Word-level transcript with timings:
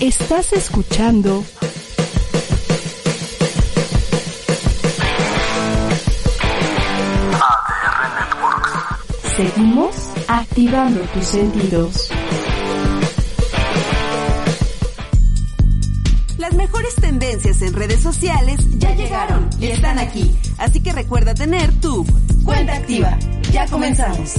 Estás 0.00 0.52
escuchando 0.52 1.42
ADR 7.32 8.14
Networks. 8.14 9.36
Seguimos 9.36 9.96
activando 10.28 11.00
tus 11.14 11.24
sentidos. 11.24 12.10
Las 16.36 16.52
mejores 16.52 16.94
tendencias 16.96 17.62
en 17.62 17.72
redes 17.72 18.02
sociales 18.02 18.60
ya 18.78 18.94
llegaron 18.94 19.48
y 19.58 19.68
están 19.68 19.98
aquí. 19.98 20.36
Así 20.58 20.82
que 20.82 20.92
recuerda 20.92 21.32
tener 21.32 21.72
tu 21.80 22.04
cuenta 22.44 22.76
activa. 22.76 23.16
Ya 23.50 23.66
comenzamos. 23.66 24.34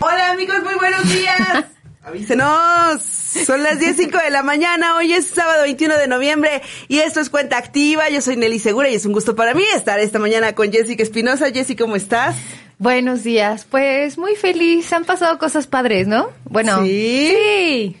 Hola 0.00 0.30
amigos, 0.32 0.62
muy 0.64 0.76
buenos 0.76 1.06
días. 1.12 1.66
Avísenos. 2.08 3.17
Son 3.46 3.62
las 3.62 3.78
10.05 3.78 4.22
de 4.22 4.30
la 4.30 4.42
mañana, 4.42 4.96
hoy 4.96 5.12
es 5.12 5.26
sábado 5.26 5.62
21 5.62 5.96
de 5.96 6.08
noviembre 6.08 6.62
y 6.88 6.98
esto 6.98 7.20
es 7.20 7.30
Cuenta 7.30 7.56
Activa. 7.56 8.08
Yo 8.08 8.20
soy 8.20 8.36
Nelly 8.36 8.58
Segura 8.58 8.88
y 8.88 8.94
es 8.94 9.06
un 9.06 9.12
gusto 9.12 9.36
para 9.36 9.54
mí 9.54 9.64
estar 9.74 10.00
esta 10.00 10.18
mañana 10.18 10.54
con 10.54 10.72
Jessica 10.72 11.02
Espinosa. 11.02 11.50
Jessy, 11.50 11.76
¿cómo 11.76 11.96
estás? 11.96 12.36
Buenos 12.80 13.24
días, 13.24 13.66
pues 13.68 14.18
muy 14.18 14.36
feliz, 14.36 14.92
han 14.92 15.04
pasado 15.04 15.36
cosas 15.38 15.66
padres, 15.66 16.06
¿no? 16.06 16.28
Bueno, 16.44 16.84
¿Sí? 16.84 17.34
sí. 17.34 17.96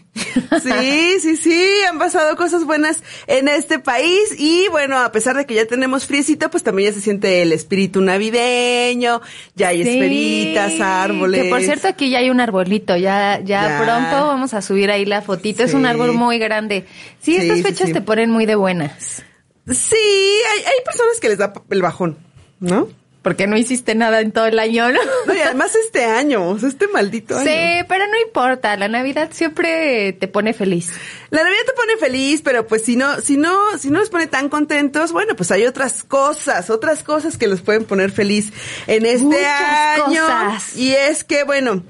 Sí, 0.62 1.20
sí, 1.20 1.36
sí, 1.36 1.68
han 1.88 1.98
pasado 1.98 2.36
cosas 2.36 2.64
buenas 2.64 3.02
en 3.26 3.48
este 3.48 3.78
país 3.80 4.34
y 4.38 4.66
bueno, 4.70 4.98
a 4.98 5.10
pesar 5.12 5.36
de 5.36 5.46
que 5.46 5.54
ya 5.54 5.66
tenemos 5.66 6.06
friecito, 6.06 6.48
pues 6.50 6.62
también 6.62 6.90
ya 6.90 6.94
se 6.94 7.00
siente 7.00 7.42
el 7.42 7.52
espíritu 7.52 8.00
navideño, 8.00 9.20
ya 9.56 9.68
hay 9.68 9.82
Sí. 9.82 9.88
esferitas, 9.90 10.80
árboles. 10.80 11.42
Que 11.44 11.48
por 11.50 11.60
cierto 11.62 11.88
aquí 11.88 12.10
ya 12.10 12.18
hay 12.18 12.30
un 12.30 12.40
arbolito, 12.40 12.96
ya, 12.96 13.40
ya, 13.44 13.68
Ya. 13.68 13.82
pronto 13.84 14.26
vamos 14.28 14.54
a 14.54 14.62
subir 14.62 14.90
ahí 14.92 15.04
la 15.06 15.22
fotito, 15.22 15.64
es 15.64 15.74
un 15.74 15.86
árbol 15.86 16.12
muy 16.12 16.38
grande. 16.38 16.84
Sí, 17.20 17.34
Sí, 17.34 17.36
estas 17.48 17.62
fechas 17.62 17.92
te 17.92 18.00
ponen 18.00 18.30
muy 18.30 18.46
de 18.46 18.54
buenas. 18.54 19.24
Sí, 19.68 19.96
hay, 19.96 20.58
hay 20.64 20.84
personas 20.84 21.18
que 21.20 21.28
les 21.30 21.38
da 21.38 21.52
el 21.70 21.82
bajón, 21.82 22.16
¿no? 22.60 22.88
Porque 23.28 23.46
no 23.46 23.58
hiciste 23.58 23.94
nada 23.94 24.22
en 24.22 24.32
todo 24.32 24.46
el 24.46 24.58
año, 24.58 24.90
¿no? 24.90 25.00
No, 25.26 25.34
y 25.34 25.40
además 25.40 25.74
este 25.74 26.06
año, 26.06 26.48
o 26.48 26.58
sea, 26.58 26.70
este 26.70 26.88
maldito 26.88 27.36
año. 27.36 27.44
Sí, 27.44 27.84
pero 27.86 28.06
no 28.06 28.18
importa, 28.26 28.74
la 28.78 28.88
Navidad 28.88 29.28
siempre 29.32 30.14
te 30.14 30.28
pone 30.28 30.54
feliz. 30.54 30.90
La 31.28 31.42
Navidad 31.42 31.60
te 31.66 31.72
pone 31.74 31.96
feliz, 31.98 32.40
pero 32.42 32.66
pues 32.66 32.86
si 32.86 32.96
no, 32.96 33.20
si 33.20 33.36
no, 33.36 33.54
si 33.76 33.90
no 33.90 33.98
los 33.98 34.08
pone 34.08 34.28
tan 34.28 34.48
contentos, 34.48 35.12
bueno, 35.12 35.36
pues 35.36 35.50
hay 35.50 35.66
otras 35.66 36.04
cosas, 36.04 36.70
otras 36.70 37.02
cosas 37.02 37.36
que 37.36 37.48
los 37.48 37.60
pueden 37.60 37.84
poner 37.84 38.12
feliz 38.12 38.50
en 38.86 39.04
este 39.04 39.26
Muchas 39.26 40.06
año. 40.06 40.22
cosas. 40.22 40.74
Y 40.74 40.94
es 40.94 41.22
que, 41.22 41.44
bueno, 41.44 41.82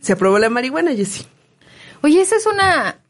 se 0.00 0.12
aprobó 0.12 0.38
la 0.38 0.48
marihuana, 0.48 0.92
Jessy. 0.94 1.26
Oye, 2.04 2.20
esa 2.20 2.36
es 2.36 2.46
una, 2.46 3.00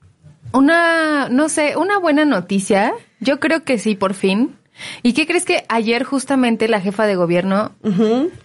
una, 0.52 1.28
no 1.28 1.50
sé, 1.50 1.76
una 1.76 1.98
buena 1.98 2.24
noticia. 2.24 2.94
Yo 3.20 3.40
creo 3.40 3.62
que 3.62 3.78
sí, 3.78 3.94
por 3.94 4.14
fin. 4.14 4.56
¿Y 5.02 5.12
qué 5.12 5.26
crees 5.26 5.44
que 5.44 5.64
ayer 5.68 6.04
justamente 6.04 6.68
la 6.68 6.80
jefa 6.80 7.06
de 7.06 7.14
gobierno 7.14 7.72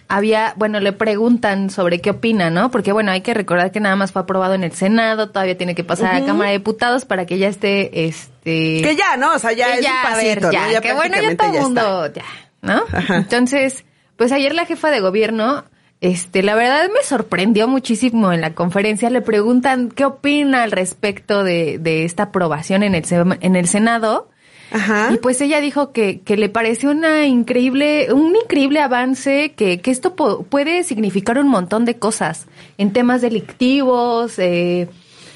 había, 0.08 0.54
bueno, 0.56 0.80
le 0.80 0.92
preguntan 0.92 1.70
sobre 1.70 2.00
qué 2.00 2.10
opina, 2.10 2.50
¿no? 2.50 2.70
Porque 2.70 2.92
bueno, 2.92 3.10
hay 3.10 3.20
que 3.20 3.34
recordar 3.34 3.72
que 3.72 3.80
nada 3.80 3.96
más 3.96 4.12
fue 4.12 4.22
aprobado 4.22 4.54
en 4.54 4.64
el 4.64 4.72
Senado, 4.72 5.30
todavía 5.30 5.58
tiene 5.58 5.74
que 5.74 5.84
pasar 5.84 6.14
a 6.14 6.20
la 6.20 6.26
Cámara 6.26 6.50
de 6.50 6.58
Diputados 6.58 7.04
para 7.04 7.26
que 7.26 7.38
ya 7.38 7.48
esté, 7.48 8.06
este... 8.06 8.80
Que 8.82 8.96
ya, 8.96 9.16
¿no? 9.16 9.34
O 9.34 9.38
sea, 9.38 9.52
ya 9.52 9.74
es 9.74 9.80
un 9.80 9.86
a 9.86 10.16
ver, 10.16 10.40
pasito, 10.40 10.52
ya, 10.52 10.66
¿no? 10.66 10.72
Ya 10.72 10.80
que 10.80 10.92
bueno, 10.92 11.16
ya 11.20 11.36
todo 11.36 11.48
el 11.48 11.54
ya 11.54 11.60
mundo, 11.62 12.12
ya, 12.12 12.24
¿no? 12.62 12.82
Ajá. 12.92 13.16
Entonces, 13.16 13.84
pues 14.16 14.32
ayer 14.32 14.54
la 14.54 14.66
jefa 14.66 14.90
de 14.90 15.00
gobierno, 15.00 15.64
este, 16.00 16.42
la 16.42 16.54
verdad 16.54 16.88
me 16.94 17.02
sorprendió 17.02 17.68
muchísimo 17.68 18.32
en 18.32 18.40
la 18.40 18.54
conferencia. 18.54 19.10
Le 19.10 19.20
preguntan 19.20 19.90
qué 19.90 20.04
opina 20.04 20.62
al 20.62 20.70
respecto 20.70 21.44
de, 21.44 21.78
de 21.78 22.04
esta 22.04 22.24
aprobación 22.24 22.82
en 22.82 22.94
el, 22.94 23.04
en 23.40 23.56
el 23.56 23.66
Senado. 23.68 24.28
Ajá. 24.70 25.10
Y 25.12 25.18
pues 25.18 25.40
ella 25.40 25.60
dijo 25.60 25.92
que, 25.92 26.20
que 26.20 26.36
le 26.36 26.48
pareció 26.48 26.90
una 26.90 27.26
increíble, 27.26 28.12
un 28.12 28.36
increíble 28.36 28.80
avance, 28.80 29.52
que, 29.56 29.80
que 29.80 29.90
esto 29.90 30.14
puede 30.14 30.84
significar 30.84 31.38
un 31.38 31.48
montón 31.48 31.84
de 31.84 31.98
cosas 31.98 32.46
en 32.78 32.92
temas 32.92 33.20
delictivos, 33.20 34.38
eh, 34.38 34.88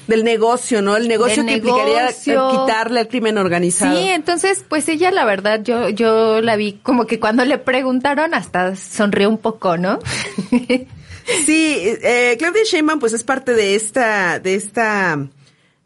Del 0.07 0.23
negocio, 0.23 0.81
¿no? 0.81 0.95
El 0.95 1.07
negocio 1.07 1.45
que 1.45 1.53
implicaría 1.53 2.09
quitarle 2.13 2.99
al 3.01 3.07
crimen 3.07 3.37
organizado. 3.37 3.97
Sí, 3.97 4.07
entonces, 4.07 4.63
pues 4.67 4.87
ella, 4.87 5.11
la 5.11 5.25
verdad, 5.25 5.61
yo, 5.63 5.89
yo 5.89 6.41
la 6.41 6.55
vi 6.55 6.79
como 6.83 7.05
que 7.05 7.19
cuando 7.19 7.43
le 7.43 7.57
preguntaron 7.57 8.33
hasta 8.33 8.75
sonrió 8.75 9.29
un 9.29 9.37
poco, 9.37 9.77
¿no? 9.77 9.99
Sí, 11.45 11.81
eh, 12.03 12.35
Claudia 12.37 12.63
Sheinbaum 12.63 12.99
pues 12.99 13.13
es 13.13 13.23
parte 13.23 13.53
de 13.53 13.75
esta, 13.75 14.39
de 14.39 14.55
esta, 14.55 15.27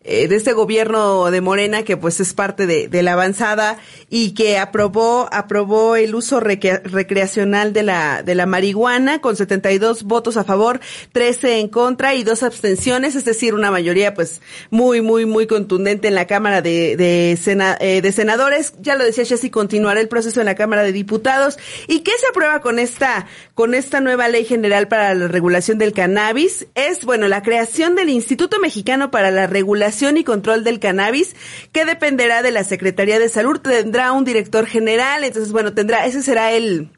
eh, 0.05 0.29
de 0.29 0.37
este 0.37 0.53
gobierno 0.53 1.29
de 1.29 1.41
Morena 1.41 1.83
que 1.83 1.97
pues 1.97 2.21
es 2.21 2.33
parte 2.33 2.65
de, 2.65 3.03
la 3.03 3.13
avanzada 3.13 3.77
y 4.09 4.31
que 4.33 4.57
aprobó, 4.57 5.27
aprobó 5.31 5.97
el 5.97 6.15
uso 6.15 6.39
recre- 6.39 6.81
recreacional 6.83 7.73
de 7.73 7.83
la, 7.83 8.23
de 8.23 8.33
la 8.33 8.45
marihuana 8.45 9.19
con 9.19 9.35
72 9.35 10.03
votos 10.03 10.37
a 10.37 10.45
favor, 10.45 10.79
13 11.11 11.59
en 11.59 11.67
contra 11.67 12.15
y 12.15 12.23
dos 12.23 12.43
abstenciones, 12.43 13.15
es 13.15 13.25
decir, 13.25 13.53
una 13.53 13.71
mayoría 13.71 14.13
pues 14.13 14.41
muy, 14.69 15.01
muy, 15.01 15.25
muy 15.25 15.47
contundente 15.47 16.07
en 16.07 16.15
la 16.15 16.27
Cámara 16.27 16.61
de, 16.61 16.95
de, 16.95 17.37
sena- 17.41 17.77
eh, 17.81 18.01
de 18.01 18.11
Senadores. 18.13 18.73
Ya 18.79 18.95
lo 18.95 19.03
decía 19.03 19.25
Jessy, 19.25 19.49
continuará 19.49 19.99
el 19.99 20.07
proceso 20.07 20.39
en 20.39 20.45
la 20.45 20.55
Cámara 20.55 20.83
de 20.83 20.93
Diputados. 20.93 21.57
¿Y 21.87 21.99
qué 21.99 22.11
se 22.19 22.27
aprueba 22.27 22.61
con 22.61 22.79
esta, 22.79 23.27
con 23.53 23.73
esta 23.73 23.99
nueva 23.99 24.29
ley 24.29 24.45
general 24.45 24.87
para 24.87 25.13
la 25.13 25.27
regulación 25.27 25.77
del 25.77 25.91
cannabis? 25.91 26.67
Es, 26.75 27.03
bueno, 27.03 27.27
la 27.27 27.43
creación 27.43 27.95
del 27.95 28.07
Instituto 28.09 28.59
Mexicano 28.59 29.11
para 29.11 29.29
la 29.29 29.45
Regulación 29.45 29.88
y 30.17 30.23
Control 30.23 30.63
del 30.63 30.79
Cannabis, 30.79 31.35
que 31.71 31.85
dependerá 31.85 32.41
de 32.41 32.51
la 32.51 32.63
Secretaría 32.63 33.19
de 33.19 33.29
Salud, 33.29 33.59
tendrá 33.59 34.11
un 34.11 34.23
director 34.25 34.65
general, 34.65 35.23
entonces, 35.23 35.51
bueno, 35.51 35.73
tendrá, 35.73 36.05
ese 36.05 36.21
será 36.21 36.51
el, 36.51 36.91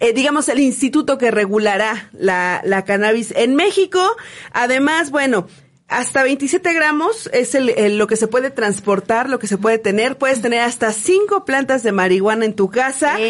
eh, 0.00 0.12
digamos, 0.12 0.48
el 0.48 0.60
instituto 0.60 1.18
que 1.18 1.30
regulará 1.30 2.08
la, 2.12 2.60
la 2.64 2.84
cannabis 2.84 3.32
en 3.36 3.54
México. 3.54 4.00
Además, 4.52 5.10
bueno, 5.10 5.48
hasta 5.88 6.24
27 6.24 6.72
gramos 6.74 7.30
es 7.32 7.54
el, 7.54 7.68
el- 7.70 7.96
lo 7.96 8.06
que 8.08 8.16
se 8.16 8.26
puede 8.26 8.50
transportar, 8.50 9.28
lo 9.30 9.38
que 9.38 9.46
se 9.46 9.56
puede 9.56 9.78
tener. 9.78 10.18
Puedes 10.18 10.42
tener 10.42 10.60
hasta 10.62 10.92
5 10.92 11.44
plantas 11.44 11.82
de 11.84 11.92
marihuana 11.92 12.44
en 12.44 12.54
tu 12.54 12.68
casa. 12.70 13.20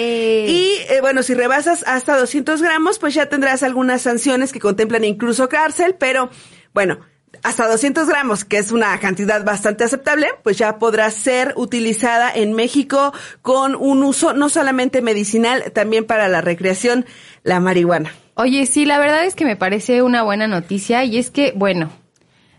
Y 0.48 0.70
eh, 0.88 1.00
bueno, 1.02 1.22
si 1.22 1.34
rebasas 1.34 1.84
hasta 1.86 2.16
200 2.18 2.62
gramos, 2.62 2.98
pues 2.98 3.12
ya 3.14 3.28
tendrás 3.28 3.62
algunas 3.62 4.00
sanciones 4.02 4.52
que 4.52 4.58
contemplan 4.60 5.04
incluso 5.04 5.48
cárcel, 5.50 5.96
pero 5.98 6.30
bueno. 6.72 6.98
Hasta 7.42 7.68
200 7.68 8.08
gramos, 8.08 8.44
que 8.44 8.58
es 8.58 8.72
una 8.72 8.98
cantidad 8.98 9.44
bastante 9.44 9.84
aceptable, 9.84 10.28
pues 10.42 10.58
ya 10.58 10.78
podrá 10.78 11.10
ser 11.10 11.54
utilizada 11.56 12.32
en 12.34 12.52
México 12.52 13.12
con 13.42 13.74
un 13.74 14.02
uso 14.02 14.32
no 14.32 14.48
solamente 14.48 15.02
medicinal, 15.02 15.72
también 15.72 16.04
para 16.04 16.28
la 16.28 16.40
recreación, 16.40 17.06
la 17.42 17.60
marihuana. 17.60 18.12
Oye, 18.34 18.66
sí, 18.66 18.84
la 18.84 18.98
verdad 18.98 19.24
es 19.24 19.34
que 19.34 19.44
me 19.44 19.56
parece 19.56 20.02
una 20.02 20.22
buena 20.22 20.46
noticia 20.46 21.04
y 21.04 21.18
es 21.18 21.30
que, 21.30 21.52
bueno, 21.56 21.90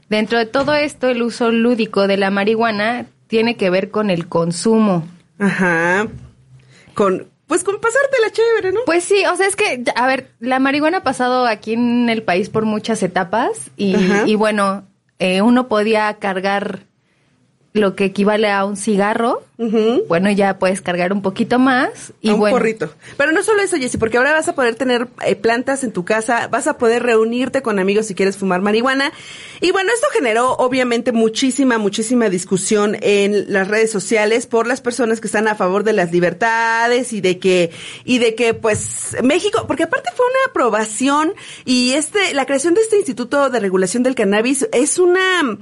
dentro 0.10 0.40
de 0.40 0.46
todo 0.46 0.74
esto, 0.74 1.08
el 1.10 1.22
uso 1.22 1.52
lúdico 1.52 2.08
de 2.08 2.18
la 2.18 2.32
marihuana 2.32 3.06
tiene 3.28 3.58
que 3.58 3.70
ver 3.70 3.92
con 3.92 4.10
el 4.10 4.28
consumo. 4.28 5.08
Ajá. 5.38 6.08
Con, 6.94 7.28
pues 7.48 7.64
con 7.64 7.80
pasártela 7.80 8.32
chévere, 8.32 8.72
¿no? 8.74 8.82
Pues 8.86 9.04
sí, 9.04 9.26
o 9.26 9.36
sea, 9.36 9.48
es 9.48 9.56
que, 9.56 9.84
a 9.96 10.08
ver, 10.08 10.32
la 10.40 10.60
marihuana 10.60 10.98
ha 10.98 11.04
pasado 11.04 11.46
aquí 11.46 11.74
en 11.74 12.10
el 12.10 12.24
país 12.24 12.50
por 12.50 12.66
muchas 12.66 13.02
etapas 13.02 13.72
y, 13.78 13.96
y 14.26 14.36
bueno, 14.36 14.86
eh, 15.20 15.42
uno 15.42 15.68
podía 15.68 16.14
cargar 16.16 16.87
lo 17.78 17.96
que 17.96 18.06
equivale 18.06 18.50
a 18.50 18.66
un 18.66 18.78
cigarro. 18.78 19.44
Ujú. 19.58 20.04
Bueno, 20.08 20.30
ya 20.30 20.60
puedes 20.60 20.82
cargar 20.82 21.12
un 21.12 21.24
poquito 21.24 21.58
más 21.58 22.14
y 22.22 22.30
a 22.30 22.34
un 22.34 22.40
bueno. 22.40 22.56
porrito. 22.56 22.94
Pero 23.18 23.32
no 23.32 23.42
solo 23.42 23.62
eso, 23.64 23.78
Jessy, 23.78 23.98
porque 23.98 24.18
ahora 24.18 24.34
vas 24.34 24.48
a 24.48 24.54
poder 24.54 24.76
tener 24.76 25.08
eh, 25.26 25.36
plantas 25.36 25.84
en 25.84 25.92
tu 25.92 26.06
casa, 26.06 26.48
vas 26.48 26.68
a 26.68 26.78
poder 26.78 27.02
reunirte 27.02 27.64
con 27.64 27.80
amigos 27.80 28.06
si 28.06 28.14
quieres 28.14 28.38
fumar 28.38 28.62
marihuana. 28.62 29.12
Y 29.60 29.72
bueno, 29.72 29.92
esto 29.94 30.08
generó 30.14 30.54
obviamente 30.58 31.12
muchísima, 31.12 31.80
muchísima 31.80 32.30
discusión 32.30 32.98
en 33.02 33.52
las 33.52 33.68
redes 33.68 33.92
sociales 33.92 34.46
por 34.46 34.68
las 34.68 34.82
personas 34.82 35.20
que 35.20 35.28
están 35.28 35.48
a 35.48 35.56
favor 35.56 35.84
de 35.84 35.94
las 35.94 36.12
libertades 36.12 37.14
y 37.14 37.22
de 37.22 37.40
que, 37.40 37.72
y 38.06 38.20
de 38.20 38.36
que 38.36 38.54
pues 38.54 39.18
México, 39.24 39.66
porque 39.68 39.84
aparte 39.84 40.10
fue 40.16 40.26
una 40.26 40.52
aprobación 40.52 41.34
y 41.66 41.94
este, 41.94 42.34
la 42.34 42.46
creación 42.46 42.76
de 42.76 42.82
este 42.82 42.98
Instituto 42.98 43.50
de 43.50 43.60
Regulación 43.60 44.04
del 44.04 44.16
Cannabis 44.16 44.68
es 44.72 45.00
una, 45.00 45.58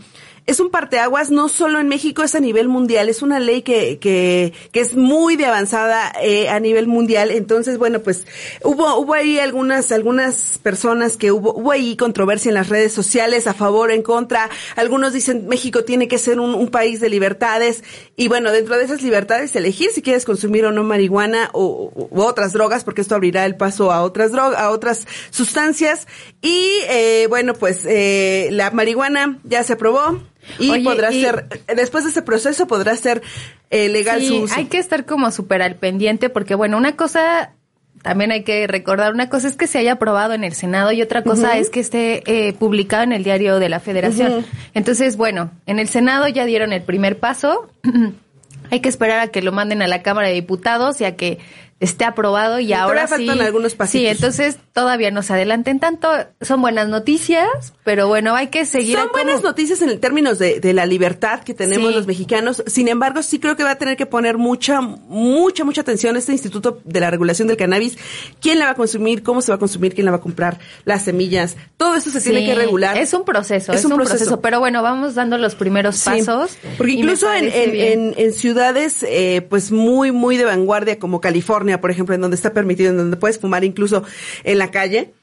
es 0.48 0.60
un 0.60 0.70
parteaguas 0.70 1.32
no 1.32 1.50
solo 1.50 1.80
en 1.80 1.88
México, 1.88 2.22
es 2.22 2.36
a 2.36 2.40
nivel 2.40 2.68
mundial, 2.68 3.10
es 3.10 3.24
una 3.24 3.40
ley 3.40 3.64
que, 3.64 3.98
que, 3.98 4.54
que 4.72 4.80
es 4.80 4.96
muy 4.96 5.36
de 5.38 5.46
avanzada 5.46 6.14
eh, 6.22 6.50
a 6.50 6.60
nivel 6.60 6.88
mundial. 6.88 7.32
Entonces, 7.32 7.80
bueno, 7.80 8.00
pues 8.02 8.28
hubo, 8.64 8.96
hubo 8.98 9.14
ahí 9.14 9.40
algunas, 9.40 9.92
algunas 9.92 10.60
personas 10.62 11.18
que 11.18 11.32
hubo, 11.32 11.54
hubo 11.56 11.72
ahí 11.72 11.98
controversia 11.98 12.50
en 12.50 12.56
las 12.56 12.70
redes 12.70 12.94
sociales 12.94 13.48
a 13.48 13.56
favor, 13.56 13.90
en 13.90 14.04
contra. 14.04 14.50
Algunos 14.76 15.14
dicen 15.14 15.48
México 15.48 15.84
tiene 15.84 16.08
que 16.08 16.20
ser 16.20 16.40
un, 16.40 16.54
un 16.54 16.68
país 16.70 17.00
de 17.00 17.10
libertades. 17.10 17.84
Y 18.16 18.28
bueno, 18.28 18.52
dentro 18.52 18.78
de 18.78 18.84
esas 18.86 19.02
libertades, 19.02 19.56
elegir 19.56 19.90
si 19.92 20.04
quieres 20.04 20.26
consumir 20.26 20.66
o 20.66 20.72
no 20.72 20.84
marihuana 20.84 21.50
o, 21.54 21.92
u 21.96 22.22
otras 22.22 22.54
drogas, 22.54 22.84
porque 22.84 23.02
esto 23.02 23.16
abrirá 23.16 23.46
el 23.46 23.56
paso 23.58 23.92
a 23.92 24.04
otras 24.04 24.32
drogas, 24.32 24.60
a 24.60 24.70
otras 24.70 25.08
sustancias. 25.32 26.08
Y 26.44 26.70
eh, 26.88 27.26
bueno, 27.30 27.56
pues 27.56 27.84
eh, 27.88 28.50
la 28.52 28.70
marihuana 28.70 29.40
ya 29.44 29.64
se 29.64 29.74
aprobó. 29.74 30.22
Y 30.60 30.70
Oye, 30.70 30.84
podrá 30.84 31.12
y- 31.12 31.22
ser, 31.22 31.48
después 31.76 32.04
de 32.04 32.12
ese 32.12 32.22
proceso 32.22 32.68
podrá 32.68 32.96
ser 32.96 33.22
eh, 33.70 33.90
legal 33.90 34.20
Sí, 34.22 34.28
su 34.28 34.36
uso. 34.44 34.54
hay 34.56 34.66
que 34.66 34.78
estar 34.78 35.06
como 35.06 35.32
súper 35.32 35.62
al 35.62 35.76
pendiente 35.76 36.30
porque, 36.30 36.56
bueno, 36.56 36.78
una 36.78 36.96
cosa, 36.96 37.52
también 38.04 38.32
hay 38.32 38.44
que 38.44 38.68
recordar, 38.68 39.12
una 39.14 39.30
cosa 39.30 39.48
es 39.48 39.56
que 39.56 39.66
se 39.68 39.80
haya 39.80 39.94
aprobado 39.94 40.34
en 40.34 40.44
el 40.44 40.54
Senado 40.54 40.92
y 40.92 41.02
otra 41.02 41.24
cosa 41.24 41.58
es 41.58 41.70
que 41.70 41.80
esté 41.80 42.24
eh, 42.28 42.54
publicado 42.54 43.04
en 43.04 43.12
el 43.14 43.24
diario 43.24 43.58
de 43.60 43.70
la 43.70 43.80
Federación. 43.80 44.46
Entonces, 44.74 45.18
bueno, 45.18 45.52
en 45.66 45.80
el 45.80 45.88
Senado 45.90 46.28
ya 46.28 46.46
dieron 46.46 46.72
el 46.74 46.84
primer 46.84 47.18
paso. 47.20 47.70
hay 48.72 48.80
que 48.80 48.90
esperar 48.90 49.20
a 49.20 49.28
que 49.30 49.42
lo 49.42 49.52
manden 49.52 49.82
a 49.82 49.88
la 49.88 50.02
Cámara 50.04 50.28
de 50.28 50.34
Diputados 50.36 51.02
y 51.02 51.06
a 51.06 51.16
que 51.16 51.40
esté 51.80 52.06
aprobado 52.06 52.60
y 52.60 52.68
Sí, 52.68 52.74
ahora 52.74 53.06
sí. 53.06 53.14
faltan 53.28 53.42
algunos 53.42 53.76
pasitos. 53.76 54.02
Sí, 54.02 54.08
entonces 54.08 54.58
todavía 54.72 55.12
no 55.12 55.22
se 55.24 55.34
adelanten 55.34 55.80
tanto. 55.80 56.08
Son 56.42 56.62
buenas 56.62 56.88
noticias, 56.88 57.48
pero 57.84 58.08
bueno, 58.08 58.34
hay 58.34 58.48
que 58.48 58.66
seguir. 58.66 58.98
Son 58.98 59.10
buenas 59.12 59.44
noticias 59.44 59.82
en 59.82 60.00
términos 60.00 60.40
de, 60.40 60.60
de 60.62 60.74
la 60.74 60.86
libertad 60.86 61.42
que 61.42 61.54
tenemos 61.54 61.90
Sí. 61.90 61.96
los 61.96 62.08
mexicanos. 62.08 62.64
Sin 62.66 62.88
embargo, 62.88 63.22
sí 63.22 63.40
creo 63.40 63.56
que 63.58 63.64
va 63.64 63.72
a 63.72 63.78
tener 63.78 63.98
que 63.98 64.06
poner 64.06 64.38
mucha, 64.38 64.80
mucha, 64.82 65.64
mucha 65.66 65.82
atención 65.82 66.16
este 66.16 66.32
Instituto 66.32 66.80
de 66.86 67.00
la 67.02 67.12
Regulación 67.12 67.48
del 67.50 67.58
Cannabis. 67.58 67.98
¿Quién 68.42 68.60
la 68.60 68.66
va 68.66 68.72
a 68.72 68.76
consumir? 68.76 69.22
¿Cómo 69.22 69.42
se 69.42 69.52
va 69.52 69.56
a 69.58 69.60
consumir? 69.60 69.94
¿Quién 69.94 70.06
la 70.06 70.12
va 70.12 70.18
a 70.18 70.22
comprar? 70.22 70.60
Las 70.86 71.04
semillas. 71.04 71.58
Todo 71.78 71.96
eso 71.96 72.10
se 72.10 72.22
tiene 72.22 72.46
que 72.46 72.56
regular. 72.56 72.98
Es 72.98 73.14
un 73.14 73.26
proceso, 73.26 73.74
es, 73.74 73.84
un, 73.84 73.96
proceso. 73.96 74.40
Pero 74.40 74.60
bueno, 74.60 74.82
vamos 74.82 75.16
dando 75.16 75.38
los 75.38 75.56
primeros 75.56 75.98
Sí, 75.98 76.10
pasos. 76.10 76.58
Porque 76.78 76.94
y 76.94 77.00
incluso 77.00 77.32
en, 77.34 78.14
en 78.18 78.34
ciudades 78.34 79.04
eh, 79.08 79.46
pues 79.50 79.72
muy, 79.72 80.12
muy 80.12 80.38
de 80.38 80.46
vanguardia 80.46 81.00
como 81.00 81.20
California, 81.22 81.65
por 81.82 81.92
ejemplo, 81.92 82.16
en 82.16 82.22
donde 82.22 82.36
está 82.36 82.54
permitido, 82.54 82.92
en 82.92 82.98
donde 82.98 83.18
puedes 83.18 83.40
fumar 83.40 83.64
incluso 83.64 84.04
en 84.44 84.58
la 84.58 84.72
calle. 84.72 85.14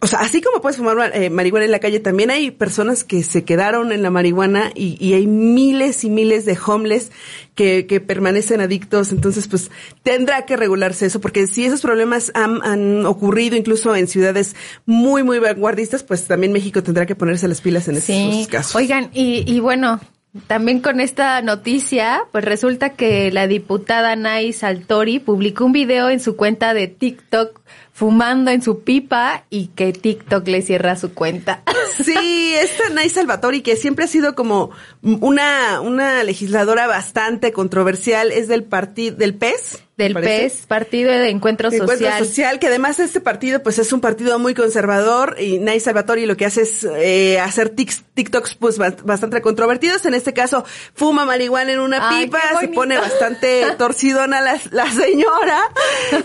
O 0.00 0.06
sea, 0.06 0.20
así 0.20 0.40
como 0.40 0.60
puedes 0.62 0.76
fumar 0.76 1.10
eh, 1.12 1.28
marihuana 1.28 1.64
en 1.64 1.72
la 1.72 1.80
calle, 1.80 1.98
también 1.98 2.30
hay 2.30 2.52
personas 2.52 3.02
que 3.02 3.24
se 3.24 3.42
quedaron 3.42 3.90
en 3.90 4.00
la 4.04 4.10
marihuana 4.10 4.70
y, 4.76 4.96
y 5.04 5.14
hay 5.14 5.26
miles 5.26 6.04
y 6.04 6.08
miles 6.08 6.44
de 6.44 6.56
homeless 6.64 7.10
que, 7.56 7.86
que 7.88 8.00
permanecen 8.00 8.60
adictos. 8.60 9.10
Entonces, 9.10 9.48
pues 9.48 9.72
tendrá 10.04 10.46
que 10.46 10.56
regularse 10.56 11.06
eso, 11.06 11.20
porque 11.20 11.48
si 11.48 11.64
esos 11.64 11.80
problemas 11.80 12.30
han, 12.34 12.62
han 12.62 13.04
ocurrido 13.06 13.56
incluso 13.56 13.96
en 13.96 14.06
ciudades 14.06 14.54
muy, 14.86 15.24
muy 15.24 15.40
vanguardistas, 15.40 16.04
pues 16.04 16.26
también 16.28 16.52
México 16.52 16.80
tendrá 16.84 17.04
que 17.04 17.16
ponerse 17.16 17.48
las 17.48 17.60
pilas 17.60 17.88
en 17.88 18.00
Sí. 18.00 18.28
esos 18.30 18.46
casos. 18.46 18.76
Oigan, 18.76 19.10
y, 19.12 19.42
y 19.52 19.58
bueno, 19.58 19.98
también 20.46 20.80
con 20.80 21.00
esta 21.00 21.42
noticia, 21.42 22.24
pues 22.32 22.44
resulta 22.44 22.94
que 22.94 23.30
la 23.30 23.46
diputada 23.46 24.16
Nay 24.16 24.52
Saltori 24.54 25.18
publicó 25.18 25.66
un 25.66 25.72
video 25.72 26.08
en 26.08 26.20
su 26.20 26.36
cuenta 26.36 26.72
de 26.72 26.88
TikTok 26.88 27.60
fumando 27.92 28.50
en 28.50 28.62
su 28.62 28.82
pipa 28.82 29.44
y 29.50 29.66
que 29.68 29.92
TikTok 29.92 30.48
le 30.48 30.62
cierra 30.62 30.96
su 30.96 31.12
cuenta. 31.14 31.62
Sí, 32.02 32.54
esta 32.54 32.88
Nay 32.88 33.10
Salvatori, 33.10 33.60
que 33.60 33.76
siempre 33.76 34.06
ha 34.06 34.08
sido 34.08 34.34
como 34.34 34.70
una, 35.02 35.82
una 35.82 36.24
legisladora 36.24 36.86
bastante 36.86 37.52
controversial, 37.52 38.32
es 38.32 38.48
del 38.48 38.64
partido, 38.64 39.16
del 39.16 39.34
PES. 39.34 39.82
Del 40.04 40.12
parece. 40.14 40.42
PES, 40.42 40.66
Partido 40.66 41.10
de 41.12 41.28
Encuentro 41.30 41.70
De 41.70 41.76
Encuentro 41.76 42.06
Social. 42.08 42.26
social, 42.26 42.58
que 42.58 42.66
además 42.68 42.98
este 43.00 43.20
partido 43.20 43.62
pues 43.62 43.78
es 43.78 43.92
un 43.92 44.00
partido 44.00 44.38
muy 44.38 44.54
conservador 44.54 45.36
y 45.40 45.58
Nay 45.58 45.80
Salvatori 45.80 46.26
lo 46.26 46.36
que 46.36 46.46
hace 46.46 46.62
es 46.62 46.84
eh, 46.84 47.38
hacer 47.40 47.74
tics- 47.74 48.02
TikToks 48.14 48.54
pues 48.56 48.78
ba- 48.78 48.94
bastante 49.04 49.40
controvertidos. 49.42 50.04
En 50.06 50.14
este 50.14 50.32
caso, 50.32 50.64
fuma 50.94 51.24
marihuana 51.24 51.72
en 51.72 51.80
una 51.80 52.08
Ay, 52.10 52.26
pipa, 52.26 52.40
se 52.60 52.68
pone 52.68 52.98
bastante 52.98 53.64
torcidona 53.78 54.40
la, 54.40 54.60
la 54.70 54.90
señora. 54.90 55.60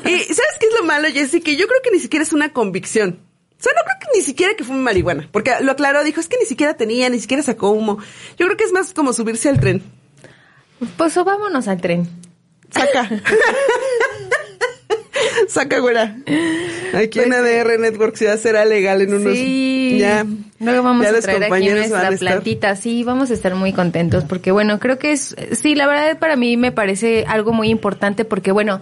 Y 0.06 0.18
¿sabes 0.20 0.56
qué 0.60 0.68
es 0.68 0.74
lo 0.80 0.86
malo, 0.86 1.08
Jessy? 1.12 1.42
Que 1.42 1.56
yo 1.56 1.68
creo 1.68 1.82
que 1.84 1.92
ni 1.92 2.00
siquiera 2.00 2.24
es 2.24 2.34
una 2.34 2.54
convicción. 2.54 3.20
O 3.60 3.64
sea, 3.64 3.72
no 3.76 3.82
creo 3.86 3.96
que 4.12 4.18
ni 4.20 4.24
siquiera 4.24 4.54
que 4.56 4.64
fume 4.64 4.80
marihuana, 4.80 5.28
porque 5.32 5.52
lo 5.62 5.72
aclaró, 5.72 6.04
dijo, 6.04 6.20
es 6.20 6.28
que 6.28 6.38
ni 6.40 6.46
siquiera 6.46 6.76
tenía, 6.76 7.10
ni 7.10 7.20
siquiera 7.20 7.42
sacó 7.42 7.72
humo. 7.72 7.98
Yo 8.38 8.46
creo 8.46 8.56
que 8.56 8.64
es 8.66 8.72
más 8.72 8.94
como 8.94 9.14
subirse 9.14 9.50
al 9.50 9.60
tren. 9.60 9.82
Pues 10.96 11.16
vámonos 11.16 11.68
al 11.68 11.82
tren. 11.82 12.08
Saca. 12.70 13.10
Saca, 15.48 15.80
güera. 15.80 16.16
Aquí 16.94 17.20
en 17.20 17.30
Pues, 17.30 17.40
ADR 17.40 17.80
Network 17.80 18.16
ya 18.16 18.38
será 18.38 18.66
legal 18.66 19.02
en 19.02 19.14
unos... 19.14 19.34
Sí. 19.34 19.98
Ya. 20.00 20.26
Luego 20.60 20.84
vamos 20.84 21.06
ya 21.06 21.18
a 21.18 21.22
traer 21.22 21.44
aquí 21.44 21.70
nuestra 21.70 22.08
a 22.08 22.12
plantita. 22.12 22.76
Sí, 22.76 23.04
vamos 23.04 23.32
a 23.32 23.34
estar 23.34 23.56
muy 23.56 23.74
contentos 23.74 24.24
porque, 24.26 24.52
bueno, 24.52 24.80
creo 24.80 24.98
que 25.00 25.12
es, 25.12 25.36
sí, 25.54 25.76
la 25.76 25.88
verdad 25.88 26.20
para 26.20 26.36
mí 26.36 26.58
me 26.58 26.72
parece 26.72 27.26
algo 27.28 27.54
muy 27.54 27.70
importante 27.70 28.26
porque, 28.26 28.52
bueno, 28.52 28.82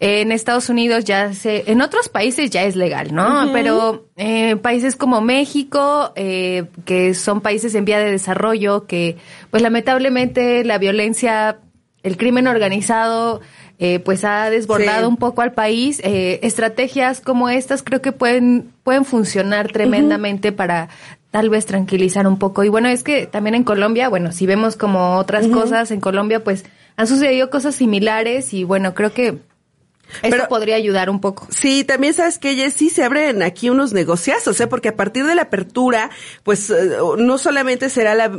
en 0.00 0.32
Estados 0.32 0.68
Unidos 0.68 1.04
ya 1.04 1.32
se, 1.32 1.70
en 1.70 1.80
otros 1.80 2.08
países 2.08 2.50
ya 2.50 2.64
es 2.64 2.76
legal, 2.76 3.14
¿no? 3.14 3.50
Pero 3.52 4.08
eh, 4.16 4.56
países 4.56 4.96
como 4.96 5.20
México, 5.20 6.12
eh, 6.16 6.64
que 6.84 7.14
son 7.14 7.40
países 7.40 7.74
en 7.74 7.84
vía 7.84 7.98
de 7.98 8.10
desarrollo, 8.10 8.86
que, 8.86 9.16
pues 9.50 9.62
lamentablemente 9.62 10.64
la 10.64 10.78
violencia, 10.78 11.58
el 12.04 12.16
crimen 12.16 12.46
organizado, 12.46 13.40
eh, 13.80 13.98
pues 13.98 14.24
ha 14.24 14.48
desbordado 14.50 15.00
Sí. 15.00 15.06
un 15.08 15.16
poco 15.16 15.42
al 15.42 15.52
país. 15.52 16.00
Eh, 16.04 16.38
estrategias 16.42 17.20
como 17.20 17.48
estas 17.48 17.82
creo 17.82 18.00
que 18.00 18.12
pueden, 18.12 18.70
pueden 18.84 19.04
funcionar 19.04 19.72
tremendamente 19.72 20.52
para 20.52 20.88
tal 21.32 21.50
vez 21.50 21.66
tranquilizar 21.66 22.28
un 22.28 22.38
poco. 22.38 22.62
Y 22.62 22.68
bueno, 22.68 22.88
es 22.88 23.02
que 23.02 23.26
también 23.26 23.56
en 23.56 23.64
Colombia, 23.64 24.08
bueno, 24.08 24.30
si 24.30 24.46
vemos 24.46 24.76
como 24.76 25.16
otras 25.16 25.48
cosas, 25.48 25.90
en 25.90 26.00
Colombia 26.00 26.44
pues 26.44 26.64
han 26.96 27.08
sucedido 27.08 27.50
cosas 27.50 27.74
similares 27.74 28.54
y 28.54 28.62
bueno, 28.62 28.94
creo 28.94 29.12
que 29.12 29.38
Pero- 30.22 30.46
podría 30.48 30.76
ayudar 30.76 31.10
un 31.10 31.20
poco. 31.20 31.48
Sí, 31.50 31.82
también 31.82 32.14
sabes 32.14 32.38
que 32.38 32.54
Jessy 32.54 32.88
se 32.90 33.02
abren 33.02 33.42
aquí 33.42 33.68
unos 33.70 33.92
negociazos, 33.92 34.60
¿eh? 34.60 34.68
Porque 34.68 34.90
a 34.90 34.94
partir 34.96 35.24
de 35.26 35.34
la 35.34 35.42
apertura, 35.42 36.10
pues 36.44 36.70
eh, 36.70 36.74
no 37.18 37.38
solamente 37.38 37.88
será 37.90 38.14
la 38.14 38.30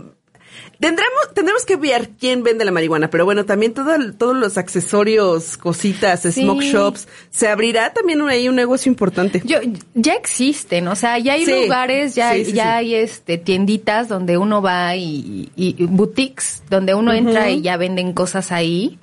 Tendremos, 0.79 1.33
tendremos 1.33 1.65
que 1.65 1.75
ver 1.77 2.09
quién 2.19 2.43
vende 2.43 2.65
la 2.65 2.71
marihuana, 2.71 3.09
pero 3.09 3.25
bueno, 3.25 3.45
también 3.45 3.73
todo, 3.73 3.91
todos 4.17 4.35
los 4.35 4.57
accesorios, 4.57 5.57
cositas, 5.57 6.21
Sí. 6.21 6.31
smoke 6.43 6.61
shops, 6.63 7.07
se 7.31 7.47
abrirá 7.47 7.93
también 7.93 8.21
un- 8.21 8.29
ahí 8.29 8.49
un 8.49 8.55
negocio 8.55 8.89
importante. 8.91 9.41
Yo, 9.45 9.57
ya 9.93 10.13
existen, 10.13 10.87
o 10.87 10.95
sea, 10.95 11.17
ya 11.19 11.33
hay 11.33 11.45
Sí, 11.45 11.51
lugares, 11.63 12.15
ya, 12.15 12.33
sí, 12.33 12.51
ya 12.53 12.77
hay 12.77 12.95
este 12.95 13.37
tienditas 13.37 14.07
donde 14.07 14.37
uno 14.37 14.61
va 14.61 14.95
y, 14.95 15.49
y- 15.55 15.75
y 15.77 15.85
boutiques 15.85 16.63
donde 16.69 16.93
uno 16.93 17.13
entra 17.13 17.49
y 17.49 17.61
ya 17.61 17.77
venden 17.77 18.13
cosas 18.13 18.51
ahí. 18.51 18.99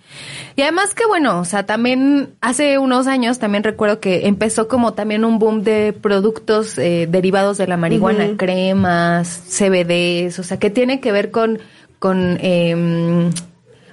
Y 0.56 0.62
además 0.62 0.94
que 0.94 1.06
bueno, 1.06 1.40
o 1.40 1.44
sea, 1.46 1.64
también 1.64 2.34
hace 2.42 2.78
unos 2.78 3.06
años 3.06 3.38
también 3.38 3.64
recuerdo 3.64 3.98
que 4.00 4.26
empezó 4.26 4.68
como 4.68 4.92
también 4.92 5.24
un 5.24 5.38
boom 5.38 5.62
de 5.62 5.94
productos 5.94 6.76
eh, 6.78 7.06
derivados 7.10 7.56
de 7.58 7.66
la 7.66 7.76
marihuana, 7.78 8.36
cremas, 8.36 9.28
CBDs, 9.48 10.38
o 10.38 10.42
sea, 10.42 10.58
que 10.58 10.68
tiene 10.70 11.00
que 11.00 11.12
ver 11.12 11.30
con 11.30 11.60
con 12.02 12.36
em, 12.40 13.30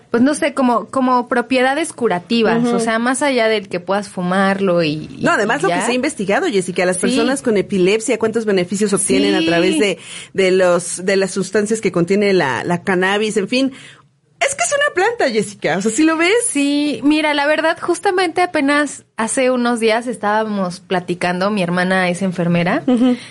pues 0.09 0.23
no 0.23 0.33
sé, 0.33 0.55
como, 0.55 0.87
como 0.87 1.27
propiedades 1.27 1.93
curativas, 1.93 2.65
o 2.65 2.79
sea, 2.79 2.97
más 2.97 3.21
allá 3.21 3.47
del 3.47 3.69
que 3.69 3.79
puedas 3.79 4.09
fumarlo 4.09 4.81
y... 4.81 5.07
y- 5.19 5.19
No, 5.21 5.29
además 5.33 5.59
y 5.59 5.63
lo 5.63 5.69
que 5.69 5.81
se 5.81 5.91
ha 5.91 5.93
investigado, 5.93 6.47
Jessica, 6.47 6.83
las 6.87 6.95
Sí. 6.95 7.01
personas 7.01 7.43
con 7.43 7.57
epilepsia, 7.57 8.17
cuántos 8.17 8.45
beneficios 8.45 8.91
obtienen 8.93 9.37
Sí. 9.37 9.45
a 9.45 9.47
través 9.47 9.77
de, 9.79 9.99
de 10.33 10.49
los, 10.49 11.05
de 11.05 11.15
las 11.15 11.29
sustancias 11.29 11.79
que 11.79 11.91
contiene 11.91 12.33
la, 12.33 12.63
la 12.63 12.81
cannabis, 12.81 13.37
en 13.37 13.47
fin. 13.47 13.71
Es 14.39 14.55
que 14.55 14.63
es 14.63 14.73
una 14.73 14.93
planta, 14.95 15.29
Jessica. 15.29 15.77
O 15.77 15.81
sea, 15.81 15.91
si 15.91 16.03
lo 16.03 16.15
ves, 16.17 16.31
Sí, 16.47 17.01
mira, 17.03 17.33
la 17.33 17.45
verdad, 17.45 17.77
justamente 17.79 18.41
apenas 18.41 19.03
hace 19.17 19.51
unos 19.51 19.79
días 19.79 20.07
estábamos 20.07 20.79
platicando, 20.79 21.51
mi 21.51 21.61
hermana 21.61 22.09
es 22.09 22.21
enfermera, 22.21 22.83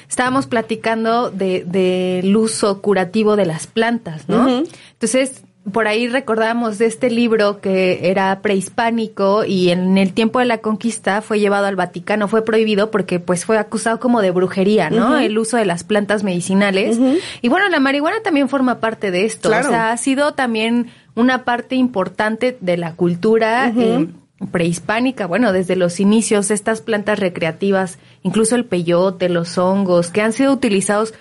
estábamos 0.09 0.47
platicando 0.47 1.31
de, 1.31 1.65
del 1.65 2.37
uso 2.37 2.83
curativo 2.83 3.37
de 3.37 3.47
las 3.47 3.67
plantas, 3.67 4.29
¿no? 4.29 4.65
Entonces, 4.93 5.43
por 5.73 5.89
ahí 5.89 6.09
recordábamos 6.09 6.79
de 6.79 6.87
este 6.87 7.11
libro 7.11 7.61
que 7.61 8.11
era 8.11 8.41
prehispánico 8.41 9.45
y 9.45 9.71
en 9.71 9.99
el 9.99 10.13
tiempo 10.13 10.39
de 10.39 10.45
la 10.45 10.59
conquista 10.59 11.23
fue 11.23 11.41
llevado 11.41 11.67
al 11.67 11.77
Vaticano, 11.77 12.29
fue 12.29 12.45
prohibido 12.45 12.91
porque 12.91 13.21
pues 13.21 13.45
fue 13.45 13.59
acusado 13.59 14.01
como 14.01 14.21
de 14.23 14.31
brujería, 14.31 14.91
¿no? 14.91 15.19
El 15.19 15.39
uso 15.39 15.57
de 15.57 15.65
las 15.65 15.85
plantas 15.85 16.23
medicinales. 16.25 16.99
Y 17.43 17.49
bueno, 17.49 17.69
la 17.69 17.81
marihuana 17.81 18.21
también 18.23 18.49
forma 18.49 18.81
parte 18.81 19.11
de 19.11 19.25
esto, 19.25 19.49
Claro. 19.49 19.69
o 19.69 19.71
sea, 19.71 19.93
ha 19.93 19.97
sido 19.97 20.35
también 20.35 20.91
una 21.15 21.45
parte 21.45 21.75
importante 21.75 22.57
de 22.61 22.77
la 22.77 22.95
cultura 22.95 23.73
eh, 23.77 24.09
prehispánica, 24.53 25.27
bueno, 25.27 25.53
desde 25.53 25.75
los 25.77 25.99
inicios, 26.01 26.51
estas 26.51 26.81
plantas 26.81 27.19
recreativas, 27.19 27.99
incluso 28.23 28.55
el 28.55 28.65
peyote, 28.65 29.29
los 29.29 29.59
hongos, 29.59 30.11
que 30.11 30.23
han 30.23 30.33
sido 30.33 30.53
utilizados 30.53 31.15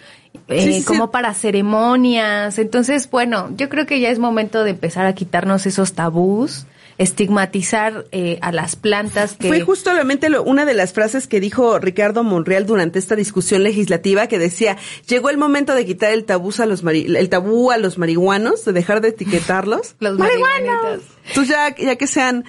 eh, 0.47 0.61
Sí, 0.61 0.73
sí, 0.73 0.79
sí. 0.79 0.85
como 0.85 1.11
para 1.11 1.33
ceremonias. 1.33 2.57
Entonces, 2.59 3.09
bueno, 3.09 3.49
yo 3.57 3.69
creo 3.69 3.85
que 3.85 3.99
ya 3.99 4.09
es 4.09 4.19
momento 4.19 4.63
de 4.63 4.71
empezar 4.71 5.05
a 5.05 5.13
quitarnos 5.13 5.65
esos 5.65 5.93
tabús, 5.93 6.65
estigmatizar 6.97 8.05
eh, 8.11 8.37
a 8.41 8.51
las 8.51 8.75
plantas 8.75 9.35
que... 9.37 9.47
Fue 9.47 9.61
justamente 9.61 10.29
lo- 10.29 10.43
una 10.43 10.65
de 10.65 10.73
las 10.73 10.93
frases 10.93 11.27
que 11.27 11.39
dijo 11.39 11.79
Ricardo 11.79 12.23
Monreal 12.23 12.65
durante 12.65 12.99
esta 12.99 13.15
discusión 13.15 13.63
legislativa 13.63 14.27
que 14.27 14.39
decía, 14.39 14.77
llegó 15.07 15.29
el 15.29 15.37
momento 15.37 15.73
de 15.75 15.85
quitar 15.85 16.11
el 16.11 16.25
tabú 16.25 16.51
a 16.59 16.65
los 16.65 16.83
mari- 16.83 17.15
el 17.15 17.29
tabú 17.29 17.71
a 17.71 17.77
los 17.77 17.97
marihuanos, 17.97 18.65
de 18.65 18.73
dejar 18.73 19.01
de 19.01 19.09
etiquetarlos. 19.09 19.95
Los 19.99 20.17
¡Marihuanos! 20.17 21.01
Entonces 21.27 21.55
ya, 21.55 21.75
ya 21.75 21.95
que 21.95 22.07
sean 22.07 22.45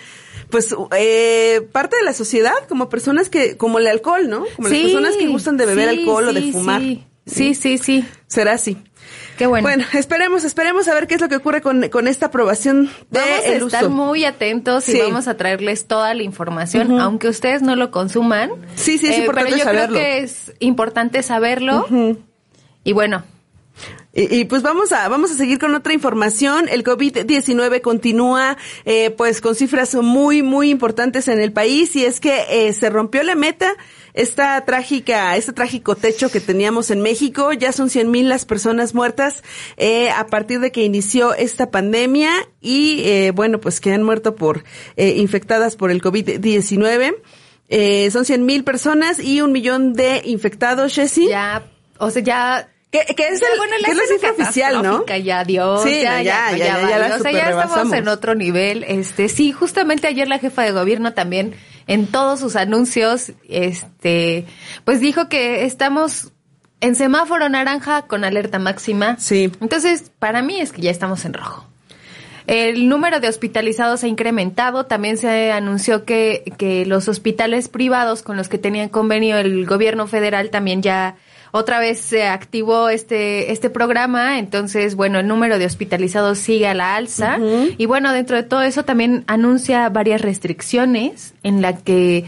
pues 0.50 0.74
eh, 0.96 1.68
parte 1.72 1.96
de 1.96 2.04
la 2.04 2.14
sociedad, 2.14 2.54
como 2.68 2.88
personas 2.88 3.28
que, 3.28 3.56
como 3.58 3.78
el 3.78 3.86
alcohol, 3.86 4.28
¿no? 4.30 4.44
Como 4.56 4.68
las 4.68 4.78
personas 4.78 5.16
que 5.16 5.26
gustan 5.28 5.56
de 5.58 5.66
beber 5.66 5.90
sí, 5.90 5.98
alcohol 6.00 6.28
o 6.28 6.32
de 6.32 6.40
sí, 6.40 6.52
fumar. 6.52 6.82
Sí, 7.30 7.54
sí, 7.54 7.78
sí. 7.78 8.04
Será 8.26 8.52
así. 8.54 8.76
Qué 9.38 9.46
bueno. 9.46 9.62
Bueno, 9.66 9.84
esperemos, 9.94 10.44
esperemos 10.44 10.88
a 10.88 10.94
ver 10.94 11.06
qué 11.06 11.14
es 11.14 11.20
lo 11.20 11.28
que 11.28 11.36
ocurre 11.36 11.60
con, 11.62 11.88
con 11.88 12.08
esta 12.08 12.26
aprobación 12.26 12.90
de 13.10 13.20
Vamos 13.20 13.44
a 13.44 13.46
el 13.48 13.62
estar 13.62 13.84
uso. 13.84 13.90
muy 13.90 14.24
atentos 14.24 14.84
Sí. 14.84 14.96
y 14.98 15.00
vamos 15.00 15.28
a 15.28 15.36
traerles 15.36 15.86
toda 15.86 16.12
la 16.14 16.22
información, 16.24 16.98
aunque 17.00 17.28
ustedes 17.28 17.62
no 17.62 17.76
lo 17.76 17.90
consuman. 17.90 18.50
Sí, 18.74 18.98
sí, 18.98 19.06
es 19.06 19.16
Eh, 19.16 19.18
importante 19.20 19.50
pero 19.52 19.58
yo 19.58 19.64
saberlo. 19.64 19.96
creo 19.96 19.98
que 20.00 20.18
es 20.18 20.52
importante 20.58 21.22
saberlo. 21.22 21.86
Y 22.84 22.92
bueno, 22.92 23.22
Y, 24.20 24.46
pues 24.46 24.62
vamos 24.62 24.90
a 24.90 25.08
vamos 25.08 25.30
a 25.30 25.34
seguir 25.34 25.60
con 25.60 25.74
otra 25.76 25.92
información. 25.92 26.68
El 26.68 26.82
COVID-19 26.82 27.80
continúa 27.80 28.56
eh, 28.84 29.10
pues 29.10 29.40
con 29.40 29.54
cifras 29.54 29.94
muy 29.94 30.42
muy 30.42 30.70
importantes 30.70 31.28
en 31.28 31.40
el 31.40 31.52
país 31.52 31.94
y 31.94 32.04
es 32.04 32.18
que 32.18 32.44
eh, 32.50 32.72
se 32.72 32.90
rompió 32.90 33.22
la 33.22 33.36
meta. 33.36 33.76
Esta 34.14 34.64
trágica, 34.64 35.36
este 35.36 35.52
trágico 35.52 35.94
techo 35.94 36.32
que 36.32 36.40
teníamos 36.40 36.90
en 36.90 37.00
México, 37.00 37.52
ya 37.52 37.70
son 37.70 37.90
100 37.90 38.10
mil 38.10 38.28
las 38.28 38.44
personas 38.44 38.92
muertas 38.92 39.44
eh, 39.76 40.10
a 40.10 40.26
partir 40.26 40.58
de 40.58 40.72
que 40.72 40.82
inició 40.82 41.34
esta 41.34 41.70
pandemia 41.70 42.32
y 42.60 43.02
eh, 43.04 43.30
bueno 43.32 43.60
pues 43.60 43.80
que 43.80 43.92
han 43.92 44.02
muerto 44.02 44.34
por 44.34 44.64
eh, 44.96 45.10
infectadas 45.18 45.76
por 45.76 45.92
el 45.92 46.02
COVID-19. 46.02 47.14
Eh, 47.68 48.10
son 48.10 48.24
100 48.24 48.46
mil 48.46 48.64
personas 48.64 49.20
y 49.20 49.42
un 49.42 49.52
millón 49.52 49.92
de 49.92 50.22
infectados, 50.24 50.92
Jessie. 50.94 51.28
ya, 51.28 51.70
o 51.98 52.10
sea, 52.10 52.22
ya 52.22 52.68
Que, 52.90 53.00
que 53.14 53.28
es, 53.28 53.40
Ya, 53.40 53.46
el- 53.52 53.58
bueno, 53.58 53.74
que 53.84 53.90
es 53.90 53.96
la 53.96 54.02
cifra 54.06 54.30
oficial, 54.30 54.82
¿no? 54.82 55.04
Ya, 55.06 55.44
Dios. 55.44 55.82
Sí, 55.82 56.00
ya, 56.02 56.22
ya, 56.22 56.52
ya, 56.52 56.56
ya, 56.56 56.80
ya, 56.80 56.88
ya, 56.88 56.98
la. 57.08 57.16
O 57.16 57.18
sea, 57.18 57.32
ya 57.32 57.50
estamos 57.50 57.92
en 57.92 58.08
otro 58.08 58.34
nivel. 58.34 58.82
Este, 58.88 59.28
sí, 59.28 59.52
justamente 59.52 60.06
ayer 60.06 60.26
la 60.26 60.38
jefa 60.38 60.62
de 60.62 60.72
gobierno 60.72 61.12
también, 61.12 61.54
en 61.86 62.06
todos 62.06 62.40
sus 62.40 62.56
anuncios, 62.56 63.32
este, 63.48 64.46
pues 64.84 65.00
dijo 65.00 65.28
que 65.28 65.64
estamos 65.66 66.32
en 66.80 66.94
semáforo 66.94 67.48
naranja 67.50 68.02
con 68.02 68.24
alerta 68.24 68.58
máxima. 68.58 69.16
Sí. 69.18 69.52
Entonces, 69.60 70.10
para 70.18 70.40
mí 70.42 70.58
es 70.60 70.72
que 70.72 70.80
ya 70.80 70.90
estamos 70.90 71.24
en 71.26 71.34
rojo. 71.34 71.66
El 72.46 72.88
número 72.88 73.20
de 73.20 73.28
hospitalizados 73.28 74.02
ha 74.04 74.08
incrementado. 74.08 74.86
También 74.86 75.18
se 75.18 75.52
anunció 75.52 76.06
que, 76.06 76.44
que 76.56 76.86
los 76.86 77.06
hospitales 77.08 77.68
privados 77.68 78.22
con 78.22 78.38
los 78.38 78.48
que 78.48 78.56
tenían 78.56 78.88
convenio 78.88 79.36
el 79.36 79.66
gobierno 79.66 80.06
federal 80.06 80.48
también 80.48 80.80
ya 80.80 81.16
otra 81.50 81.80
vez 81.80 82.00
se 82.00 82.26
activó 82.26 82.88
este, 82.88 83.52
este 83.52 83.70
programa. 83.70 84.38
Entonces, 84.38 84.94
bueno, 84.94 85.18
el 85.18 85.26
número 85.26 85.58
de 85.58 85.66
hospitalizados 85.66 86.38
sigue 86.38 86.66
a 86.66 86.74
la 86.74 86.96
alza. 86.96 87.38
Y 87.76 87.86
bueno, 87.86 88.12
dentro 88.12 88.36
de 88.36 88.42
todo 88.42 88.62
eso 88.62 88.84
también 88.84 89.24
anuncia 89.26 89.88
varias 89.88 90.20
restricciones 90.20 91.34
en 91.42 91.62
la 91.62 91.76
que 91.76 92.24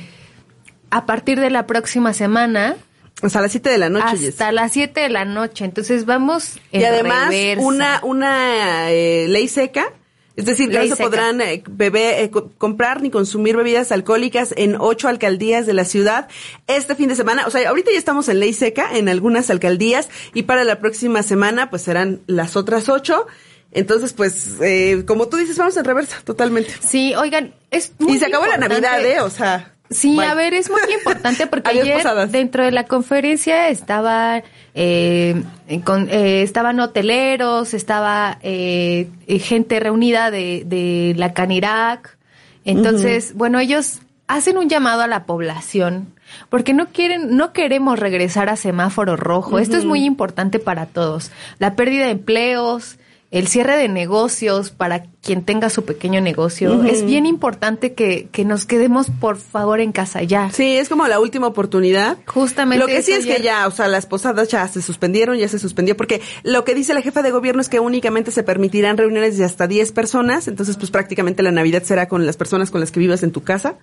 a 0.90 1.06
partir 1.06 1.40
de 1.40 1.50
la 1.50 1.66
próxima 1.66 2.12
semana 2.12 2.76
Hasta 3.22 3.40
las 3.40 3.52
7 3.52 3.70
de 3.70 3.78
la 3.78 3.88
noche. 3.88 4.28
Hasta 4.28 4.52
las 4.52 4.72
7 4.72 5.00
de 5.00 5.08
la 5.08 5.24
noche. 5.24 5.64
Entonces 5.64 6.04
vamos 6.06 6.58
en 6.72 6.80
Y 6.80 6.84
además, 6.84 7.28
reversa. 7.28 7.64
una, 7.64 8.00
una 8.02 8.90
eh, 8.90 9.26
ley 9.28 9.48
seca. 9.48 9.92
Es 10.40 10.47
decir, 10.47 10.68
no 10.73 10.80
se 10.82 10.88
seca. 10.88 11.04
podrán 11.04 11.40
eh, 11.40 11.62
bebe- 11.70 12.23
eh, 12.23 12.30
co- 12.30 12.50
comprar 12.59 13.00
ni 13.02 13.11
consumir 13.11 13.56
bebidas 13.56 13.92
alcohólicas 13.92 14.52
en 14.56 14.76
ocho 14.78 15.09
alcaldías 15.09 15.66
de 15.66 15.75
la 15.75 15.85
ciudad 15.85 16.28
este 16.66 16.94
fin 16.94 17.09
de 17.09 17.14
semana. 17.16 17.47
O 17.47 17.50
sea, 17.50 17.68
ahorita 17.68 17.90
ya 17.92 17.99
estamos 17.99 18.28
en 18.28 18.40
ley 18.40 18.52
seca 18.52 18.97
en 18.97 19.09
algunas 19.09 19.50
alcaldías 19.50 20.09
y 20.35 20.42
para 20.42 20.64
la 20.64 20.80
próxima 20.80 21.23
semana 21.23 21.70
pues 21.70 21.82
serán 21.82 22.20
las 22.26 22.56
otras 22.56 22.88
ocho. 22.88 23.26
Entonces, 23.73 24.12
pues, 24.12 24.54
eh, 24.62 25.04
como 25.06 25.28
tú 25.28 25.37
dices, 25.37 25.56
vamos 25.56 25.76
en 25.76 25.85
reversa, 25.85 26.20
totalmente. 26.25 26.73
Sí, 26.85 27.14
oigan, 27.14 27.54
es 27.70 27.92
muy 28.00 28.16
y 28.16 28.18
se 28.18 28.26
acabó 28.26 28.44
la 28.47 28.56
Navidad, 28.56 29.04
¿eh? 29.06 29.20
O 29.20 29.30
sea. 29.30 29.75
Sí, 29.90 30.14
bye. 30.16 30.26
a 30.26 30.35
ver, 30.35 30.54
es 30.54 30.70
muy 30.70 30.78
importante 30.94 31.47
porque 31.49 31.70
ayer 31.80 31.97
posadas. 31.97 32.30
dentro 32.30 32.64
de 32.64 32.70
la 32.70 32.85
conferencia 32.85 33.68
estaba 33.70 34.42
eh, 34.75 35.42
con- 35.85 36.09
eh, 36.11 36.42
estaban 36.42 36.78
hoteleros, 36.78 37.75
estaba 37.75 38.38
eh, 38.42 39.09
eh, 39.26 39.38
gente 39.40 39.80
reunida 39.80 40.30
de, 40.30 40.62
de 40.64 41.14
la 41.16 41.32
Canirac. 41.32 42.16
Entonces, 42.64 43.35
bueno, 43.35 43.59
ellos 43.59 44.00
hacen 44.28 44.59
un 44.59 44.68
llamado 44.68 45.02
a 45.02 45.06
la 45.09 45.25
población 45.25 46.14
porque 46.49 46.73
no 46.73 46.87
quieren, 46.90 47.37
no 47.37 47.52
queremos 47.52 47.99
regresar 47.99 48.49
a 48.49 48.54
semáforo 48.56 49.16
rojo. 49.16 49.59
Esto 49.59 49.76
es 49.76 49.85
muy 49.85 50.04
importante 50.04 50.61
para 50.61 50.87
todos. 50.87 51.32
La 51.59 51.75
pérdida 51.75 52.04
de 52.04 52.12
empleos, 52.12 52.97
el 53.30 53.46
cierre 53.46 53.76
de 53.76 53.88
negocios 53.88 54.70
para 54.70 55.04
quien 55.22 55.44
tenga 55.44 55.70
su 55.70 55.84
pequeño 55.84 56.20
negocio. 56.20 56.82
Es 56.82 57.04
bien 57.04 57.26
importante 57.26 57.92
que, 57.92 58.28
que 58.32 58.44
nos 58.44 58.64
quedemos, 58.64 59.08
por 59.20 59.37
favor, 59.37 59.80
en 59.80 59.92
casa 59.92 60.22
ya. 60.25 60.50
Sí, 60.50 60.76
es 60.76 60.88
como 60.88 61.06
la 61.06 61.20
última 61.20 61.46
oportunidad. 61.46 62.18
Justamente 62.26 62.84
Lo 62.84 62.88
que 62.88 63.02
sí 63.02 63.12
es 63.12 63.26
que 63.26 63.40
ya, 63.40 63.68
o 63.68 63.70
sea, 63.70 63.87
las 63.87 64.06
posadas 64.06 64.49
ya 64.49 64.66
se 64.66 64.82
suspendieron, 64.82 65.37
ya 65.38 65.49
se 65.49 65.60
suspendió, 65.60 65.96
porque 65.96 66.20
lo 66.42 66.64
que 66.64 66.75
dice 66.75 66.92
la 66.92 67.02
jefa 67.02 67.22
de 67.22 67.30
gobierno 67.30 67.60
es 67.60 67.68
que 67.68 67.78
únicamente 67.78 68.32
se 68.32 68.42
permitirán 68.42 68.96
reuniones 68.96 69.38
de 69.38 69.44
hasta 69.44 69.68
10 69.68 69.92
personas, 69.92 70.49
entonces 70.49 70.76
pues 70.76 70.90
prácticamente 70.90 71.44
la 71.44 71.52
Navidad 71.52 71.84
será 71.84 72.08
con 72.08 72.26
las 72.26 72.37
personas 72.37 72.70
con 72.70 72.80
las 72.80 72.90
que 72.90 72.99
vivas 72.99 73.22
en 73.22 73.30
tu 73.30 73.42
casa. 73.42 73.76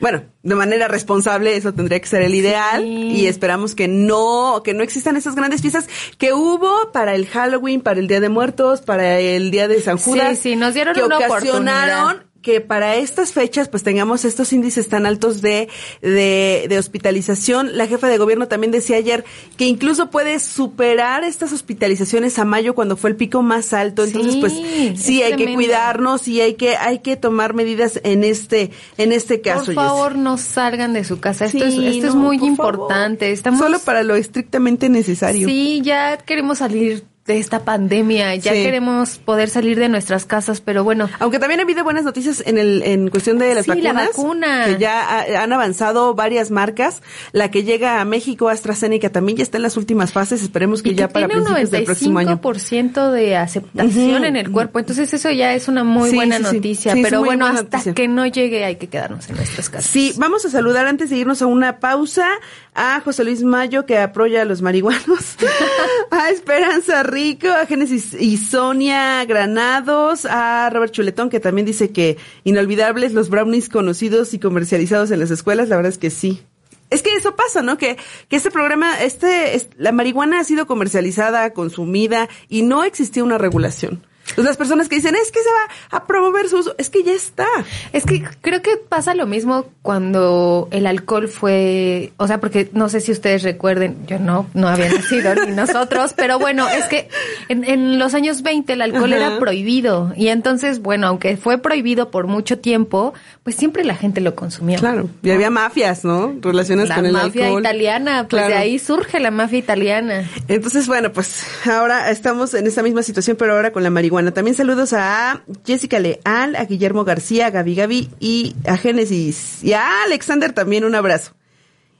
Bueno, 0.00 0.24
de 0.42 0.54
manera 0.54 0.88
responsable, 0.88 1.56
eso 1.56 1.72
tendría 1.72 1.98
que 2.00 2.06
ser 2.06 2.22
el 2.22 2.34
ideal 2.34 2.82
Sí. 2.82 2.88
y 3.22 3.26
esperamos 3.26 3.74
que 3.74 3.88
no, 3.88 4.60
que 4.64 4.74
no 4.74 4.82
existan 4.82 5.16
esas 5.16 5.34
grandes 5.34 5.62
fiestas 5.62 5.88
que 6.18 6.32
hubo 6.34 6.92
para 6.92 7.14
el 7.14 7.26
Halloween, 7.26 7.80
para 7.80 7.98
el 8.00 8.06
Día 8.06 8.20
de 8.20 8.28
Muertos, 8.28 8.82
para 8.82 9.18
el 9.18 9.50
Día 9.50 9.68
de 9.68 9.80
San 9.80 9.98
Sí, 9.98 10.10
Judas. 10.10 10.38
sí, 10.38 10.54
nos 10.56 10.74
dieron 10.74 10.94
que 10.94 11.02
una 11.02 11.16
ocasionaron 11.18 11.98
oportunidad. 12.04 12.25
Que 12.46 12.60
para 12.60 12.94
estas 12.94 13.32
fechas 13.32 13.66
pues 13.66 13.82
tengamos 13.82 14.24
estos 14.24 14.52
índices 14.52 14.88
tan 14.88 15.04
altos 15.04 15.42
de, 15.42 15.68
de, 16.00 16.66
de 16.68 16.78
hospitalización. 16.78 17.76
La 17.76 17.88
jefa 17.88 18.06
de 18.06 18.18
gobierno 18.18 18.46
también 18.46 18.70
decía 18.70 18.98
ayer 18.98 19.24
que 19.56 19.64
incluso 19.64 20.10
puede 20.10 20.38
superar 20.38 21.24
estas 21.24 21.52
hospitalizaciones 21.52 22.38
a 22.38 22.44
mayo 22.44 22.76
cuando 22.76 22.96
fue 22.96 23.10
el 23.10 23.16
pico 23.16 23.42
más 23.42 23.72
alto. 23.72 24.04
Entonces 24.04 24.34
Sí, 24.34 24.40
pues 24.40 24.52
es 24.52 25.02
sí 25.02 25.24
hay 25.24 25.34
que 25.34 25.54
cuidarnos 25.54 26.28
y 26.28 26.40
hay 26.40 26.54
que, 26.54 26.76
hay 26.76 27.00
que 27.00 27.16
tomar 27.16 27.52
medidas 27.52 28.00
en 28.04 28.22
este, 28.22 28.70
en 28.96 29.10
este 29.10 29.40
caso. 29.40 29.64
Por 29.64 29.74
favor, 29.74 30.14
no 30.14 30.38
salgan 30.38 30.92
de 30.92 31.02
su 31.02 31.18
casa. 31.18 31.46
Esto, 31.46 31.64
es, 31.64 31.74
esto 31.74 32.06
es 32.06 32.14
muy 32.14 32.36
importante. 32.36 33.24
favor. 33.24 33.34
Estamos 33.34 33.58
Solo 33.58 33.80
para 33.80 34.04
lo 34.04 34.14
estrictamente 34.14 34.88
necesario. 34.88 35.48
Sí, 35.48 35.80
ya 35.82 36.16
queremos 36.18 36.58
salir 36.58 37.04
de 37.26 37.38
esta 37.38 37.64
pandemia, 37.64 38.34
ya 38.36 38.52
Sí. 38.52 38.62
queremos 38.62 39.18
poder 39.18 39.48
salir 39.48 39.78
de 39.78 39.88
nuestras 39.88 40.24
casas, 40.26 40.60
pero 40.60 40.84
bueno, 40.84 41.08
Aunque 41.18 41.38
también 41.38 41.58
ha 41.60 41.64
habido 41.64 41.82
buenas 41.82 42.04
noticias 42.04 42.42
en 42.46 42.56
el 42.58 42.82
en 42.84 43.08
cuestión 43.08 43.38
de 43.38 43.54
las 43.54 43.64
Sí, 43.64 43.70
la 43.80 43.92
vacunas. 43.92 44.08
vacuna. 44.16 44.64
Que 44.66 44.78
ya 44.78 45.00
ha- 45.02 45.42
han 45.42 45.52
avanzado 45.52 46.14
varias 46.14 46.50
marcas. 46.50 47.02
La 47.32 47.50
que 47.50 47.64
llega 47.64 48.00
a 48.00 48.04
México, 48.04 48.48
AstraZeneca, 48.48 49.10
también 49.10 49.38
ya 49.38 49.42
está 49.42 49.56
en 49.58 49.62
las 49.64 49.76
últimas 49.76 50.12
fases. 50.12 50.42
Esperemos 50.42 50.82
que 50.82 50.90
y 50.90 50.94
ya 50.94 51.08
que 51.08 51.14
para 51.14 51.26
tiene 51.26 51.40
un 51.40 51.46
principios 51.46 51.70
del 51.72 51.84
próximo 51.84 52.18
año. 52.20 52.40
95% 52.40 53.10
de 53.10 53.36
aceptación 53.36 54.24
en 54.24 54.36
el 54.36 54.50
cuerpo, 54.52 54.78
entonces 54.78 55.12
eso 55.12 55.30
ya 55.30 55.52
es 55.54 55.66
una 55.68 55.82
muy 55.84 56.10
Sí, 56.10 56.16
buena 56.16 56.38
noticia, 56.38 56.94
pero 57.02 57.24
bueno, 57.24 57.46
hasta 57.46 57.62
noticia. 57.62 57.94
que 57.94 58.06
no 58.08 58.26
llegue 58.26 58.64
hay 58.64 58.76
que 58.76 58.86
quedarnos 58.88 59.28
en 59.28 59.36
nuestras 59.36 59.68
casas. 59.68 59.90
Sí, 59.90 60.12
vamos 60.16 60.44
a 60.44 60.50
saludar 60.50 60.86
antes 60.86 61.10
de 61.10 61.16
irnos 61.16 61.42
a 61.42 61.46
una 61.46 61.80
pausa 61.80 62.28
a 62.74 63.00
José 63.00 63.24
Luis 63.24 63.42
Mayo 63.42 63.84
que 63.86 63.98
apoya 63.98 64.42
a 64.42 64.44
los 64.44 64.62
marihuanos, 64.62 65.36
a 66.10 66.30
Esperanza 66.30 67.02
Rico, 67.16 67.48
a 67.48 67.64
Génesis 67.64 68.12
y 68.12 68.36
Sonia 68.36 69.24
Granados, 69.24 70.26
a 70.26 70.68
Robert 70.70 70.92
Chuletón 70.92 71.30
que 71.30 71.40
también 71.40 71.64
dice 71.66 71.88
que 71.90 72.18
inolvidables 72.44 73.14
los 73.14 73.30
brownies 73.30 73.70
conocidos 73.70 74.34
y 74.34 74.38
comercializados 74.38 75.10
en 75.10 75.20
las 75.20 75.30
escuelas, 75.30 75.70
la 75.70 75.76
verdad 75.76 75.92
es 75.92 75.96
que 75.96 76.10
sí. 76.10 76.42
Es 76.90 77.02
que 77.02 77.14
eso 77.14 77.34
pasa, 77.34 77.62
¿no? 77.62 77.78
Que, 77.78 77.96
que 78.28 78.36
este 78.36 78.50
programa, 78.50 79.00
este, 79.02 79.56
es- 79.56 79.68
la 79.78 79.92
marihuana 79.92 80.40
ha 80.40 80.44
sido 80.44 80.66
comercializada, 80.66 81.54
consumida 81.54 82.28
y 82.50 82.60
no 82.62 82.84
existía 82.84 83.24
una 83.24 83.38
regulación. 83.38 84.02
Entonces 84.30 84.44
las 84.46 84.56
personas 84.56 84.88
que 84.88 84.96
dicen, 84.96 85.14
es 85.14 85.30
que 85.30 85.40
se 85.40 85.48
va 85.48 85.96
a 85.98 86.06
promover 86.06 86.48
su 86.48 86.58
uso, 86.58 86.74
es 86.78 86.90
que 86.90 87.02
ya 87.04 87.12
está. 87.12 87.46
Es 87.92 88.04
que 88.04 88.24
creo 88.40 88.60
que 88.60 88.76
pasa 88.76 89.14
lo 89.14 89.26
mismo 89.26 89.66
cuando 89.82 90.68
el 90.72 90.86
alcohol 90.86 91.28
fue, 91.28 92.12
o 92.16 92.26
sea, 92.26 92.38
porque 92.40 92.68
no 92.72 92.88
sé 92.88 93.00
si 93.00 93.12
ustedes 93.12 93.42
recuerden, 93.44 93.96
yo 94.06 94.18
no, 94.18 94.46
no 94.52 94.68
había 94.68 94.92
nacido 94.92 95.34
ni 95.46 95.52
nosotros, 95.54 96.12
pero 96.14 96.38
bueno, 96.38 96.68
es 96.68 96.84
que 96.86 97.08
en, 97.48 97.64
en 97.64 97.98
los 97.98 98.14
años 98.14 98.42
20 98.42 98.72
el 98.72 98.82
alcohol 98.82 99.12
Ajá. 99.12 99.26
era 99.26 99.38
prohibido 99.38 100.12
y 100.16 100.28
entonces, 100.28 100.80
bueno, 100.80 101.06
aunque 101.06 101.36
fue 101.36 101.58
prohibido 101.58 102.10
por 102.10 102.26
mucho 102.26 102.58
tiempo, 102.58 103.14
pues 103.44 103.54
siempre 103.56 103.84
la 103.84 103.94
gente 103.94 104.20
lo 104.20 104.34
consumía. 104.34 104.78
Claro, 104.78 105.08
y 105.22 105.30
había 105.30 105.50
mafias, 105.50 106.04
¿no? 106.04 106.34
Relacionadas 106.40 106.88
La 106.88 106.96
con 106.96 107.06
el 107.06 107.12
mafia 107.12 107.44
alcohol. 107.46 107.60
italiana, 107.62 108.26
pues 108.28 108.42
de 108.42 108.48
Claro. 108.48 108.62
ahí 108.62 108.78
surge 108.80 109.20
la 109.20 109.30
mafia 109.30 109.58
italiana. 109.58 110.28
Entonces, 110.48 110.86
bueno, 110.88 111.12
pues 111.12 111.44
ahora 111.64 112.10
estamos 112.10 112.54
en 112.54 112.66
esa 112.66 112.82
misma 112.82 113.02
situación, 113.02 113.36
pero 113.38 113.54
ahora 113.54 113.70
con 113.72 113.82
la 113.84 113.90
marihuana. 113.90 114.15
También 114.32 114.56
saludos 114.56 114.92
a 114.92 115.42
Jessica 115.64 115.98
Leal, 115.98 116.56
a 116.56 116.64
Guillermo 116.64 117.04
García, 117.04 117.46
a 117.46 117.50
Gaby 117.50 117.74
Gaby 117.74 118.10
y 118.18 118.56
a 118.66 118.76
Génesis. 118.76 119.62
Y 119.62 119.72
a 119.72 120.04
Alexander 120.04 120.52
también 120.52 120.84
un 120.84 120.94
abrazo. 120.94 121.32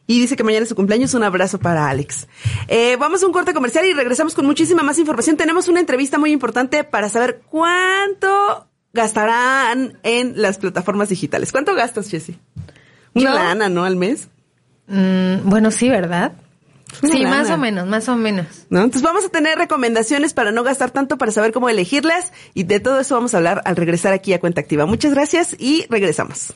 Y 0.07 0.21
dice 0.21 0.37
que 0.37 0.45
mañana 0.45 0.63
es 0.63 0.69
su 0.69 0.77
cumpleaños, 0.77 1.15
un 1.15 1.25
abrazo 1.25 1.59
para 1.59 1.89
Alex. 1.89 2.29
Eh, 2.69 2.97
vamos 2.97 3.23
a 3.23 3.27
un 3.27 3.33
corte 3.33 3.53
comercial 3.53 3.85
y 3.87 3.93
regresamos 3.93 4.35
con 4.35 4.47
muchísima 4.47 4.83
más 4.83 4.99
información. 4.99 5.37
Tenemos 5.37 5.69
una 5.69 5.81
entrevista 5.81 6.17
muy 6.17 6.31
importante 6.31 6.85
para 6.85 7.09
saber 7.09 7.43
cuánto 7.51 8.69
gastarán 8.93 9.99
en 10.05 10.41
las 10.41 10.59
plataformas 10.59 11.09
digitales. 11.09 11.53
¿Cuánto 11.53 11.75
gastas, 11.75 12.09
Jessy? 12.09 12.39
Una 13.15 13.35
lana, 13.35 13.69
¿no? 13.69 13.85
Al 13.85 13.97
mes. 13.97 14.29
Mm, 14.87 15.49
bueno, 15.49 15.71
sí, 15.71 15.89
¿verdad? 15.89 16.33
Sí, 17.01 17.25
más 17.25 17.51
o 17.51 17.57
menos, 17.57 17.87
más 17.87 18.09
o 18.09 18.17
menos. 18.17 18.47
¿no? 18.71 18.79
Entonces 18.79 19.03
vamos 19.03 19.25
a 19.25 19.29
tener 19.29 19.59
recomendaciones 19.59 20.35
para 20.35 20.53
no 20.53 20.63
gastar 20.63 20.91
tanto, 20.91 21.19
para 21.19 21.33
saber 21.33 21.53
cómo 21.53 21.69
elegirlas 21.69 22.33
y 22.55 22.65
de 22.65 22.81
todo 22.81 23.01
eso 23.01 23.15
vamos 23.15 23.35
a 23.35 23.39
hablar 23.39 23.63
al 23.65 23.77
regresar 23.77 24.13
aquí 24.13 24.33
a 24.33 24.41
Cuenta 24.41 24.61
Activa. 24.61 24.87
Muchas 24.87 25.13
gracias 25.13 25.57
y 25.59 25.87
regresamos. 25.89 26.55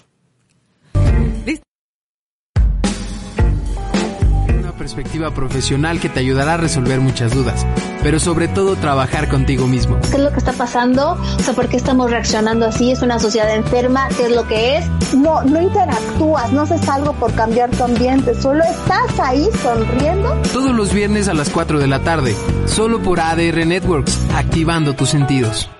Perspectiva 4.90 5.30
profesional 5.30 6.00
que 6.00 6.08
te 6.08 6.18
ayudará 6.18 6.54
a 6.54 6.56
resolver 6.56 7.00
muchas 7.00 7.32
dudas, 7.32 7.64
pero 8.02 8.18
sobre 8.18 8.48
todo 8.48 8.74
trabajar 8.74 9.28
contigo 9.28 9.68
mismo. 9.68 9.96
¿Qué 10.00 10.16
es 10.16 10.18
lo 10.18 10.32
que 10.32 10.38
está 10.38 10.52
pasando? 10.52 11.12
O 11.12 11.42
sea, 11.42 11.54
¿por 11.54 11.68
qué 11.68 11.76
estamos 11.76 12.10
reaccionando 12.10 12.66
así? 12.66 12.90
¿Es 12.90 13.00
una 13.00 13.20
sociedad 13.20 13.54
enferma? 13.54 14.08
¿Qué 14.16 14.24
es 14.24 14.32
lo 14.32 14.48
que 14.48 14.78
es? 14.78 15.14
No, 15.14 15.44
no 15.44 15.62
interactúas, 15.62 16.50
no 16.52 16.62
haces 16.62 16.88
algo 16.88 17.12
por 17.12 17.32
cambiar 17.34 17.70
tu 17.70 17.84
ambiente, 17.84 18.34
solo 18.34 18.64
estás 18.64 19.20
ahí 19.20 19.48
sonriendo. 19.62 20.32
Todos 20.52 20.74
los 20.74 20.92
viernes 20.92 21.28
a 21.28 21.34
las 21.34 21.50
4 21.50 21.78
de 21.78 21.86
la 21.86 22.00
tarde, 22.00 22.34
solo 22.66 23.00
por 23.00 23.20
ADR 23.20 23.64
Networks, 23.64 24.18
activando 24.34 24.94
tus 24.94 25.10
sentidos. 25.10 25.70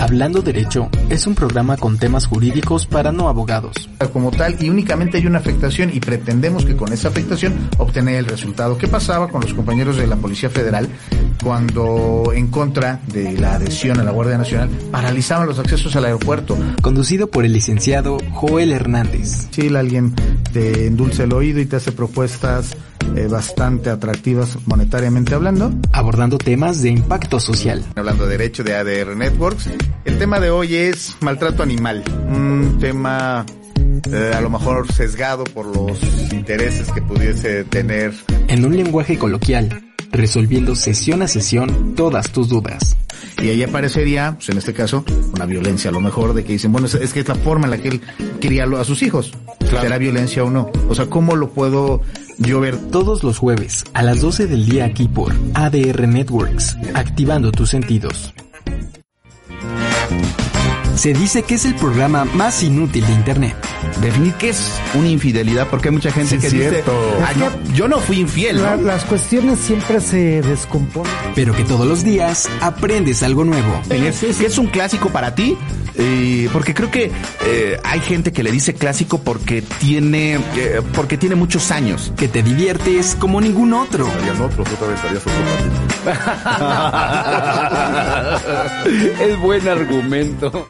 Hablando 0.00 0.40
Derecho 0.40 0.88
es 1.10 1.26
un 1.26 1.34
programa 1.34 1.76
con 1.76 1.98
temas 1.98 2.24
jurídicos 2.24 2.86
para 2.86 3.12
no 3.12 3.28
abogados. 3.28 3.90
como 4.14 4.30
tal 4.30 4.56
y 4.58 4.70
únicamente 4.70 5.18
hay 5.18 5.26
una 5.26 5.40
afectación 5.40 5.90
y 5.92 6.00
pretendemos 6.00 6.64
que 6.64 6.74
con 6.74 6.90
esa 6.90 7.08
afectación 7.08 7.68
obtener 7.76 8.16
el 8.16 8.24
resultado. 8.24 8.78
¿Qué 8.78 8.88
pasaba 8.88 9.28
con 9.28 9.42
los 9.42 9.52
compañeros 9.52 9.98
de 9.98 10.06
la 10.06 10.16
Policía 10.16 10.48
Federal 10.48 10.88
cuando 11.44 12.32
en 12.34 12.46
contra 12.46 13.00
de 13.08 13.32
la 13.38 13.56
adhesión 13.56 14.00
a 14.00 14.02
la 14.02 14.10
Guardia 14.10 14.38
Nacional 14.38 14.70
paralizaban 14.90 15.46
los 15.46 15.58
accesos 15.58 15.94
al 15.94 16.06
aeropuerto? 16.06 16.56
Conducido 16.80 17.30
por 17.30 17.44
el 17.44 17.52
licenciado 17.52 18.16
Joel 18.32 18.72
Hernández. 18.72 19.48
Si 19.50 19.68
alguien 19.68 20.14
te 20.50 20.86
endulce 20.86 21.24
el 21.24 21.34
oído 21.34 21.60
y 21.60 21.66
te 21.66 21.76
hace 21.76 21.92
propuestas 21.92 22.74
eh, 23.16 23.26
bastante 23.28 23.90
atractivas 23.90 24.58
monetariamente 24.66 25.34
hablando. 25.34 25.72
Abordando 25.92 26.38
temas 26.38 26.82
de 26.82 26.90
impacto 26.90 27.40
social. 27.40 27.84
Hablando 27.96 28.26
de 28.26 28.38
derecho 28.38 28.64
de 28.64 28.74
ADR 28.74 29.16
Networks, 29.16 29.68
el 30.04 30.18
tema 30.18 30.40
de 30.40 30.50
hoy 30.50 30.76
es 30.76 31.16
maltrato 31.20 31.62
animal. 31.62 32.02
Un 32.28 32.78
tema 32.80 33.44
eh, 34.12 34.32
a 34.34 34.40
lo 34.40 34.50
mejor 34.50 34.90
sesgado 34.92 35.44
por 35.44 35.66
los 35.66 35.98
intereses 36.32 36.90
que 36.90 37.02
pudiese 37.02 37.64
tener. 37.64 38.12
En 38.48 38.64
un 38.64 38.76
lenguaje 38.76 39.18
coloquial, 39.18 39.89
resolviendo 40.12 40.74
sesión 40.74 41.22
a 41.22 41.28
sesión 41.28 41.94
todas 41.94 42.30
tus 42.30 42.48
dudas. 42.48 42.96
Y 43.42 43.48
ahí 43.48 43.62
aparecería, 43.62 44.32
pues 44.36 44.48
en 44.50 44.58
este 44.58 44.72
caso, 44.74 45.04
una 45.34 45.46
violencia 45.46 45.90
a 45.90 45.92
lo 45.92 46.00
mejor 46.00 46.34
de 46.34 46.44
que 46.44 46.52
dicen, 46.52 46.72
bueno, 46.72 46.86
es, 46.86 47.12
que 47.12 47.20
es 47.20 47.28
la 47.28 47.34
forma 47.36 47.66
en 47.66 47.70
la 47.70 47.78
que 47.78 47.88
él 47.88 48.00
quería 48.40 48.66
lo- 48.66 48.78
a 48.78 48.84
sus 48.84 49.02
hijos. 49.02 49.32
¿Será 49.68 49.98
violencia 49.98 50.42
o 50.44 50.50
no? 50.50 50.70
O 50.88 50.94
sea, 50.94 51.06
¿cómo 51.06 51.36
lo 51.36 51.50
puedo 51.50 52.00
yo 52.38 52.60
ver? 52.60 52.76
Todos 52.90 53.22
los 53.22 53.38
jueves 53.38 53.84
a 53.94 54.02
las 54.02 54.20
12 54.20 54.46
del 54.46 54.66
día 54.66 54.84
aquí 54.86 55.06
por 55.08 55.32
ADR 55.54 56.06
Networks, 56.08 56.76
activando 56.94 57.52
tus 57.52 57.70
sentidos. 57.70 58.34
Se 60.96 61.14
dice 61.14 61.42
que 61.44 61.54
es 61.54 61.64
el 61.64 61.74
programa 61.76 62.24
más 62.26 62.62
inútil 62.62 63.06
de 63.06 63.12
Internet. 63.12 63.54
Definir 64.00 64.34
qué 64.34 64.50
es 64.50 64.80
una 64.94 65.08
infidelidad, 65.08 65.68
porque 65.68 65.88
hay 65.88 65.94
mucha 65.94 66.10
gente 66.10 66.36
Sí, 66.36 66.40
que 66.40 66.50
dice. 66.50 66.84
"Ah, 67.22 67.32
no, 67.36 67.50
yo 67.74 67.88
no 67.88 67.98
fui 68.00 68.20
infiel, 68.20 68.62
La- 68.62 68.76
¿no? 68.76 68.82
las 68.82 69.04
cuestiones 69.04 69.58
siempre 69.58 70.00
se 70.00 70.42
descomponen. 70.42 71.12
Pero 71.34 71.54
que 71.54 71.64
todos 71.64 71.86
los 71.86 72.02
días 72.04 72.48
aprendes 72.60 73.22
algo 73.22 73.44
nuevo. 73.44 73.80
Es, 73.90 74.22
es 74.22 74.58
un 74.58 74.66
clásico 74.68 75.08
para 75.10 75.34
ti, 75.34 75.56
Eh, 76.02 76.48
porque 76.52 76.72
creo 76.72 76.90
que 76.90 77.10
eh, 77.44 77.78
hay 77.84 78.00
gente 78.00 78.32
que 78.32 78.42
le 78.42 78.50
dice 78.52 78.72
clásico 78.74 79.18
porque 79.18 79.60
tiene, 79.60 80.34
eh, 80.56 80.80
porque 80.94 81.18
tiene 81.18 81.34
muchos 81.34 81.70
años. 81.72 82.12
Que 82.16 82.26
te 82.28 82.42
diviertes 82.42 83.16
como 83.18 83.38
ningún 83.40 83.74
otro. 83.74 84.06
es 89.20 89.38
buen 89.40 89.68
argumento. 89.68 90.68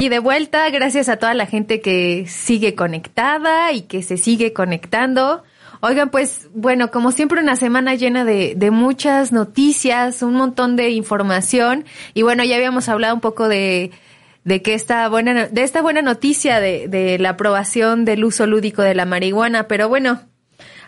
Aquí 0.00 0.08
de 0.08 0.18
vuelta, 0.18 0.70
gracias 0.70 1.10
a 1.10 1.18
toda 1.18 1.34
la 1.34 1.44
gente 1.44 1.82
que 1.82 2.24
sigue 2.26 2.74
conectada 2.74 3.70
y 3.72 3.82
que 3.82 4.02
se 4.02 4.16
sigue 4.16 4.54
conectando. 4.54 5.42
Oigan, 5.80 6.08
pues 6.08 6.48
bueno, 6.54 6.90
como 6.90 7.12
siempre 7.12 7.42
una 7.42 7.54
semana 7.54 7.94
llena 7.96 8.24
de, 8.24 8.54
de 8.56 8.70
muchas 8.70 9.30
noticias, 9.30 10.22
un 10.22 10.36
montón 10.36 10.74
de 10.74 10.88
información 10.88 11.84
y 12.14 12.22
bueno, 12.22 12.42
ya 12.44 12.56
habíamos 12.56 12.88
hablado 12.88 13.14
un 13.14 13.20
poco 13.20 13.46
de, 13.46 13.90
de 14.44 14.62
que 14.62 14.72
esta 14.72 15.06
buena, 15.10 15.48
de 15.48 15.62
esta 15.64 15.82
buena 15.82 16.00
noticia 16.00 16.60
de, 16.60 16.88
de 16.88 17.18
la 17.18 17.30
aprobación 17.30 18.06
del 18.06 18.24
uso 18.24 18.46
lúdico 18.46 18.80
de 18.80 18.94
la 18.94 19.04
marihuana, 19.04 19.68
pero 19.68 19.90
bueno, 19.90 20.22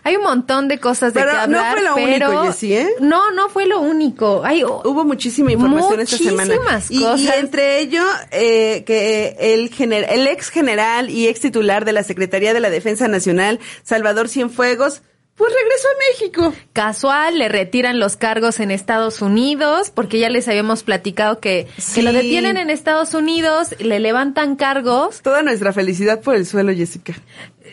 hay 0.03 0.15
un 0.17 0.23
montón 0.23 0.67
de 0.67 0.79
cosas 0.79 1.13
de 1.13 1.19
Pero 1.21 1.31
que 1.31 1.37
no 1.37 1.41
hablar, 1.59 1.73
fue 1.73 1.81
lo 1.83 1.95
pero 1.95 2.29
único, 2.29 2.43
Jessie, 2.43 2.77
¿eh? 2.81 2.89
no, 2.99 3.31
no 3.31 3.49
fue 3.49 3.65
lo 3.65 3.79
único. 3.79 4.41
Hay, 4.43 4.63
Hubo 4.63 5.05
muchísima 5.05 5.51
información 5.51 5.99
esta 6.01 6.17
semana. 6.17 6.55
Muchísimas 6.55 6.91
Y, 6.91 6.97
y 6.97 7.03
cosas. 7.03 7.37
entre 7.37 7.79
ello, 7.79 8.03
eh, 8.31 8.83
que 8.85 9.35
el, 9.39 9.71
gener- 9.71 10.07
el 10.09 10.27
ex 10.27 10.49
general 10.49 11.09
y 11.09 11.27
ex 11.27 11.39
titular 11.39 11.85
de 11.85 11.93
la 11.93 12.03
Secretaría 12.03 12.53
de 12.53 12.59
la 12.59 12.69
Defensa 12.69 13.07
Nacional, 13.07 13.59
Salvador 13.83 14.27
Cienfuegos, 14.29 15.01
pues 15.35 15.51
regresó 15.53 15.87
a 15.87 16.11
México. 16.11 16.53
casual, 16.73 17.37
le 17.39 17.49
retiran 17.49 17.99
los 17.99 18.15
cargos 18.17 18.59
en 18.59 18.71
Estados 18.71 19.21
Unidos, 19.21 19.89
porque 19.89 20.19
ya 20.19 20.29
les 20.29 20.47
habíamos 20.47 20.83
platicado 20.83 21.39
que, 21.39 21.67
Sí. 21.77 21.95
que 21.95 22.01
lo 22.03 22.13
detienen 22.13 22.57
en 22.57 22.69
Estados 22.69 23.13
Unidos, 23.13 23.75
le 23.79 23.99
levantan 23.99 24.55
cargos. 24.55 25.21
Toda 25.21 25.41
nuestra 25.41 25.73
felicidad 25.73 26.21
por 26.21 26.35
el 26.35 26.45
suelo, 26.45 26.71
Jessica. 26.73 27.13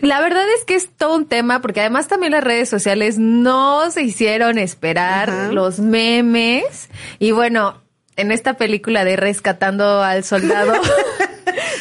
La 0.01 0.21
verdad 0.23 0.45
es 0.59 0.65
que 0.65 0.75
es 0.77 0.89
todo 0.97 1.15
un 1.15 1.27
tema, 1.27 1.61
porque 1.61 1.81
además 1.81 2.09
también 2.09 2.33
las 2.33 2.43
redes 2.43 2.71
sociales 2.71 3.19
no 3.19 3.91
se 3.91 4.03
hicieron 4.03 4.57
esperar 4.57 5.29
Ajá. 5.29 5.53
los 5.53 5.79
memes. 5.81 6.89
Y 7.19 7.33
bueno, 7.33 7.83
en 8.17 8.33
esta 8.33 8.55
película 8.55 9.05
de 9.05 9.17
Rescatando 9.17 10.03
al 10.03 10.25
Soldado. 10.25 10.73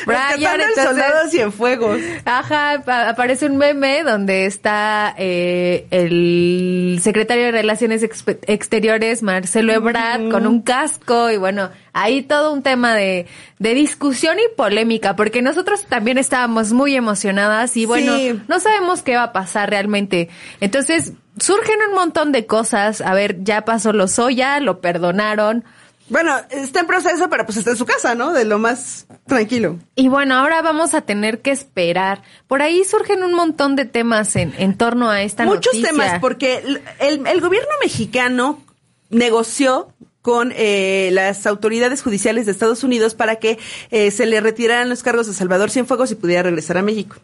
Brian, 0.06 0.62
entonces- 0.62 0.84
soldado 0.84 1.30
Cienfuegos. 1.30 2.00
Ajá, 2.26 2.82
pa- 2.86 3.10
aparece 3.10 3.46
un 3.46 3.58
meme 3.58 4.04
donde 4.04 4.46
está 4.46 5.14
eh, 5.18 5.86
el 5.92 7.00
secretario 7.02 7.46
de 7.46 7.52
Relaciones 7.52 8.04
Exteriores, 8.04 9.24
Marcelo 9.24 9.74
Ebrard, 9.74 10.30
con 10.30 10.48
un 10.48 10.62
casco 10.62 11.30
y 11.32 11.38
bueno, 11.38 11.70
ahí 11.94 12.22
todo 12.22 12.54
un 12.54 12.64
tema 12.64 12.96
de, 12.96 13.26
de 13.60 13.74
discusión 13.74 14.38
y 14.40 14.56
polémica, 14.56 15.16
porque 15.16 15.42
nosotros 15.42 15.86
también 15.88 16.18
estábamos 16.18 16.72
muy 16.74 16.96
emocionadas 16.96 17.76
y 17.78 17.86
bueno, 17.86 18.16
Sí. 18.18 18.40
no 18.48 18.60
sabemos 18.60 19.02
qué 19.04 19.16
va 19.16 19.24
a 19.24 19.34
pasar 19.34 19.70
realmente. 19.70 20.30
Entonces, 20.62 21.14
surgen 21.40 21.76
un 21.90 21.96
montón 21.96 22.32
de 22.32 22.46
cosas. 22.46 23.02
A 23.02 23.14
ver, 23.14 23.44
ya 23.44 23.64
pasó 23.66 23.94
lo 23.94 24.08
Soya, 24.08 24.60
lo 24.60 24.82
perdonaron. 24.82 25.64
Bueno, 26.10 26.36
está 26.50 26.80
en 26.82 26.88
proceso, 26.88 27.30
pero 27.30 27.46
pues 27.46 27.58
está 27.58 27.72
en 27.72 27.78
su 27.78 27.86
casa, 27.86 28.16
¿no? 28.16 28.34
De 28.34 28.44
lo 28.46 28.58
más 28.60 29.06
tranquilo. 29.28 29.78
Y 29.96 30.08
bueno, 30.08 30.36
ahora 30.36 30.62
vamos 30.62 30.94
a 30.94 31.02
tener 31.02 31.42
que 31.42 31.52
esperar. 31.52 32.24
Por 32.48 32.62
ahí 32.62 32.84
surgen 32.84 33.24
un 33.24 33.34
montón 33.34 33.76
de 33.76 33.86
temas 33.86 34.36
en, 34.36 34.54
en 34.58 34.76
torno 34.78 35.10
a 35.10 35.22
esta 35.22 35.46
Muchos 35.46 35.74
noticia. 35.74 35.90
temas, 35.90 36.20
porque 36.20 36.58
el, 36.58 36.82
el- 37.00 37.28
el 37.28 37.42
gobierno 37.42 37.70
mexicano 37.82 38.64
negoció 39.10 39.94
con 40.22 40.52
eh, 40.56 41.10
las 41.14 41.48
autoridades 41.48 42.02
judiciales 42.02 42.46
de 42.46 42.52
Estados 42.52 42.84
Unidos 42.84 43.16
para 43.16 43.38
que 43.38 43.58
eh, 43.90 44.12
se 44.12 44.26
le 44.26 44.42
retiraran 44.42 44.90
los 44.90 45.02
cargos 45.02 45.30
a 45.30 45.34
Salvador 45.34 45.72
Cienfuegos 45.72 46.12
y 46.12 46.16
pudiera 46.16 46.44
regresar 46.44 46.78
a 46.78 46.82
México. 46.82 47.16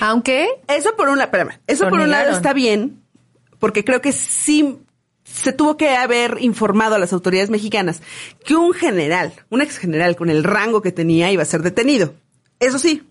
Aunque 0.00 0.48
Eso 0.68 0.94
por 0.96 1.08
un 1.08 1.18
lado, 1.18 1.32
eso 1.66 1.88
por 1.88 2.00
un 2.00 2.10
lado 2.10 2.30
está 2.30 2.52
bien, 2.52 3.02
porque 3.58 3.84
creo 3.84 4.00
que 4.00 4.12
sí 4.12 4.78
se 5.36 5.52
tuvo 5.52 5.76
que 5.76 5.90
haber 5.90 6.38
informado 6.40 6.94
a 6.94 6.98
las 6.98 7.12
autoridades 7.12 7.50
mexicanas 7.50 8.00
que 8.44 8.56
un 8.56 8.72
general, 8.72 9.32
un 9.50 9.60
ex 9.60 9.78
general 9.78 10.16
con 10.16 10.30
el 10.30 10.44
rango 10.44 10.82
que 10.82 10.92
tenía 10.92 11.30
iba 11.30 11.42
a 11.42 11.46
ser 11.46 11.62
detenido. 11.62 12.14
Eso 12.58 12.78
sí. 12.78 13.02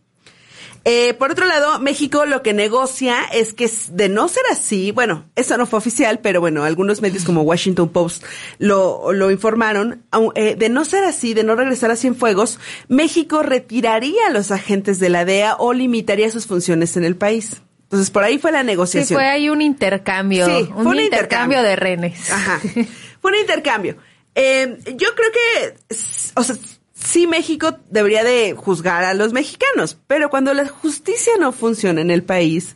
Eh, 0.88 1.16
por 1.16 1.32
otro 1.32 1.48
lado, 1.48 1.80
México 1.80 2.28
lo 2.28 2.44
que 2.44 2.54
negocia 2.54 3.24
es 3.34 3.56
que 3.56 3.70
de 3.92 4.08
no 4.08 4.28
ser 4.28 4.44
así, 4.52 4.92
bueno, 4.92 5.26
eso 5.36 5.58
no 5.58 5.66
fue 5.66 5.80
oficial, 5.80 6.20
pero 6.20 6.40
bueno, 6.42 6.64
algunos 6.64 7.02
medios 7.02 7.24
como 7.24 7.42
Washington 7.42 7.90
Post 7.90 8.24
lo, 8.60 9.32
informaron, 9.32 10.04
eh, 10.36 10.56
de 10.56 10.70
no 10.70 10.86
ser 10.86 11.04
así, 11.04 11.34
de 11.34 11.44
no 11.44 11.56
regresar 11.56 11.90
a 11.90 11.96
Cienfuegos, 11.96 12.60
México 12.88 13.42
retiraría 13.42 14.28
a 14.28 14.30
los 14.30 14.52
agentes 14.52 15.00
de 15.00 15.10
la 15.10 15.26
DEA 15.26 15.56
o 15.58 15.74
limitaría 15.74 16.30
sus 16.30 16.46
funciones 16.46 16.96
en 16.98 17.04
el 17.04 17.16
país. 17.16 17.64
Entonces, 17.86 18.10
por 18.10 18.24
ahí 18.24 18.38
fue 18.40 18.52
la 18.52 18.62
sí 18.62 18.66
negociación. 18.68 19.18
fue 19.18 19.28
ahí 19.28 19.50
un 19.50 19.62
intercambio, 19.62 20.46
Sí, 20.46 20.52
un, 20.76 20.84
fue 20.84 20.86
un 20.88 21.00
intercambio, 21.00 21.60
intercambio. 21.60 21.64
de 21.64 21.76
renes. 21.76 22.32
Ajá. 22.32 22.60
Fue 23.22 23.32
un 23.32 23.38
intercambio. 23.40 23.98
Eh, 24.36 24.78
yo 24.98 25.08
creo 25.16 25.32
que, 25.32 25.96
o 26.36 26.44
sea, 26.44 26.56
sí 26.94 27.26
México 27.26 27.78
debería 27.90 28.24
de 28.24 28.54
juzgar 28.54 29.04
a 29.04 29.14
los 29.16 29.34
mexicanos, 29.34 29.98
pero 30.08 30.30
cuando 30.30 30.54
la 30.54 30.68
justicia 30.68 31.34
no 31.40 31.52
funciona 31.52 32.02
en 32.02 32.12
el 32.12 32.22
país, 32.24 32.76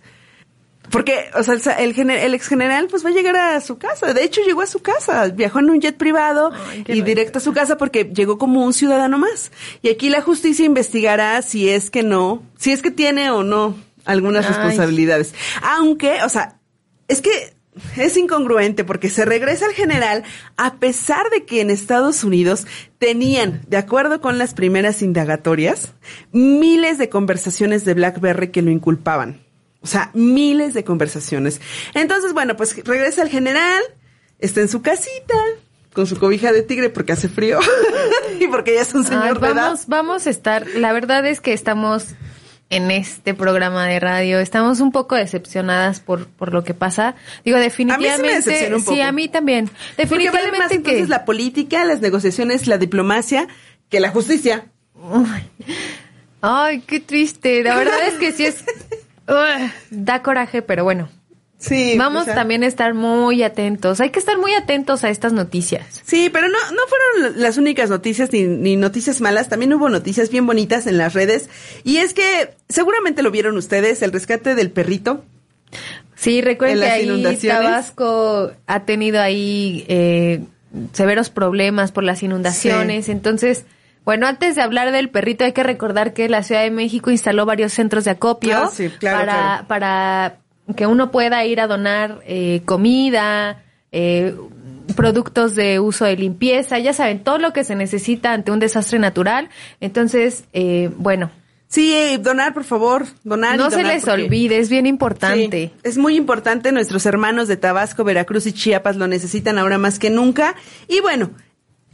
porque, 0.89 1.29
o 1.35 1.43
sea, 1.43 1.53
el, 1.75 1.93
el, 1.99 2.09
el 2.09 2.33
ex 2.33 2.47
general 2.47 2.87
pues 2.89 3.05
va 3.05 3.09
a 3.09 3.13
llegar 3.13 3.35
a 3.35 3.61
su 3.61 3.77
casa. 3.77 4.11
De 4.13 4.23
hecho, 4.23 4.41
llegó 4.41 4.61
a 4.61 4.65
su 4.67 4.79
casa. 4.79 5.27
Viajó 5.27 5.59
en 5.59 5.69
un 5.69 5.79
jet 5.79 5.95
privado 5.95 6.51
y 6.87 7.01
directo 7.03 7.37
a 7.37 7.41
su 7.41 7.53
casa 7.53 7.77
porque 7.77 8.05
llegó 8.05 8.39
como 8.39 8.63
un 8.65 8.73
ciudadano 8.73 9.19
más. 9.19 9.51
Y 9.83 9.89
aquí 9.89 10.09
la 10.09 10.21
justicia 10.23 10.65
investigará 10.65 11.43
si 11.43 11.69
es 11.69 11.91
que 11.91 12.01
no, 12.01 12.41
si 12.57 12.71
es 12.71 12.81
que 12.81 12.89
tiene 12.89 13.29
o 13.29 13.43
no 13.43 13.75
algunas 14.09 14.45
Ay. 14.45 14.53
responsabilidades. 14.53 15.33
Aunque, 15.61 16.23
o 16.23 16.29
sea, 16.29 16.59
es 17.07 17.21
que 17.21 17.53
es 17.97 18.17
incongruente 18.17 18.83
porque 18.83 19.09
se 19.09 19.25
regresa 19.25 19.65
al 19.65 19.73
general 19.73 20.23
a 20.57 20.75
pesar 20.75 21.29
de 21.29 21.45
que 21.45 21.61
en 21.61 21.69
Estados 21.69 22.23
Unidos 22.23 22.65
tenían, 22.97 23.61
de 23.67 23.77
acuerdo 23.77 24.19
con 24.19 24.37
las 24.37 24.53
primeras 24.53 25.01
indagatorias, 25.01 25.93
miles 26.31 26.97
de 26.97 27.09
conversaciones 27.09 27.85
de 27.85 27.93
BlackBerry 27.93 28.49
que 28.49 28.61
lo 28.61 28.71
inculpaban. 28.71 29.41
O 29.81 29.87
sea, 29.87 30.11
miles 30.13 30.73
de 30.73 30.83
conversaciones. 30.83 31.61
Entonces, 31.93 32.33
bueno, 32.33 32.57
pues 32.57 32.75
regresa 32.83 33.21
el 33.21 33.29
general, 33.29 33.81
está 34.39 34.59
en 34.59 34.67
su 34.67 34.81
casita, 34.81 35.35
con 35.93 36.05
su 36.05 36.17
cobija 36.19 36.51
de 36.51 36.63
tigre 36.63 36.89
porque 36.89 37.13
hace 37.13 37.29
frío 37.29 37.59
y 38.39 38.47
porque 38.47 38.75
ya 38.75 38.81
es 38.81 38.93
un 38.93 39.05
señor 39.05 39.37
Ay, 39.37 39.41
de 39.41 39.47
edad. 39.47 39.55
vamos, 39.55 39.87
vamos 39.87 40.27
a 40.27 40.29
estar, 40.29 40.67
la 40.75 40.91
verdad 40.91 41.25
es 41.25 41.39
que 41.39 41.53
estamos 41.53 42.07
en 42.69 42.91
este 42.91 43.33
programa 43.33 43.87
de 43.87 43.99
radio, 43.99 44.39
estamos 44.39 44.79
un 44.79 44.91
poco 44.91 45.15
decepcionadas 45.15 45.99
por, 45.99 46.27
por 46.27 46.53
lo 46.53 46.63
que 46.63 46.73
pasa. 46.73 47.15
Digo, 47.43 47.57
definitivamente, 47.57 48.35
decepciona 48.35 48.75
un 48.75 48.81
sí, 48.81 48.87
poco. 48.87 49.03
a 49.03 49.11
mí 49.11 49.27
también. 49.27 49.65
Porque 49.67 50.29
vale 50.29 50.51
más 50.51 50.69
Definitivamente 50.69 50.75
entonces 50.75 51.03
que 51.03 51.07
la 51.07 51.25
política, 51.25 51.83
las 51.85 52.01
negociaciones, 52.01 52.67
la 52.67 52.77
diplomacia 52.77 53.47
que 53.89 53.99
la 53.99 54.11
justicia. 54.11 54.65
Ay, 56.41 56.81
qué 56.81 56.99
triste. 56.99 57.63
La 57.63 57.75
verdad 57.75 58.07
es 58.07 58.15
que 58.15 58.31
sí 58.31 58.45
es 58.45 58.63
da 59.89 60.21
coraje, 60.21 60.61
pero 60.61 60.83
bueno. 60.83 61.09
Sí. 61.59 61.95
Vamos 61.97 62.21
o 62.21 62.25
sea. 62.25 62.35
también 62.35 62.63
a 62.63 62.67
estar 62.67 62.93
muy 62.93 63.43
atentos. 63.43 63.99
Hay 63.99 64.11
que 64.11 64.19
estar 64.19 64.37
muy 64.37 64.53
atentos 64.53 65.03
a 65.03 65.09
estas 65.09 65.33
noticias. 65.33 66.01
Sí, 66.05 66.29
pero 66.31 66.47
no, 66.47 66.57
no 66.71 66.81
fueron 66.87 67.41
las 67.41 67.57
únicas 67.57 67.89
noticias 67.89 68.31
ni, 68.31 68.43
ni 68.43 68.77
noticias 68.77 69.19
malas. 69.19 69.49
También 69.49 69.73
hubo 69.73 69.89
noticias 69.89 70.29
bien 70.29 70.47
bonitas 70.47 70.87
en 70.87 70.97
las 70.97 71.13
redes. 71.13 71.49
Y 71.83 71.97
es 71.97 72.13
que 72.13 72.55
seguramente 72.69 73.21
lo 73.23 73.29
vieron 73.31 73.57
ustedes, 73.57 74.01
el 74.01 74.13
rescate 74.13 74.55
del 74.55 74.71
perrito. 74.71 75.25
Sí, 76.15 76.41
recuerden 76.41 76.77
En 76.81 77.23
que 77.23 77.29
ahí. 77.29 77.37
Tabasco 77.47 78.51
ha 78.65 78.85
tenido 78.85 79.21
ahí 79.21 79.85
eh, 79.89 80.41
severos 80.93 81.29
problemas 81.29 81.91
por 81.91 82.03
las 82.03 82.23
inundaciones. 82.23 83.09
Entonces, 83.09 83.65
bueno, 84.05 84.27
antes 84.27 84.55
de 84.55 84.61
hablar 84.61 84.91
del 84.91 85.09
perrito, 85.09 85.43
hay 85.43 85.53
que 85.53 85.63
recordar 85.63 86.13
que 86.13 86.29
la 86.29 86.43
Ciudad 86.43 86.63
de 86.63 86.71
México 86.71 87.11
instaló 87.11 87.45
varios 87.45 87.73
centros 87.73 88.05
de 88.05 88.11
acopio 88.11 88.57
Ah, 88.57 88.71
sí, 88.73 88.89
claro, 88.89 89.19
para, 89.19 89.33
claro. 89.33 89.67
para 89.67 90.37
que 90.75 90.85
uno 90.87 91.11
pueda 91.11 91.43
ir 91.45 91.59
a 91.61 91.67
donar 91.67 92.19
eh, 92.25 92.61
comida, 92.65 93.63
eh, 93.91 94.35
productos 94.95 95.55
de 95.55 95.79
uso 95.79 96.05
de 96.05 96.15
limpieza, 96.15 96.79
ya 96.79 96.93
saben, 96.93 97.19
todo 97.23 97.37
lo 97.37 97.53
que 97.53 97.63
se 97.63 97.75
necesita 97.75 98.33
ante 98.33 98.51
un 98.51 98.59
desastre 98.59 98.99
natural. 98.99 99.49
Entonces, 99.81 100.45
eh, 100.53 100.89
bueno. 100.97 101.31
Sí, 101.67 101.93
eh, 101.93 102.17
donar, 102.17 102.55
por 102.55 102.63
favor, 102.63 103.05
donar. 103.23 103.53
y 103.53 103.57
No 103.59 103.69
se 103.69 103.83
les 103.83 104.03
porque- 104.03 104.23
olvide, 104.23 104.57
es 104.57 104.69
bien 104.71 104.87
importante. 104.87 105.67
Sí, 105.67 105.79
es 105.83 105.97
muy 105.99 106.15
importante. 106.15 106.71
Nuestros 106.71 107.05
hermanos 107.05 107.47
de 107.47 107.57
Tabasco, 107.57 108.03
Veracruz 108.03 108.47
y 108.47 108.53
Chiapas 108.53 108.95
lo 108.95 109.07
necesitan 109.07 109.59
ahora 109.59 109.77
más 109.77 109.99
que 109.99 110.09
nunca. 110.09 110.55
Y 110.87 110.99
bueno, 111.01 111.29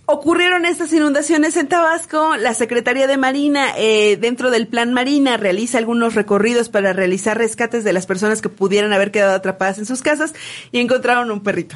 ocurrieron 0.05 0.65
estas 0.65 0.91
inundaciones 0.93 1.57
en 1.57 1.67
Tabasco. 1.67 2.35
La 2.37 2.53
Secretaría 2.53 3.07
de 3.07 3.17
Marina, 3.17 3.73
eh, 3.77 4.17
dentro 4.19 4.51
del 4.51 4.67
Plan 4.67 4.93
Marina, 4.93 5.37
realiza 5.37 5.77
algunos 5.77 6.15
recorridos 6.15 6.69
para 6.69 6.93
realizar 6.93 7.37
rescates 7.37 7.83
de 7.83 7.93
las 7.93 8.05
personas 8.05 8.41
que 8.41 8.49
pudieran 8.49 8.93
haber 8.93 9.11
quedado 9.11 9.33
atrapadas 9.35 9.77
en 9.79 9.85
sus 9.85 10.01
casas 10.01 10.33
y 10.71 10.79
encontraron 10.79 11.31
un 11.31 11.41
perrito. 11.41 11.75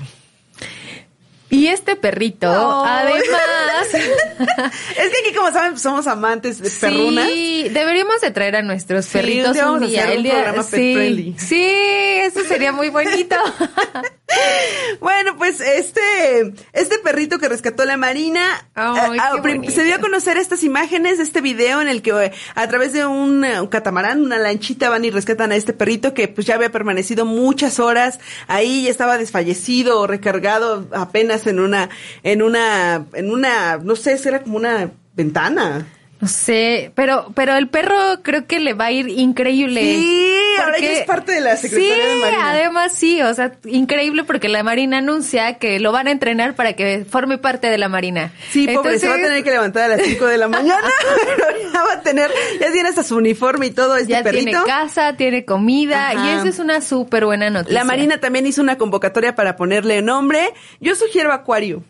Y 1.51 1.65
este 1.65 1.95
perrito, 1.95 2.47
además, 2.47 3.23
Es 3.93 5.09
que 5.09 5.27
aquí, 5.27 5.35
como 5.35 5.51
saben, 5.51 5.79
somos 5.79 6.05
amantes 6.05 6.59
de 6.61 6.69
perrunas. 6.69 7.27
sí, 7.27 7.69
deberíamos 7.71 8.21
de 8.21 8.29
traer 8.29 8.57
a 8.57 8.61
nuestros 8.61 9.05
Sí, 9.05 9.13
perritos 9.13 9.47
un 9.49 9.55
día 9.55 9.71
un 9.71 9.79
día. 9.87 10.13
un 10.15 10.21
día- 10.23 10.63
sí, 10.63 11.35
sí, 11.39 11.63
eso 11.63 12.43
sería 12.43 12.71
muy 12.71 12.89
bonito. 12.89 13.35
Bueno, 14.99 15.37
pues 15.37 15.61
este, 15.61 16.53
este 16.73 16.97
perrito 16.99 17.39
que 17.39 17.47
rescató 17.47 17.85
la 17.85 17.97
Marina, 17.97 18.41
Ay, 18.73 19.17
eh, 19.17 19.21
ah, 19.21 19.41
se 19.69 19.83
dio 19.83 19.95
a 19.95 19.99
conocer 19.99 20.37
estas 20.37 20.63
imágenes 20.63 21.19
este 21.19 21.41
video 21.41 21.81
en 21.81 21.87
el 21.87 22.01
que 22.01 22.11
eh, 22.11 22.31
a 22.55 22.67
través 22.67 22.93
de 22.93 23.05
un, 23.05 23.45
eh, 23.45 23.61
un 23.61 23.67
catamarán, 23.67 24.21
una 24.21 24.37
lanchita 24.37 24.89
van 24.89 25.05
y 25.05 25.11
rescatan 25.11 25.51
a 25.51 25.55
este 25.55 25.73
perrito 25.73 26.13
que 26.13 26.27
pues 26.27 26.47
ya 26.47 26.55
había 26.55 26.71
permanecido 26.71 27.25
muchas 27.25 27.79
horas 27.79 28.19
ahí, 28.47 28.83
ya 28.83 28.91
estaba 28.91 29.17
desfallecido 29.17 30.01
o 30.01 30.07
recargado 30.07 30.87
apenas 30.91 31.47
en 31.47 31.59
una, 31.59 31.89
en 32.23 32.41
una, 32.41 33.05
en 33.13 33.31
una, 33.31 33.77
no 33.77 33.95
sé, 33.95 34.17
si 34.17 34.27
era 34.27 34.41
como 34.41 34.57
una 34.57 34.91
ventana. 35.15 35.85
No 36.21 36.27
sé, 36.27 36.91
pero, 36.95 37.31
pero 37.33 37.55
el 37.55 37.69
perro 37.69 37.95
creo 38.23 38.45
que 38.45 38.59
le 38.59 38.73
va 38.73 38.85
a 38.87 38.91
ir 38.91 39.07
increíble. 39.07 39.81
Sí, 39.81 40.35
ahora 40.61 40.77
ya 40.77 40.91
es 40.91 41.05
parte 41.05 41.31
de 41.31 41.39
la 41.39 41.55
Secretaría 41.55 41.95
sí, 41.95 42.09
de 42.09 42.15
Marina. 42.17 42.51
además 42.51 42.91
sí, 42.93 43.21
o 43.21 43.33
sea, 43.33 43.53
increíble 43.63 44.25
porque 44.25 44.49
la 44.49 44.61
Marina 44.61 44.97
anuncia 44.97 45.53
que 45.59 45.79
lo 45.79 45.93
van 45.93 46.07
a 46.07 46.11
entrenar 46.11 46.55
para 46.55 46.73
que 46.73 47.05
forme 47.09 47.37
parte 47.37 47.69
de 47.69 47.77
la 47.77 47.87
Marina. 47.87 48.33
Sí, 48.51 48.67
pobre, 48.67 48.99
se 48.99 49.07
va 49.07 49.13
a 49.13 49.15
Entonces, 49.15 49.29
tener 49.29 49.43
que 49.45 49.51
levantar 49.51 49.83
a 49.91 49.95
las 49.95 50.05
5 50.05 50.25
de 50.25 50.37
la 50.37 50.47
mañana, 50.49 50.89
pero 51.37 51.71
ya 51.71 51.83
va 51.83 51.93
a 51.93 52.01
tener, 52.01 52.29
ya 52.59 52.69
tiene 52.73 52.89
hasta 52.89 53.03
su 53.03 53.15
uniforme 53.15 53.67
y 53.67 53.71
todo 53.71 53.95
este 53.95 54.11
Ya 54.11 54.21
perrito. 54.21 54.43
tiene 54.43 54.63
casa, 54.65 55.15
tiene 55.15 55.45
comida 55.45 56.09
Ajá. 56.09 56.25
y 56.25 56.29
eso 56.39 56.49
es 56.49 56.59
una 56.59 56.81
súper 56.81 57.23
buena 57.23 57.49
noticia. 57.49 57.73
La 57.79 57.85
Marina 57.85 58.19
también 58.19 58.45
hizo 58.45 58.61
una 58.61 58.77
convocatoria 58.77 59.35
para 59.35 59.55
ponerle 59.55 60.01
nombre. 60.01 60.49
Yo 60.81 60.95
sugiero 60.95 61.31
Acuario. 61.31 61.81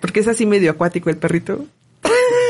Porque 0.00 0.18
es 0.18 0.26
así 0.26 0.46
medio 0.46 0.72
acuático 0.72 1.10
el 1.10 1.16
perrito. 1.18 1.64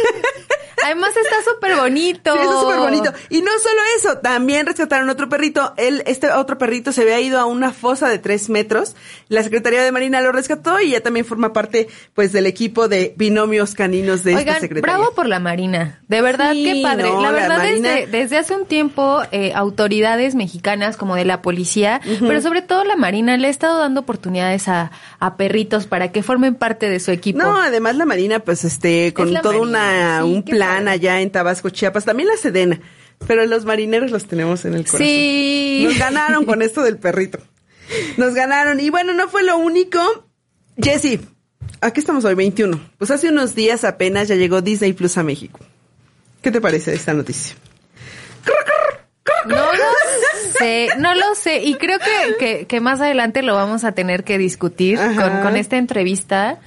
Además 0.96 1.14
súper 1.56 1.76
bonito. 1.76 2.32
Sí, 2.32 2.38
eso 2.40 2.52
es 2.54 2.60
súper 2.60 2.78
bonito. 2.78 3.12
Y 3.30 3.42
no 3.42 3.50
solo 3.62 3.80
eso, 3.98 4.18
también 4.18 4.66
rescataron 4.66 5.08
otro 5.10 5.28
perrito. 5.28 5.74
Él, 5.76 6.02
este 6.06 6.30
otro 6.30 6.58
perrito 6.58 6.92
se 6.92 7.02
había 7.02 7.20
ido 7.20 7.38
a 7.38 7.44
una 7.46 7.72
fosa 7.72 8.08
de 8.08 8.18
tres 8.18 8.48
metros. 8.48 8.94
La 9.28 9.42
Secretaría 9.42 9.82
de 9.82 9.92
Marina 9.92 10.20
lo 10.20 10.32
rescató 10.32 10.80
y 10.80 10.90
ya 10.90 11.00
también 11.00 11.26
forma 11.26 11.52
parte, 11.52 11.88
pues, 12.14 12.32
del 12.32 12.46
equipo 12.46 12.88
de 12.88 13.14
binomios 13.16 13.74
caninos 13.74 14.22
de 14.24 14.34
Oigan, 14.36 14.48
esta 14.48 14.60
Secretaría. 14.60 14.96
bravo 14.96 15.14
por 15.14 15.26
la 15.26 15.40
Marina. 15.40 16.00
De 16.08 16.20
verdad, 16.22 16.52
Sí, 16.52 16.64
qué 16.64 16.82
padre. 16.82 17.04
no, 17.04 17.20
la 17.22 17.32
la 17.32 17.32
verdad, 17.32 17.58
Marina- 17.58 17.88
desde, 17.90 18.06
desde 18.06 18.38
hace 18.38 18.54
un 18.54 18.66
tiempo, 18.66 19.22
eh, 19.32 19.52
autoridades 19.54 20.34
mexicanas 20.34 20.96
como 20.96 21.16
de 21.16 21.24
la 21.24 21.42
policía, 21.42 22.00
pero 22.20 22.40
sobre 22.40 22.62
todo 22.62 22.84
la 22.84 22.96
Marina, 22.96 23.36
le 23.36 23.48
ha 23.48 23.50
estado 23.50 23.78
dando 23.80 24.00
oportunidades 24.00 24.68
a, 24.68 24.90
a 25.18 25.36
perritos 25.36 25.86
para 25.86 26.12
que 26.12 26.22
formen 26.22 26.54
parte 26.54 26.88
de 26.88 27.00
su 27.00 27.10
equipo. 27.10 27.38
No, 27.38 27.56
además 27.60 27.96
la 27.96 28.04
Marina, 28.06 28.38
pues, 28.40 28.64
este, 28.64 29.12
con 29.14 29.32
la 29.32 29.40
todo 29.42 29.52
Marina, 29.64 29.68
una, 29.68 30.18
sí, 30.22 30.24
un 30.34 30.42
plan 30.42 30.76
padre. 30.84 30.90
allá 30.90 31.20
en 31.20 31.30
Tabasco, 31.30 31.45
Chiapas, 31.72 32.04
también 32.04 32.28
la 32.28 32.36
Sedena. 32.36 32.80
Pero 33.26 33.46
los 33.46 33.64
marineros 33.64 34.10
los 34.10 34.26
tenemos 34.26 34.64
en 34.64 34.74
el 34.74 34.84
corazón. 34.84 35.06
Sí. 35.06 35.84
Nos 35.84 35.98
ganaron 35.98 36.44
con 36.44 36.62
esto 36.62 36.82
del 36.82 36.98
perrito. 36.98 37.38
Nos 38.16 38.34
ganaron. 38.34 38.80
Y 38.80 38.90
bueno, 38.90 39.14
no 39.14 39.28
fue 39.28 39.42
lo 39.42 39.56
único. 39.56 39.98
Jessy, 40.76 41.20
aquí 41.80 42.00
estamos 42.00 42.24
hoy, 42.24 42.34
21. 42.34 42.78
Pues 42.98 43.10
hace 43.10 43.28
unos 43.28 43.54
días 43.54 43.84
apenas 43.84 44.28
ya 44.28 44.34
llegó 44.34 44.60
Disney 44.60 44.92
Plus 44.92 45.16
a 45.16 45.22
México. 45.22 45.60
¿Qué 46.42 46.50
te 46.50 46.60
parece 46.60 46.94
esta 46.94 47.14
noticia? 47.14 47.56
No 49.46 49.56
lo 49.56 50.52
sé, 50.58 50.88
no 50.98 51.14
lo 51.14 51.34
sé. 51.34 51.62
Y 51.62 51.74
creo 51.76 51.98
que, 51.98 52.36
que, 52.38 52.66
que 52.66 52.80
más 52.80 53.00
adelante 53.00 53.42
lo 53.42 53.54
vamos 53.54 53.84
a 53.84 53.92
tener 53.92 54.24
que 54.24 54.38
discutir 54.38 54.98
con 55.42 55.56
esta 55.56 55.76
entrevista. 55.76 56.58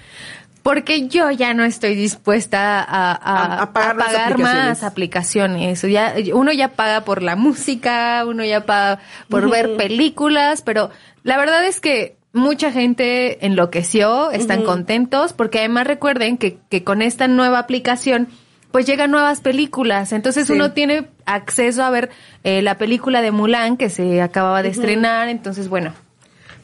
Porque 0.70 1.08
yo 1.08 1.32
ya 1.32 1.56
no 1.56 1.64
estoy 1.64 1.96
dispuesta 1.96 2.80
a, 2.84 3.12
a- 3.12 3.56
A- 3.56 3.62
a 3.64 3.74
pagar 3.74 3.92
a 3.92 3.94
las 3.96 4.06
pagar 4.08 4.32
aplicaciones. 4.34 4.66
más 4.70 4.84
aplicaciones. 4.84 5.82
Ya, 5.82 6.14
uno 6.34 6.52
ya 6.52 6.68
paga 6.74 7.02
por 7.06 7.24
la 7.24 7.36
música, 7.36 8.24
uno 8.28 8.46
ya 8.46 8.66
paga 8.68 9.00
por 9.30 9.50
ver 9.50 9.76
películas, 9.78 10.62
pero 10.62 10.92
la 11.24 11.38
verdad 11.38 11.66
es 11.66 11.80
que 11.80 12.18
mucha 12.34 12.72
gente 12.72 13.44
enloqueció, 13.48 14.30
están 14.30 14.62
contentos, 14.64 15.34
porque 15.34 15.58
además 15.58 15.88
recuerden 15.88 16.38
que, 16.38 16.60
que 16.70 16.84
con 16.84 17.02
esta 17.02 17.28
nueva 17.28 17.58
aplicación 17.58 18.28
pues 18.72 18.86
llegan 18.86 19.10
nuevas 19.10 19.42
películas. 19.42 20.12
Entonces 20.14 20.46
Sí. 20.46 20.54
uno 20.54 20.74
tiene 20.74 21.08
acceso 21.26 21.84
a 21.84 21.90
ver 21.90 22.12
eh, 22.44 22.62
la 22.62 22.78
película 22.78 23.24
de 23.24 23.32
Mulan 23.32 23.76
que 23.78 23.90
se 23.90 24.22
acababa 24.22 24.62
de 24.62 24.70
estrenar. 24.70 25.30
Entonces, 25.30 25.68
bueno. 25.70 25.92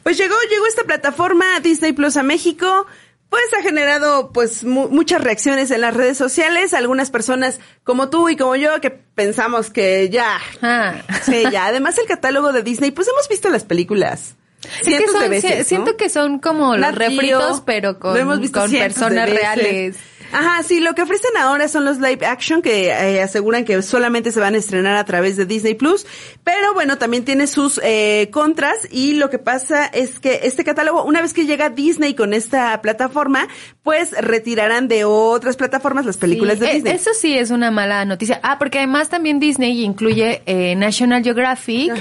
Pues 0.04 0.16
llegó, 0.16 0.36
llegó 0.48 0.66
esta 0.68 0.84
plataforma 0.84 1.44
Disney 1.64 1.90
Plus 1.92 2.16
a 2.16 2.22
México. 2.22 2.86
Pues 3.28 3.42
ha 3.58 3.62
generado 3.62 4.30
pues 4.32 4.62
mu- 4.64 4.88
muchas 4.88 5.20
reacciones 5.20 5.70
en 5.70 5.80
las 5.80 5.94
redes 5.94 6.16
sociales. 6.16 6.72
Algunas 6.74 7.10
personas 7.10 7.60
como 7.84 8.08
tú 8.08 8.28
y 8.28 8.36
como 8.36 8.56
yo 8.56 8.80
que 8.80 8.90
pensamos 8.90 9.70
que 9.70 10.08
ya, 10.10 10.38
Ah. 10.62 10.94
sí, 11.22 11.44
ya. 11.50 11.66
Además 11.66 11.98
el 11.98 12.06
catálogo 12.06 12.52
de 12.52 12.62
Disney, 12.62 12.92
pues 12.92 13.08
hemos 13.08 13.28
visto 13.28 13.48
las 13.50 13.64
películas. 13.64 14.36
Que 14.78 14.84
cientos 14.84 15.12
son- 15.12 15.20
de 15.22 15.28
veces, 15.28 15.50
si- 15.52 15.58
¿no? 15.58 15.64
siento 15.84 15.96
que 15.96 16.08
son 16.08 16.38
como 16.38 16.76
los 16.76 16.94
refritos, 16.94 17.62
pero 17.66 17.98
con, 17.98 18.16
hemos 18.16 18.40
visto 18.40 18.60
personas 18.70 19.28
reales. 19.28 19.96
Ajá, 20.32 20.62
sí, 20.62 20.80
lo 20.80 20.94
que 20.94 21.02
ofrecen 21.02 21.36
ahora 21.38 21.68
son 21.68 21.84
los 21.84 21.98
live 21.98 22.24
action 22.26 22.62
que 22.62 22.88
eh, 22.88 23.22
aseguran 23.22 23.64
que 23.64 23.80
solamente 23.82 24.32
se 24.32 24.40
van 24.40 24.54
a 24.54 24.58
estrenar 24.58 24.96
a 24.96 25.04
través 25.04 25.36
de 25.36 25.46
Disney 25.46 25.74
Plus, 25.74 26.06
pero 26.44 26.74
bueno, 26.74 26.98
también 26.98 27.24
tiene 27.24 27.46
sus 27.46 27.80
eh, 27.82 28.28
contras 28.32 28.76
y 28.90 29.14
lo 29.14 29.30
que 29.30 29.38
pasa 29.38 29.86
es 29.86 30.18
que 30.18 30.40
este 30.44 30.64
catálogo, 30.64 31.04
una 31.04 31.22
vez 31.22 31.32
que 31.32 31.46
llega 31.46 31.70
Disney 31.70 32.14
con 32.14 32.34
esta 32.34 32.80
plataforma, 32.82 33.48
pues 33.82 34.12
retirarán 34.12 34.88
de 34.88 35.04
otras 35.04 35.56
plataformas 35.56 36.06
las 36.06 36.16
películas 36.16 36.58
Sí, 36.58 36.60
de 36.60 36.70
eh, 36.70 36.74
Disney. 36.74 36.92
Eso 36.94 37.10
sí 37.14 37.36
es 37.36 37.50
una 37.50 37.70
mala 37.70 38.04
noticia. 38.04 38.40
Ah, 38.42 38.58
porque 38.58 38.78
además 38.78 39.08
también 39.08 39.40
Disney 39.40 39.84
incluye 39.84 40.42
eh, 40.46 40.74
National 40.76 41.22
Geographic 41.22 41.92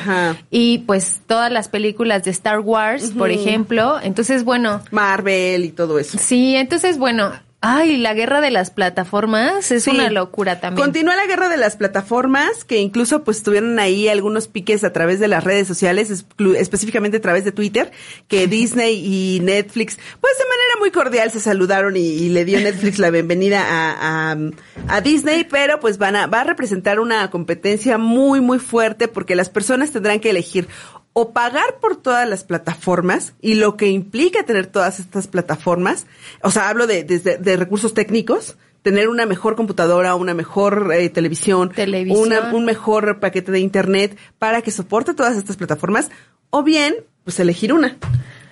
y 0.50 0.80
pues 0.80 1.22
todas 1.28 1.52
las 1.52 1.70
películas 1.70 2.24
de 2.24 2.32
Star 2.32 2.60
Wars, 2.60 3.12
por 3.12 3.32
ejemplo. 3.32 4.00
Entonces, 4.02 4.44
bueno. 4.44 4.82
Marvel 4.92 5.66
y 5.66 5.70
todo 5.70 6.00
eso. 6.00 6.18
Sí, 6.20 6.56
entonces, 6.56 6.98
bueno. 6.98 7.32
Ay, 7.68 7.98
la 7.98 8.14
guerra 8.14 8.42
de 8.42 8.52
las 8.52 8.70
plataformas 8.70 9.72
es 9.72 9.86
Sí. 9.86 9.90
una 9.90 10.12
locura 10.12 10.60
también. 10.60 10.84
Continúa 10.86 11.16
la 11.16 11.26
guerra 11.26 11.50
de 11.50 11.58
las 11.58 11.76
plataformas, 11.78 12.64
que 12.64 12.78
incluso 12.78 13.24
pues 13.24 13.42
tuvieron 13.42 13.80
ahí 13.80 14.08
algunos 14.08 14.48
piques 14.48 14.84
a 14.84 14.94
través 14.94 15.20
de 15.20 15.28
las 15.28 15.44
redes 15.44 15.68
sociales, 15.68 16.26
específicamente 16.58 17.18
a 17.18 17.22
través 17.22 17.44
de 17.44 17.52
Twitter, 17.52 17.92
que 18.28 18.46
Disney 18.48 19.02
y 19.04 19.40
Netflix, 19.40 19.98
pues 20.22 20.34
de 20.38 20.44
manera 20.44 20.80
muy 20.80 20.92
cordial 20.92 21.32
se 21.32 21.40
saludaron 21.40 21.98
y, 21.98 22.02
y 22.02 22.30
le 22.30 22.46
dio 22.46 22.60
Netflix 22.60 23.00
la 23.00 23.10
bienvenida 23.10 23.64
a, 23.68 24.32
a, 24.34 24.38
a 24.88 25.02
Disney, 25.02 25.44
pero 25.44 25.80
pues 25.80 25.98
van 25.98 26.16
a, 26.16 26.28
va 26.28 26.42
a 26.42 26.44
representar 26.44 27.00
una 27.00 27.32
competencia 27.32 27.98
muy, 27.98 28.42
muy 28.42 28.60
fuerte 28.60 29.08
porque 29.08 29.36
las 29.36 29.50
personas 29.50 29.92
tendrán 29.92 30.20
que 30.20 30.30
elegir 30.30 30.68
o 31.18 31.32
pagar 31.32 31.80
por 31.80 31.96
todas 31.96 32.28
las 32.28 32.44
plataformas 32.44 33.34
y 33.42 33.56
lo 33.56 33.78
que 33.78 33.88
implica 33.88 34.44
tener 34.44 34.68
todas 34.68 35.00
estas 35.00 35.28
plataformas, 35.28 36.08
o 36.44 36.52
sea, 36.52 36.68
hablo 36.68 36.88
de, 36.88 37.06
de 37.06 37.56
recursos 37.58 37.94
técnicos, 37.94 38.58
tener 38.82 39.08
una 39.08 39.26
mejor 39.26 39.56
computadora, 39.56 40.14
una 40.16 40.34
mejor 40.34 40.92
eh, 40.94 41.10
televisión, 41.10 41.70
Televisión. 41.72 42.28
una- 42.28 42.54
un 42.54 42.66
mejor 42.66 43.20
paquete 43.22 43.52
de 43.54 43.60
internet 43.62 44.18
para 44.40 44.62
que 44.62 44.72
soporte 44.72 45.14
todas 45.14 45.38
estas 45.38 45.56
plataformas, 45.56 46.12
o 46.50 46.64
bien, 46.64 46.96
pues 47.24 47.40
elegir 47.40 47.72
una. 47.72 47.96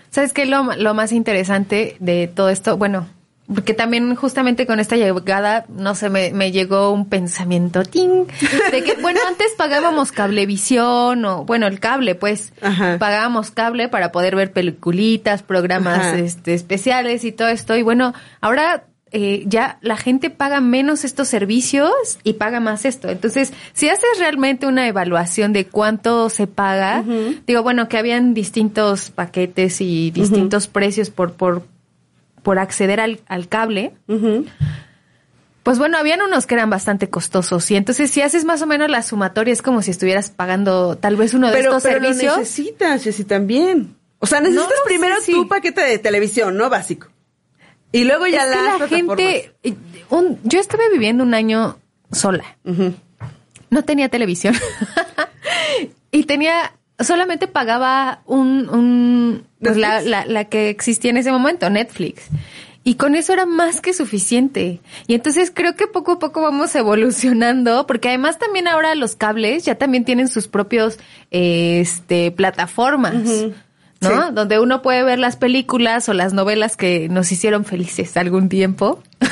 ¿Sabes 0.10 0.32
qué? 0.32 0.46
lo 0.46 0.94
más 0.94 1.12
interesante 1.12 1.98
de 2.00 2.28
todo 2.34 2.50
esto, 2.50 2.78
bueno, 2.78 3.08
porque 3.54 3.74
también 3.74 4.16
justamente 4.16 4.66
con 4.66 4.80
esta 4.80 4.96
llegada, 4.96 5.66
no 5.70 5.96
sé, 5.96 6.10
me, 6.10 6.32
me 6.32 6.52
llegó 6.52 6.92
un 6.92 7.10
pensamiento, 7.10 7.84
¡ting! 7.84 8.26
de 8.72 8.84
que, 8.84 8.94
bueno, 9.02 9.20
antes 9.28 9.48
pagábamos 9.58 10.12
cablevisión 10.12 11.26
o, 11.26 11.44
bueno, 11.44 11.68
el 11.68 11.80
cable, 11.80 12.16
pues, 12.16 12.54
pagábamos 13.00 13.52
cable 13.52 13.90
para 13.90 14.12
poder 14.12 14.36
ver 14.36 14.52
peliculitas, 14.54 15.44
programas 15.44 16.00
Ajá. 16.00 16.20
este, 16.20 16.54
especiales 16.54 17.26
y 17.26 17.32
todo 17.32 17.50
esto, 17.50 17.76
y 17.76 17.82
bueno, 17.82 18.14
ahora 18.40 18.86
eh, 19.16 19.44
ya 19.46 19.78
la 19.82 19.96
gente 19.96 20.32
paga 20.32 20.60
menos 20.60 21.04
estos 21.04 21.28
servicios 21.28 22.18
y 22.24 22.34
paga 22.34 22.60
más 22.60 22.84
esto. 22.84 23.10
Entonces, 23.10 23.54
si 23.74 23.88
haces 23.88 24.10
realmente 24.18 24.66
una 24.66 24.88
evaluación 24.88 25.54
de 25.54 25.68
cuánto 25.68 26.30
se 26.30 26.48
paga, 26.48 27.04
digo, 27.46 27.62
bueno, 27.62 27.88
que 27.88 28.00
habían 28.00 28.34
distintos 28.34 29.12
paquetes 29.12 29.82
y 29.82 30.10
distintos 30.10 30.68
precios 30.68 31.12
por, 31.12 31.34
por, 31.34 31.62
por 32.44 32.60
acceder 32.60 33.00
al, 33.00 33.20
al 33.28 33.48
cable. 33.48 33.94
Pues 35.64 35.80
bueno, 35.80 35.98
habían 35.98 36.22
unos 36.22 36.46
que 36.46 36.56
eran 36.56 36.70
bastante 36.70 37.10
costosos 37.10 37.72
y 37.72 37.78
entonces 37.78 38.12
si 38.12 38.22
haces 38.22 38.44
más 38.44 38.62
o 38.62 38.68
menos 38.68 38.90
la 38.90 39.02
sumatoria 39.02 39.54
es 39.54 39.62
como 39.62 39.82
si 39.82 39.92
estuvieras 39.92 40.30
pagando 40.30 40.98
tal 40.98 41.16
vez 41.16 41.34
uno 41.34 41.48
de 41.48 41.54
Pero, 41.54 41.70
estos 41.70 41.84
pero 41.84 42.00
lo 42.00 42.08
servicios. 42.08 42.38
necesitas, 42.38 43.04
Jessy, 43.04 43.24
también. 43.24 43.96
O 44.20 44.26
sea, 44.26 44.42
necesitas 44.42 44.68
No, 44.68 44.84
primero 44.86 45.16
sí. 45.22 45.32
tu 45.32 45.48
paquete 45.48 45.82
de 45.82 46.00
televisión, 46.00 46.58
¿no? 46.58 46.70
Básico. 46.70 47.08
Y 47.94 48.04
luego 48.04 48.28
ya 48.28 48.44
Es 48.44 48.50
que 48.50 48.56
las 48.56 48.80
la 48.82 48.88
gente, 48.90 49.54
un- 50.10 50.40
yo 50.44 50.60
estuve 50.60 50.90
viviendo 50.92 51.24
un 51.24 51.34
año 51.34 51.78
sola. 52.12 52.44
No 53.70 53.84
tenía 53.84 54.10
televisión. 54.10 54.56
y 56.12 56.24
tenía, 56.24 56.74
solamente 57.00 57.48
pagaba 57.48 58.22
un, 58.26 58.70
un 58.70 59.46
pues 59.60 59.78
la, 59.78 60.02
la, 60.02 60.26
la 60.26 60.46
que 60.46 60.70
existía 60.70 61.12
en 61.12 61.18
ese 61.18 61.32
momento, 61.32 61.70
Netflix. 61.70 62.30
Y 62.86 62.96
con 62.96 63.16
eso 63.16 63.32
era 63.32 63.46
más 63.46 63.80
que 63.80 63.94
suficiente. 63.94 64.82
Y 65.08 65.14
entonces 65.14 65.52
creo 65.54 65.76
que 65.76 65.88
poco 65.88 66.14
a 66.14 66.20
poco 66.20 66.42
vamos 66.42 66.76
evolucionando, 66.76 67.88
porque 67.88 68.10
además 68.10 68.40
también 68.40 68.68
ahora 68.68 68.94
los 68.96 69.16
cables 69.16 69.64
ya 69.64 69.76
también 69.76 70.04
tienen 70.04 70.28
sus 70.28 70.50
propios, 70.50 71.00
este, 71.32 72.32
plataformas. 72.32 73.14
¿no? 73.14 74.28
Sí. 74.28 74.34
Donde 74.34 74.60
uno 74.60 74.82
puede 74.82 75.02
ver 75.04 75.18
las 75.18 75.38
películas 75.38 76.10
o 76.10 76.14
las 76.14 76.34
novelas 76.34 76.76
que 76.76 77.08
nos 77.08 77.32
hicieron 77.32 77.64
felices 77.64 78.18
algún 78.18 78.50
tiempo. 78.50 79.02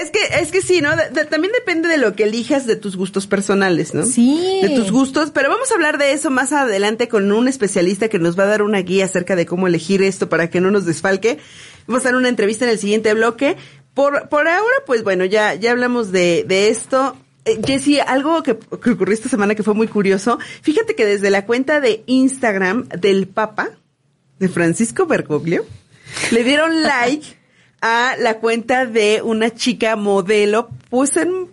Es 0.00 0.10
que, 0.10 0.18
es 0.40 0.50
que 0.52 0.62
sí, 0.62 0.80
¿no? 0.80 0.94
De- 0.94 1.10
de- 1.10 1.24
también 1.24 1.52
depende 1.52 1.88
de 1.88 1.98
lo 1.98 2.14
que 2.14 2.24
elijas 2.24 2.66
de 2.66 2.76
tus 2.76 2.96
gustos 2.96 3.26
personales, 3.26 3.92
¿no? 3.94 4.04
Sí. 4.04 4.60
De 4.62 4.70
tus 4.70 4.90
gustos, 4.92 5.30
pero 5.30 5.48
vamos 5.48 5.70
a 5.70 5.74
hablar 5.74 5.98
de 5.98 6.12
eso 6.12 6.30
más 6.30 6.52
adelante 6.52 7.08
con 7.08 7.30
un 7.32 7.48
especialista 7.48 8.08
que 8.08 8.18
nos 8.18 8.38
va 8.38 8.44
a 8.44 8.48
dar 8.48 8.62
una 8.62 8.78
guía 8.82 9.06
acerca 9.06 9.36
de 9.36 9.46
cómo 9.46 9.66
elegir 9.66 10.02
esto 10.02 10.28
para 10.28 10.48
que 10.50 10.60
no 10.60 10.70
nos 10.70 10.84
desfalque. 10.86 11.38
Vamos 11.86 12.02
a 12.04 12.08
dar 12.10 12.16
una 12.16 12.28
entrevista 12.28 12.64
en 12.64 12.70
el 12.70 12.78
siguiente 12.78 13.12
bloque. 13.14 13.56
Por, 13.94 14.28
por 14.28 14.46
ahora, 14.46 14.74
pues 14.86 15.02
bueno, 15.02 15.24
ya, 15.24 15.54
ya 15.54 15.72
hablamos 15.72 16.12
de, 16.12 16.44
de 16.46 16.68
esto. 16.68 17.16
Eh, 17.44 17.58
Jessy, 17.66 17.98
algo 17.98 18.42
que, 18.42 18.56
que 18.56 18.90
ocurrió 18.90 19.12
esta 19.14 19.28
semana 19.28 19.54
que 19.54 19.62
fue 19.64 19.74
muy 19.74 19.88
curioso. 19.88 20.38
Fíjate 20.62 20.94
que 20.94 21.06
desde 21.06 21.30
la 21.30 21.46
cuenta 21.46 21.80
de 21.80 22.04
Instagram 22.06 22.86
del 22.90 23.26
Papa, 23.26 23.70
de 24.38 24.48
Francisco 24.48 25.06
Bergoglio, 25.06 25.64
le 26.30 26.44
dieron 26.44 26.82
like 26.84 27.26
a 27.80 28.16
la 28.18 28.38
cuenta 28.38 28.86
de 28.86 29.22
una 29.22 29.54
chica 29.54 29.96
modelo, 29.96 30.68
pues 30.88 31.16
en 31.16 31.48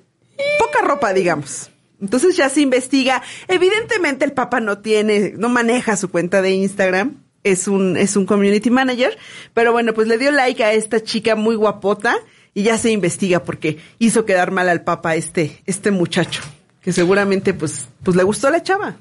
poca 0.59 0.81
ropa, 0.81 1.13
digamos. 1.13 1.71
Entonces 2.01 2.35
ya 2.35 2.49
se 2.49 2.61
investiga. 2.61 3.23
Evidentemente 3.47 4.25
el 4.25 4.33
Papa 4.33 4.59
no 4.59 4.79
tiene, 4.79 5.33
no 5.35 5.49
maneja 5.49 5.97
su 5.97 6.09
cuenta 6.09 6.41
de 6.41 6.51
Instagram. 6.51 7.23
Es 7.43 7.67
un, 7.67 7.97
es 7.97 8.15
un 8.15 8.25
community 8.25 8.69
manager. 8.69 9.17
Pero 9.53 9.71
bueno, 9.71 9.93
pues 9.93 10.07
le 10.07 10.17
dio 10.17 10.31
like 10.31 10.63
a 10.63 10.73
esta 10.73 11.01
chica 11.01 11.35
muy 11.35 11.55
guapota 11.55 12.17
y 12.53 12.63
ya 12.63 12.77
se 12.77 12.91
investiga 12.91 13.43
porque 13.43 13.77
hizo 13.99 14.25
quedar 14.25 14.51
mal 14.51 14.69
al 14.69 14.83
Papa 14.83 15.15
este, 15.15 15.61
este 15.65 15.91
muchacho. 15.91 16.41
Que 16.81 16.93
seguramente 16.93 17.53
pues, 17.53 17.87
pues 18.03 18.15
le 18.15 18.23
gustó 18.23 18.49
la 18.49 18.63
chava. 18.63 18.97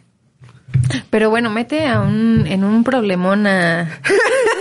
Pero 1.11 1.31
bueno, 1.31 1.51
mete 1.51 1.87
a 1.87 2.01
un, 2.01 2.47
en 2.47 2.65
un 2.65 2.85
problemón 2.85 3.47
a, 3.47 4.01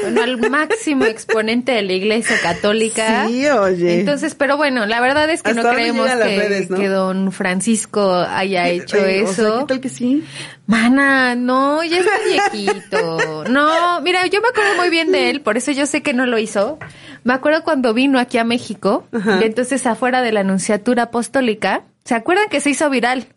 bueno, 0.04 0.23
al 0.23 0.49
máximo 0.49 1.06
exponente 1.06 1.71
de 1.71 1.82
la 1.82 1.93
iglesia 1.93 2.38
católica. 2.41 3.28
Sí, 3.28 3.47
oye. 3.47 3.99
Entonces, 3.99 4.36
pero 4.36 4.58
bueno, 4.58 4.86
la 4.86 5.01
verdad 5.01 5.30
es 5.30 5.41
que 5.41 5.51
Hasta 5.51 5.63
no 5.63 5.69
creemos 5.69 6.10
que, 6.10 6.15
redes, 6.15 6.69
¿no? 6.69 6.78
que 6.78 6.88
don 6.88 7.32
Francisco 7.32 8.13
haya 8.13 8.69
hecho 8.69 8.97
Ay, 8.97 9.23
o 9.23 9.34
sea, 9.34 9.45
eso. 9.45 9.60
¿Qué 9.60 9.65
tal 9.65 9.80
que 9.82 9.89
sí? 9.89 10.23
Mana, 10.67 11.36
no, 11.36 11.84
ya 11.84 11.99
está 11.99 12.49
viejito. 12.54 13.43
No, 13.49 14.01
mira, 14.01 14.25
yo 14.28 14.41
me 14.41 14.47
acuerdo 14.47 14.75
muy 14.75 14.89
bien 14.89 15.12
de 15.12 15.30
él, 15.30 15.41
por 15.41 15.58
eso 15.58 15.71
yo 15.71 15.86
sé 15.86 16.01
que 16.01 16.13
no 16.13 16.25
lo 16.25 16.39
hizo. 16.39 16.80
Me 17.23 17.34
acuerdo 17.34 17.63
cuando 17.63 17.93
vino 17.93 18.19
aquí 18.19 18.38
a 18.38 18.43
México, 18.43 19.08
Ajá. 19.12 19.39
y 19.41 19.45
entonces 19.45 19.86
afuera 19.86 20.21
de 20.21 20.32
la 20.32 20.41
Anunciatura 20.41 21.04
Apostólica, 21.04 21.84
¿se 22.04 22.15
acuerdan 22.15 22.49
que 22.49 22.60
se 22.62 22.69
hizo 22.71 22.89
viral? 22.89 23.28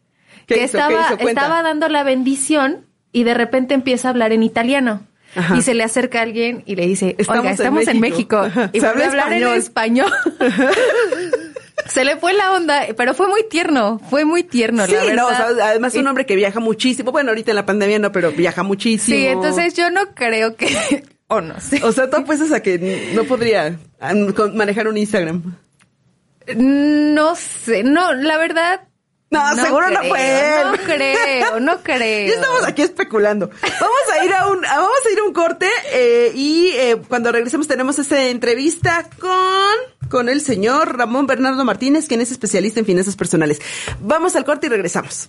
¿Qué 0.49 0.55
que 0.57 0.65
hizo? 0.65 0.73
¿Qué 0.79 0.79
estaba, 0.95 1.15
hizo? 1.21 1.29
Estaba 1.29 1.63
dando 1.63 1.89
la 1.89 2.03
bendición 2.03 2.87
y 3.13 3.23
de 3.25 3.35
repente 3.35 3.75
empieza 3.75 4.09
a 4.09 4.11
hablar 4.11 4.33
en 4.33 4.43
italiano. 4.43 5.07
Ajá. 5.37 5.57
Y 5.57 5.63
se 5.63 5.75
le 5.75 5.85
acerca 5.85 6.21
a 6.21 6.23
alguien 6.23 6.63
y 6.67 6.75
le 6.75 6.87
dice, 6.87 7.15
Estamos 7.19 7.41
oiga, 7.43 7.51
en 7.51 7.55
estamos 7.55 7.87
en 7.87 8.01
México". 8.01 8.43
México. 8.43 8.71
Y 8.73 8.85
habla 8.85 9.07
hablar 9.07 9.33
en 9.33 9.47
español. 9.49 10.11
se 11.87 12.05
le 12.05 12.17
fue 12.17 12.33
la 12.33 12.53
onda, 12.53 12.87
pero 12.97 13.15
fue 13.15 13.29
muy 13.29 13.45
tierno, 13.49 13.99
fue 14.11 14.25
muy 14.25 14.43
tierno, 14.43 14.87
Sí, 14.87 14.93
la 14.93 15.01
verdad. 15.05 15.17
no, 15.17 15.27
o 15.27 15.31
sea, 15.55 15.67
además 15.69 15.95
un 15.95 16.07
hombre 16.07 16.27
que 16.27 16.35
viaja 16.35 16.61
muchísimo. 16.61 17.13
Bueno, 17.13 17.31
ahorita 17.31 17.51
en 17.51 17.57
la 17.57 17.67
pandemia 17.67 17.99
no, 17.99 18.11
pero 18.13 18.33
viaja 18.33 18.63
muchísimo. 18.63 19.17
Sí, 19.17 19.27
entonces 19.27 19.75
yo 19.75 19.91
no 19.91 20.15
creo 20.15 20.57
que, 20.57 20.69
o 21.29 21.41
no 21.41 21.61
sé. 21.61 21.83
O 21.85 21.93
sea, 21.93 22.09
tú 22.11 22.17
apuestas 22.17 22.53
a 22.53 22.63
que 22.63 23.11
no 23.15 23.25
podría 23.25 23.79
manejar 24.55 24.89
un 24.89 24.97
Instagram. 24.97 25.57
No 26.57 27.37
sé, 27.37 27.83
no, 27.83 28.15
la 28.15 28.39
verdad. 28.39 28.81
No, 29.31 29.55
seguro 29.57 29.91
no 29.91 30.03
fue 30.05 30.61
él. 30.61 30.67
No 30.71 30.77
creo, 30.79 31.61
no 31.61 31.79
creo. 31.83 32.29
Ya 32.29 32.35
estamos 32.35 32.65
aquí 32.65 32.83
especulando. 32.83 33.51
Vamos 33.63 33.99
a 34.13 34.25
ir 34.25 34.33
a 34.33 34.47
un, 34.49 34.65
a- 34.65 34.77
vamos 34.79 34.99
a 35.07 35.13
ir 35.13 35.19
a 35.19 35.25
un 35.25 35.33
corte 35.35 35.69
eh, 35.93 36.33
y 36.35 36.69
eh, 36.75 36.97
cuando 37.09 37.31
regresemos 37.31 37.69
tenemos 37.69 37.99
esta 37.99 38.23
entrevista 38.29 39.07
con, 39.21 40.09
con 40.09 40.29
el 40.31 40.41
señor 40.41 40.97
Ramón 40.97 41.27
Bernardo 41.27 41.65
Martínez, 41.65 42.07
quien 42.09 42.23
es 42.23 42.31
especialista 42.33 42.81
en 42.81 42.87
finanzas 42.87 43.17
personales. 43.17 43.61
Vamos 44.01 44.35
al 44.35 44.45
corte 44.47 44.67
y 44.69 44.71
regresamos. 44.71 45.29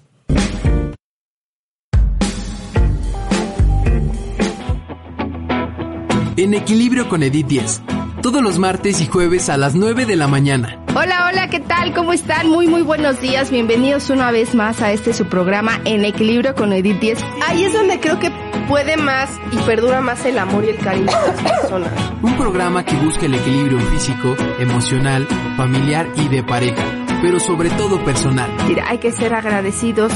En 6.37 6.53
equilibrio 6.53 7.09
con 7.09 7.21
Edith 7.23 7.47
10. 7.47 7.81
Todos 8.21 8.41
los 8.41 8.59
martes 8.59 8.99
y 8.99 9.07
jueves 9.07 9.47
a 9.47 9.55
las 9.55 9.75
9 9.75 10.05
de 10.05 10.17
la 10.17 10.27
mañana. 10.27 10.77
Hola, 10.93 11.29
hola, 11.29 11.49
¿qué 11.49 11.61
tal? 11.61 11.93
¿Cómo 11.93 12.11
están? 12.11 12.49
Muy, 12.49 12.67
muy 12.67 12.81
buenos 12.81 13.21
días. 13.21 13.49
Bienvenidos 13.49 14.09
una 14.09 14.29
vez 14.29 14.55
más 14.55 14.81
a 14.81 14.91
este 14.91 15.13
su 15.13 15.25
programa 15.27 15.79
En 15.85 16.03
Equilibrio 16.03 16.53
con 16.53 16.73
Edith 16.73 16.99
10. 16.99 17.19
Ahí 17.47 17.63
es 17.63 17.71
donde 17.71 18.01
creo 18.01 18.19
que 18.19 18.29
puede 18.67 18.97
más 18.97 19.29
y 19.53 19.57
perdura 19.59 20.01
más 20.01 20.25
el 20.25 20.37
amor 20.37 20.65
y 20.65 20.69
el 20.69 20.77
cariño 20.79 21.05
de 21.05 21.27
las 21.27 21.61
personas. 21.61 21.93
Un 22.21 22.35
programa 22.35 22.83
que 22.83 22.97
busca 22.97 23.25
el 23.25 23.35
equilibrio 23.35 23.79
físico, 23.79 24.35
emocional, 24.59 25.25
familiar 25.55 26.05
y 26.17 26.27
de 26.27 26.43
pareja, 26.43 26.83
pero 27.21 27.39
sobre 27.39 27.69
todo 27.69 28.03
personal. 28.03 28.51
Mira, 28.67 28.83
hay 28.89 28.97
que 28.97 29.13
ser 29.13 29.33
agradecidos, 29.33 30.11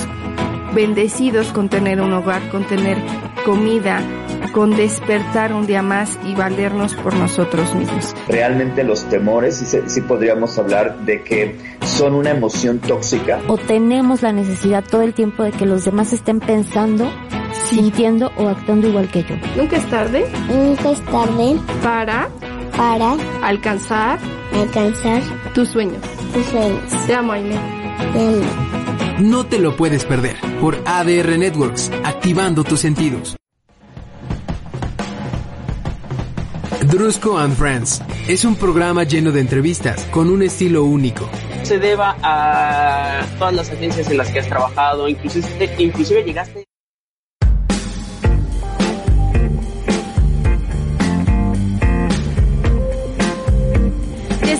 bendecidos 0.73 1.47
con 1.53 1.69
tener 1.69 2.01
un 2.01 2.13
hogar, 2.13 2.47
con 2.49 2.65
tener 2.65 2.97
comida, 3.45 4.01
con 4.51 4.75
despertar 4.75 5.53
un 5.53 5.65
día 5.65 5.81
más 5.81 6.17
y 6.25 6.35
valernos 6.35 6.93
por 6.95 7.13
nosotros 7.15 7.73
mismos. 7.75 8.15
Realmente 8.27 8.83
los 8.83 9.03
temores, 9.09 9.55
sí, 9.87 10.01
podríamos 10.01 10.57
hablar 10.57 10.97
de 11.05 11.23
que 11.23 11.55
son 11.85 12.13
una 12.13 12.31
emoción 12.31 12.79
tóxica. 12.79 13.39
o 13.47 13.57
tenemos 13.57 14.21
la 14.21 14.31
necesidad 14.31 14.83
todo 14.83 15.01
el 15.01 15.13
tiempo 15.13 15.43
de 15.43 15.51
que 15.51 15.65
los 15.65 15.85
demás 15.85 16.13
estén 16.13 16.39
pensando, 16.39 17.09
sintiendo 17.69 18.31
o 18.37 18.47
actuando 18.47 18.87
igual 18.87 19.09
que 19.09 19.23
yo. 19.23 19.35
Nunca 19.57 19.77
es 19.77 19.85
tarde 19.89 20.25
Nunca 20.49 20.91
es 20.91 21.01
tarde 21.01 21.57
para 21.83 22.29
para 22.77 23.15
alcanzar 23.43 24.19
alcanzar 24.53 25.21
tus 25.53 25.69
sueños. 25.69 26.01
tus 26.33 26.45
sueños. 26.47 27.05
Te 27.07 27.13
amo, 27.15 27.33
Aime. 27.33 27.82
No 29.19 29.45
te 29.45 29.59
lo 29.59 29.75
puedes 29.75 30.05
perder 30.05 30.35
por 30.59 30.77
ADR 30.85 31.37
Networks, 31.37 31.91
activando 32.03 32.63
tus 32.63 32.79
sentidos. 32.79 33.35
Drusco 36.89 37.37
and 37.37 37.55
Friends 37.55 38.01
es 38.27 38.45
un 38.45 38.55
programa 38.55 39.03
lleno 39.03 39.31
de 39.31 39.41
entrevistas 39.41 40.05
con 40.11 40.29
un 40.29 40.43
estilo 40.43 40.83
único. 40.83 41.29
se 41.63 41.79
deba 41.79 42.17
a 42.21 43.21
todas 43.39 43.53
las 43.53 43.69
agencias 43.71 44.09
en 44.11 44.17
las 44.17 44.29
que 44.31 44.39
has 44.39 44.47
trabajado, 44.47 45.07
inclusive, 45.07 45.73
inclusive 45.77 46.23
llegaste 46.23 46.65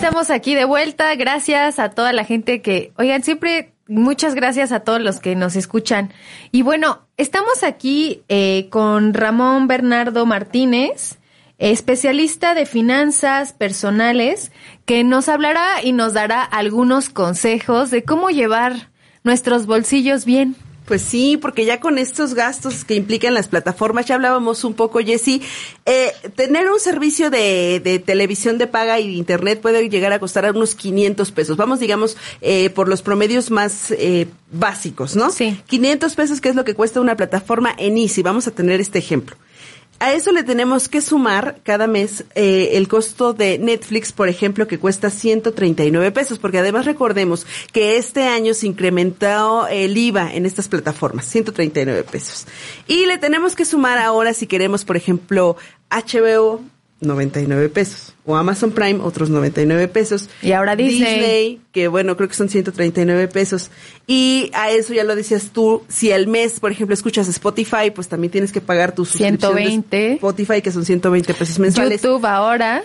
estamos 0.03 0.31
aquí 0.31 0.53
de 0.53 0.65
vuelta. 0.65 1.15
Gracias 1.15 1.79
a 1.79 1.91
toda 1.91 2.11
la 2.11 2.25
gente 2.25 2.61
que, 2.61 2.91
oigan, 2.97 3.23
siempre 3.23 3.73
muchas 3.87 4.35
gracias 4.35 4.73
a 4.73 4.81
todos 4.81 4.99
los 4.99 5.21
que 5.21 5.33
nos 5.33 5.55
escuchan. 5.55 6.11
Y 6.51 6.61
bueno, 6.61 7.07
estamos 7.15 7.63
aquí 7.63 8.21
eh, 8.27 8.67
con 8.69 9.13
Ramón 9.13 9.67
Bernardo 9.67 10.25
Martínez, 10.25 11.19
especialista 11.57 12.53
de 12.53 12.65
finanzas 12.65 13.53
personales, 13.53 14.51
que 14.83 15.05
nos 15.05 15.29
hablará 15.29 15.81
y 15.81 15.93
nos 15.93 16.11
dará 16.11 16.43
algunos 16.43 17.07
consejos 17.07 17.89
de 17.89 18.03
cómo 18.03 18.29
llevar 18.29 18.89
nuestros 19.23 19.67
bolsillos 19.67 20.25
bien. 20.25 20.57
Pues 20.85 21.01
sí, 21.01 21.37
porque 21.37 21.65
ya 21.65 21.79
con 21.79 21.97
estos 21.97 22.33
gastos 22.33 22.83
que 22.83 22.95
implican 22.95 23.33
las 23.33 23.47
plataformas, 23.47 24.05
ya 24.05 24.15
hablábamos 24.15 24.63
un 24.63 24.73
poco, 24.73 24.99
Jessy, 24.99 25.41
eh, 25.85 26.11
tener 26.35 26.69
un 26.69 26.79
servicio 26.79 27.29
de, 27.29 27.79
de 27.83 27.99
televisión 27.99 28.57
de 28.57 28.67
paga 28.67 28.99
y 28.99 29.07
de 29.07 29.13
internet 29.13 29.61
puede 29.61 29.89
llegar 29.89 30.11
a 30.11 30.19
costar 30.19 30.51
unos 30.51 30.75
500 30.75 31.31
pesos. 31.31 31.57
Vamos, 31.57 31.79
digamos, 31.79 32.17
eh, 32.41 32.69
por 32.69 32.89
los 32.89 33.01
promedios 33.01 33.51
más 33.51 33.91
eh, 33.91 34.27
básicos, 34.51 35.15
¿no? 35.15 35.31
Sí. 35.31 35.59
500 35.67 36.15
pesos, 36.15 36.41
que 36.41 36.49
es 36.49 36.55
lo 36.55 36.65
que 36.65 36.75
cuesta 36.75 36.99
una 36.99 37.15
plataforma 37.15 37.73
en 37.77 37.97
Easy. 37.97 38.21
Vamos 38.21 38.47
a 38.47 38.51
tener 38.51 38.81
este 38.81 38.99
ejemplo. 38.99 39.35
A 40.03 40.11
eso 40.11 40.33
le 40.33 40.43
tenemos 40.43 40.89
que 40.89 40.99
sumar 40.99 41.61
cada 41.63 41.87
mes 41.87 42.25
eh, 42.35 42.71
el 42.73 42.89
costo 42.89 43.31
de 43.31 43.57
Netflix, 43.57 44.11
por 44.11 44.27
ejemplo, 44.27 44.67
que 44.67 44.77
cuesta 44.77 45.09
139 45.09 46.11
pesos, 46.11 46.39
porque 46.39 46.57
además 46.57 46.83
recordemos 46.83 47.47
que 47.71 47.95
este 47.95 48.23
año 48.23 48.53
se 48.53 48.67
incrementó 48.67 49.65
el 49.67 49.97
IVA 49.97 50.33
en 50.33 50.45
estas 50.45 50.67
plataformas, 50.67 51.23
139 51.27 52.03
pesos. 52.03 52.47
Y 52.85 53.05
le 53.05 53.17
tenemos 53.17 53.55
que 53.55 53.63
sumar 53.63 53.97
ahora, 53.97 54.33
si 54.33 54.45
queremos, 54.45 54.83
por 54.83 54.97
ejemplo, 54.97 55.55
HBO, 55.89 56.59
99 57.03 57.69
pesos. 57.69 58.13
O 58.25 58.35
Amazon 58.35 58.71
Prime, 58.71 58.99
otros 59.01 59.29
99 59.29 59.87
pesos. 59.87 60.29
Y 60.41 60.53
ahora 60.53 60.75
Disney. 60.75 61.61
que 61.71 61.87
bueno, 61.87 62.15
creo 62.15 62.29
que 62.29 62.35
son 62.35 62.49
139 62.49 63.27
pesos. 63.27 63.69
Y 64.07 64.49
a 64.53 64.71
eso 64.71 64.93
ya 64.93 65.03
lo 65.03 65.15
decías 65.15 65.51
tú, 65.51 65.83
si 65.87 66.11
al 66.11 66.27
mes, 66.27 66.59
por 66.59 66.71
ejemplo, 66.71 66.93
escuchas 66.93 67.27
Spotify, 67.27 67.91
pues 67.93 68.07
también 68.07 68.31
tienes 68.31 68.51
que 68.51 68.61
pagar 68.61 68.95
tu 68.95 69.05
suscripción 69.05 69.55
de 69.55 69.61
120. 69.63 70.13
Spotify, 70.13 70.61
que 70.61 70.71
son 70.71 70.85
120 70.85 71.33
pesos 71.33 71.59
mensuales. 71.59 72.01
YouTube 72.01 72.25
ahora. 72.25 72.83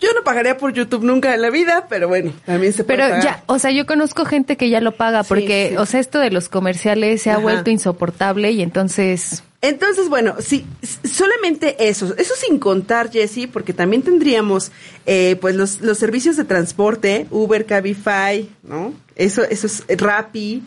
Yo 0.00 0.12
no 0.14 0.22
pagaría 0.22 0.56
por 0.56 0.72
YouTube 0.72 1.02
nunca 1.02 1.34
en 1.34 1.42
la 1.42 1.50
vida, 1.50 1.86
pero 1.88 2.06
bueno, 2.06 2.32
también 2.46 2.72
se 2.72 2.84
puede 2.84 2.98
Pero 2.98 3.08
pagar. 3.08 3.24
ya, 3.24 3.42
o 3.46 3.58
sea, 3.58 3.72
yo 3.72 3.84
conozco 3.84 4.24
gente 4.24 4.56
que 4.56 4.70
ya 4.70 4.80
lo 4.80 4.92
paga 4.92 5.24
porque, 5.24 5.70
sí. 5.70 5.76
o 5.76 5.86
sea, 5.86 5.98
esto 5.98 6.20
de 6.20 6.30
los 6.30 6.48
comerciales 6.48 7.22
se 7.22 7.30
ha 7.30 7.38
vuelto 7.38 7.70
insoportable 7.70 8.52
y 8.52 8.62
entonces... 8.62 9.42
Entonces, 9.60 10.08
bueno, 10.08 10.36
sí, 10.38 10.64
solamente 11.02 11.88
eso, 11.88 12.14
eso 12.16 12.34
sin 12.36 12.60
contar, 12.60 13.10
Jesse, 13.10 13.48
porque 13.52 13.72
también 13.72 14.02
tendríamos, 14.02 14.70
eh, 15.04 15.36
pues, 15.40 15.56
los, 15.56 15.80
los 15.80 15.98
servicios 15.98 16.36
de 16.36 16.44
transporte, 16.44 17.26
Uber, 17.30 17.66
Cabify, 17.66 18.48
¿no? 18.62 18.94
Eso, 19.16 19.42
eso 19.42 19.66
es 19.66 19.84
Rappi. 19.88 20.62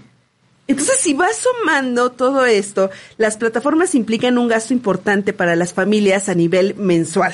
Entonces, 0.68 1.00
si 1.00 1.14
vas 1.14 1.38
sumando 1.38 2.12
todo 2.12 2.46
esto, 2.46 2.92
las 3.18 3.38
plataformas 3.38 3.96
implican 3.96 4.38
un 4.38 4.50
gasto 4.50 4.74
importante 4.74 5.32
para 5.32 5.56
las 5.56 5.74
familias 5.74 6.28
a 6.28 6.36
nivel 6.36 6.76
mensual. 6.76 7.34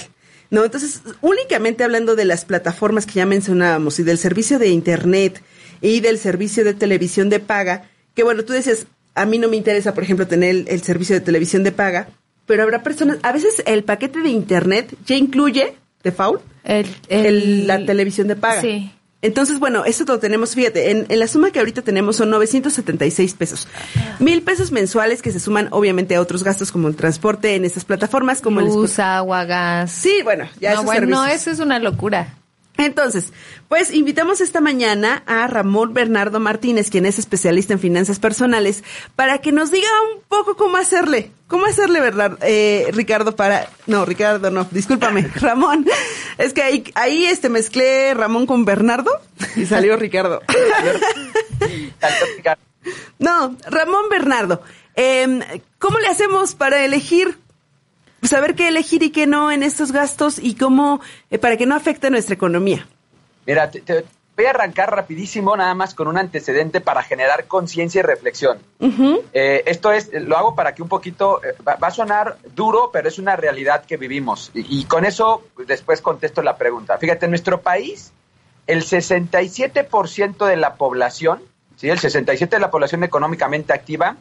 ¿No? 0.50 0.64
Entonces, 0.64 1.02
únicamente 1.20 1.84
hablando 1.84 2.16
de 2.16 2.24
las 2.24 2.46
plataformas 2.46 3.06
que 3.06 3.16
ya 3.16 3.26
mencionábamos 3.26 4.00
y 4.00 4.04
del 4.04 4.18
servicio 4.18 4.60
de 4.60 4.70
internet 4.70 5.44
y 5.82 6.00
del 6.00 6.18
servicio 6.18 6.64
de 6.64 6.74
televisión 6.74 7.30
de 7.30 7.42
paga, 7.42 7.90
que 8.16 8.24
bueno, 8.24 8.46
tú 8.46 8.54
decías, 8.54 8.88
a 9.18 9.26
mí 9.26 9.38
no 9.38 9.48
me 9.50 9.58
interesa, 9.58 9.94
por 9.94 10.04
ejemplo, 10.04 10.28
tener 10.28 10.50
el, 10.52 10.66
el 10.70 10.82
servicio 10.84 11.16
de 11.16 11.22
televisión 11.22 11.64
de 11.64 11.72
paga, 11.72 12.08
pero 12.46 12.64
habrá 12.64 12.84
personas, 12.84 13.18
a 13.24 13.32
veces 13.34 13.62
el 13.66 13.84
paquete 13.84 14.20
de 14.22 14.30
internet 14.30 14.94
ya 15.06 15.16
incluye, 15.16 15.76
default, 16.04 16.42
el, 16.64 16.86
el- 17.10 17.68
la 17.68 17.86
televisión 17.86 18.28
de 18.28 18.36
paga. 18.36 18.62
Sí. 18.62 18.92
Entonces, 19.24 19.58
bueno, 19.60 19.84
eso 19.84 20.06
lo 20.08 20.20
tenemos, 20.20 20.54
fíjate, 20.54 20.92
en, 20.92 21.08
en 21.10 21.20
la 21.20 21.28
suma 21.28 21.50
que 21.52 21.58
ahorita 21.58 21.82
tenemos 21.82 22.16
son 22.18 22.30
976 22.30 23.34
pesos. 23.34 23.68
Mil 24.20 24.44
pesos 24.44 24.72
mensuales 24.72 25.24
que 25.24 25.32
se 25.32 25.40
suman 25.40 25.70
obviamente 25.72 26.16
a 26.16 26.22
otros 26.22 26.44
gastos 26.44 26.72
como 26.72 26.88
el 26.88 26.96
transporte 26.96 27.56
en 27.56 27.66
estas 27.66 27.84
plataformas, 27.84 28.42
como 28.42 28.60
el 28.60 28.68
Luz, 28.68 29.00
agua, 29.00 29.44
gas. 29.46 29.92
Sí, 29.92 30.20
bueno, 30.24 30.48
ya 30.62 30.70
no, 30.70 30.74
esos 30.76 30.86
bueno, 30.86 31.08
no, 31.08 31.26
eso 31.26 31.50
es 31.50 31.60
una 31.60 31.80
locura. 31.80 32.36
Entonces, 32.78 33.34
pues 33.68 33.92
invitamos 33.94 34.40
esta 34.40 34.62
mañana 34.62 35.24
a 35.26 35.48
Ramón 35.48 35.94
Bernardo 35.94 36.40
Martínez, 36.40 36.90
quien 36.92 37.06
es 37.06 37.18
especialista 37.18 37.74
en 37.74 37.80
finanzas 37.80 38.20
personales, 38.20 38.84
para 39.16 39.40
que 39.40 39.52
nos 39.52 39.72
diga 39.72 39.88
un 40.14 40.22
poco 40.28 40.56
cómo 40.56 40.78
hacerle, 40.78 41.32
cómo 41.48 41.66
hacerle, 41.66 42.00
¿verdad, 42.00 42.38
eh, 42.42 42.88
Ricardo? 42.92 43.36
Para, 43.36 43.68
no, 43.88 44.06
Ricardo, 44.06 44.52
no, 44.52 44.68
discúlpame, 44.70 45.24
Ramón. 45.36 45.88
Es 46.38 46.54
que 46.54 46.62
ahí, 46.62 46.84
ahí 46.94 47.26
este 47.26 47.50
mezclé 47.50 48.14
Ramón 48.14 48.46
con 48.46 48.64
Bernardo 48.64 49.12
y 49.56 49.66
salió 49.66 49.98
Ricardo. 49.98 50.42
No, 53.20 53.58
Ramón 53.70 54.08
Bernardo, 54.10 54.62
em, 54.96 55.42
¿cómo 55.80 56.00
le 56.00 56.08
hacemos 56.08 56.56
para 56.56 56.86
elegir, 56.86 57.38
saber 58.24 58.56
qué 58.56 58.68
elegir 58.68 59.04
y 59.04 59.12
qué 59.12 59.28
no 59.28 59.52
en 59.52 59.64
estos 59.64 59.92
gastos 59.92 60.40
y 60.40 60.56
cómo, 60.56 61.02
eh, 61.30 61.38
para 61.38 61.58
que 61.58 61.66
no 61.66 61.76
afecte 61.76 62.10
nuestra 62.10 62.36
economía? 62.36 62.88
Mira, 63.46 63.70
te, 63.72 63.82
te 63.82 64.06
voy 64.36 64.46
a 64.46 64.52
arrancar 64.52 64.96
rapidísimo 64.96 65.58
nada 65.58 65.74
más 65.74 65.96
con 65.96 66.08
un 66.08 66.18
antecedente 66.18 66.80
para 66.80 67.02
generar 67.02 67.48
conciencia 67.48 68.00
y 68.00 68.04
reflexión. 68.04 68.60
Eh, 69.34 69.64
esto 69.66 69.92
es, 69.92 70.12
lo 70.14 70.38
hago 70.38 70.56
para 70.56 70.76
que 70.76 70.84
un 70.84 70.90
poquito, 70.90 71.44
eh, 71.44 71.56
va, 71.68 71.76
va 71.76 71.88
a 71.88 71.92
sonar 71.92 72.38
duro, 72.56 72.92
pero 72.94 73.08
es 73.08 73.18
una 73.18 73.36
realidad 73.36 73.86
que 73.86 73.98
vivimos. 73.98 74.52
Y, 74.54 74.82
y 74.82 74.86
con 74.86 75.06
eso 75.06 75.44
pues, 75.56 75.68
después 75.68 76.02
contesto 76.02 76.44
la 76.44 76.56
pregunta. 76.56 76.98
Fíjate, 77.00 77.26
en 77.26 77.32
nuestro 77.32 77.62
país, 77.62 78.14
el 78.68 78.84
67% 78.84 80.46
de 80.46 80.56
la 80.58 80.76
población, 80.76 81.42
¿sí? 81.78 81.90
el 81.90 82.00
67% 82.00 82.50
de 82.50 82.60
la 82.60 82.70
población 82.70 83.04
económicamente 83.04 83.74
activa, 83.74 84.18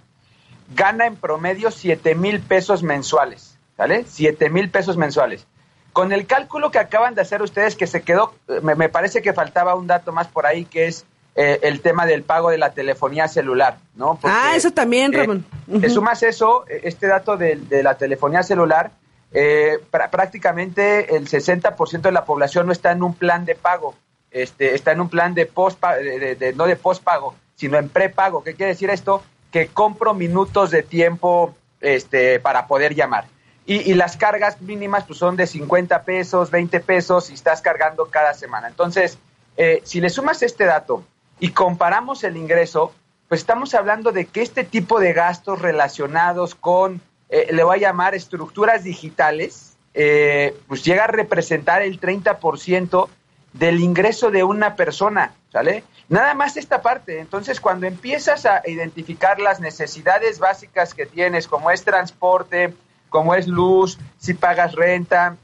gana 0.74 1.06
en 1.06 1.16
promedio 1.16 1.70
7 1.70 2.14
mil 2.14 2.40
pesos 2.40 2.82
mensuales, 2.82 3.55
¿vale? 3.76 4.04
7 4.08 4.50
mil 4.50 4.70
pesos 4.70 4.96
mensuales. 4.96 5.46
Con 5.92 6.12
el 6.12 6.26
cálculo 6.26 6.70
que 6.70 6.78
acaban 6.78 7.14
de 7.14 7.22
hacer 7.22 7.40
ustedes, 7.42 7.74
que 7.76 7.86
se 7.86 8.02
quedó, 8.02 8.34
eh, 8.48 8.60
me, 8.62 8.74
me 8.74 8.88
parece 8.88 9.22
que 9.22 9.32
faltaba 9.32 9.74
un 9.74 9.86
dato 9.86 10.12
más 10.12 10.26
por 10.28 10.46
ahí, 10.46 10.64
que 10.66 10.86
es 10.86 11.06
eh, 11.34 11.58
el 11.62 11.80
tema 11.80 12.06
del 12.06 12.22
pago 12.22 12.50
de 12.50 12.58
la 12.58 12.72
telefonía 12.72 13.28
celular, 13.28 13.78
¿no? 13.94 14.18
Porque, 14.20 14.36
ah, 14.38 14.56
eso 14.56 14.70
también, 14.72 15.12
eh, 15.14 15.18
Ramón. 15.18 15.44
Te 15.80 15.88
sumas 15.90 16.22
eso, 16.22 16.64
este 16.68 17.06
dato 17.06 17.36
de, 17.36 17.56
de 17.56 17.82
la 17.82 17.96
telefonía 17.96 18.42
celular, 18.42 18.90
eh, 19.32 19.78
pra- 19.90 20.08
prácticamente 20.10 21.16
el 21.16 21.28
60% 21.28 22.00
de 22.02 22.12
la 22.12 22.24
población 22.24 22.66
no 22.66 22.72
está 22.72 22.92
en 22.92 23.02
un 23.02 23.14
plan 23.14 23.44
de 23.44 23.54
pago, 23.54 23.94
este, 24.30 24.74
está 24.74 24.92
en 24.92 25.00
un 25.00 25.08
plan 25.08 25.34
de 25.34 25.46
post 25.46 25.82
de, 25.82 26.18
de- 26.18 26.34
de- 26.36 26.52
no 26.54 26.66
de 26.66 26.76
postpago, 26.76 27.34
sino 27.54 27.78
en 27.78 27.88
prepago. 27.88 28.42
¿Qué 28.44 28.54
quiere 28.54 28.72
decir 28.72 28.90
esto? 28.90 29.22
Que 29.50 29.68
compro 29.68 30.14
minutos 30.14 30.70
de 30.70 30.82
tiempo 30.82 31.54
este, 31.80 32.38
para 32.40 32.66
poder 32.66 32.94
llamar. 32.94 33.26
Y, 33.68 33.94
las 33.94 34.16
cargas 34.16 34.60
mínimas 34.60 35.04
pues, 35.04 35.18
son 35.18 35.34
de 35.34 35.46
50 35.46 36.02
pesos, 36.04 36.52
20 36.52 36.78
pesos 36.80 37.30
y 37.30 37.34
estás 37.34 37.60
cargando 37.60 38.06
cada 38.06 38.32
semana. 38.32 38.68
Entonces, 38.68 39.18
eh, 39.56 39.82
si 39.84 40.00
le 40.00 40.08
sumas 40.08 40.42
este 40.42 40.66
dato 40.66 41.02
y 41.40 41.50
comparamos 41.50 42.22
el 42.22 42.36
ingreso, 42.36 42.92
pues 43.28 43.40
estamos 43.40 43.74
hablando 43.74 44.12
de 44.12 44.26
que 44.26 44.42
este 44.42 44.62
tipo 44.62 45.00
de 45.00 45.12
gastos 45.12 45.60
relacionados 45.60 46.54
con 46.54 47.00
eh, 47.28 47.48
le 47.50 47.64
voy 47.64 47.78
a 47.78 47.80
llamar 47.80 48.14
estructuras 48.14 48.84
digitales, 48.84 49.76
eh, 49.94 50.56
pues 50.68 50.84
llega 50.84 51.04
a 51.04 51.08
representar 51.08 51.82
el 51.82 52.00
30% 52.00 53.08
del 53.52 53.80
ingreso 53.80 54.30
de 54.30 54.44
una 54.44 54.76
persona, 54.76 55.34
¿sale? 55.50 55.82
Nada 56.08 56.34
más 56.34 56.56
esta 56.56 56.82
parte. 56.82 57.18
Entonces, 57.18 57.60
cuando 57.60 57.86
empiezas 57.86 58.46
a 58.46 58.62
identificar 58.66 59.40
las 59.40 59.58
necesidades 59.58 60.38
básicas 60.38 60.94
que 60.94 61.06
tienes, 61.06 61.48
como 61.48 61.70
es 61.70 61.82
transporte, 61.82 62.74
como 63.08 63.34
es 63.34 63.46
luz, 63.46 63.98
si 64.18 64.34
pagas 64.34 64.74
renta, 64.74 65.36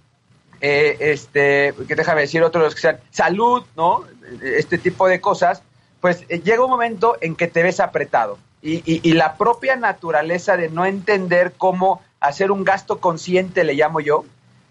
eh, 0.61 0.97
este, 1.01 1.75
que 1.89 1.95
déjame 1.95 2.23
decir 2.23 2.43
otros 2.43 2.75
que 2.75 2.81
sean 2.81 3.01
salud, 3.11 3.65
¿no? 3.77 4.05
Este 4.43 4.79
tipo 4.79 5.09
de 5.09 5.21
cosas, 5.21 5.63
pues 6.01 6.25
eh, 6.29 6.41
llega 6.41 6.65
un 6.65 6.71
momento 6.71 7.17
en 7.21 7.35
que 7.35 7.49
te 7.49 7.63
ves 7.63 7.81
apretado. 7.81 8.39
Y, 8.63 8.77
y, 8.85 9.01
y 9.03 9.15
la 9.15 9.35
propia 9.35 9.75
naturaleza 9.75 10.57
de 10.57 10.69
no 10.69 10.87
entender 10.87 11.53
cómo 11.59 12.01
hacer 12.21 12.53
un 12.53 12.63
gasto 12.63 13.01
consciente, 13.01 13.65
le 13.65 13.75
llamo 13.75 13.99
yo, 13.99 14.25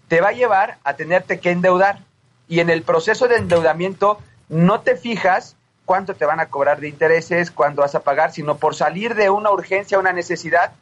te 0.08 0.20
va 0.20 0.28
a 0.28 0.32
llevar 0.32 0.78
a 0.84 0.94
tenerte 0.94 1.40
que 1.40 1.50
endeudar. 1.50 1.98
Y 2.48 2.60
en 2.60 2.70
el 2.70 2.82
proceso 2.82 3.28
de 3.28 3.36
endeudamiento 3.36 4.18
no 4.48 4.80
te 4.80 4.96
fijas 4.96 5.56
cuánto 5.84 6.14
te 6.14 6.24
van 6.24 6.40
a 6.40 6.46
cobrar 6.46 6.80
de 6.80 6.88
intereses, 6.88 7.50
cuándo 7.50 7.82
vas 7.82 7.94
a 7.94 8.00
pagar, 8.00 8.32
sino 8.32 8.56
por 8.56 8.74
salir 8.74 9.14
de 9.14 9.30
una 9.30 9.50
urgencia, 9.50 9.98
una 9.98 10.12
necesidad, 10.12 10.72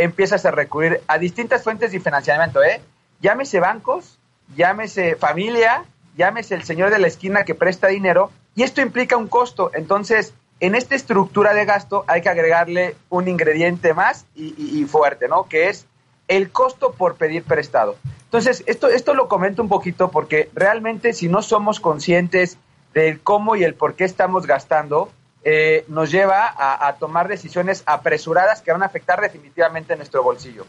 empiezas 0.00 0.46
a 0.46 0.50
recurrir 0.50 1.00
a 1.06 1.18
distintas 1.18 1.62
fuentes 1.62 1.92
de 1.92 2.00
financiamiento, 2.00 2.62
¿eh? 2.62 2.80
Llámese 3.20 3.60
bancos, 3.60 4.18
llámese 4.56 5.14
familia, 5.16 5.84
llámese 6.16 6.54
el 6.54 6.64
señor 6.64 6.90
de 6.90 6.98
la 6.98 7.06
esquina 7.06 7.44
que 7.44 7.54
presta 7.54 7.88
dinero, 7.88 8.30
y 8.54 8.62
esto 8.62 8.80
implica 8.80 9.16
un 9.16 9.28
costo. 9.28 9.70
Entonces, 9.74 10.34
en 10.60 10.74
esta 10.74 10.94
estructura 10.94 11.54
de 11.54 11.64
gasto 11.64 12.04
hay 12.06 12.20
que 12.20 12.28
agregarle 12.28 12.96
un 13.08 13.28
ingrediente 13.28 13.94
más 13.94 14.26
y, 14.34 14.84
fuerte, 14.84 15.28
¿no? 15.28 15.44
Que 15.44 15.68
es 15.68 15.86
el 16.28 16.50
costo 16.50 16.92
por 16.92 17.16
pedir 17.16 17.44
prestado. 17.44 17.96
Entonces, 18.24 18.62
esto, 18.66 18.88
esto 18.88 19.14
lo 19.14 19.28
comento 19.28 19.62
un 19.62 19.68
poquito 19.68 20.10
porque 20.10 20.50
realmente 20.54 21.12
si 21.12 21.28
no 21.28 21.42
somos 21.42 21.80
conscientes 21.80 22.58
del 22.94 23.20
cómo 23.20 23.56
y 23.56 23.64
el 23.64 23.74
por 23.74 23.94
qué 23.94 24.04
estamos 24.04 24.46
gastando, 24.46 25.10
eh, 25.44 25.84
nos 25.88 26.10
lleva 26.10 26.46
a, 26.46 26.86
a, 26.86 26.96
tomar 26.96 27.28
decisiones 27.28 27.82
apresuradas 27.86 28.60
que 28.60 28.72
van 28.72 28.82
a 28.82 28.86
afectar 28.86 29.20
definitivamente 29.20 29.96
nuestro 29.96 30.22
bolsillo. 30.22 30.66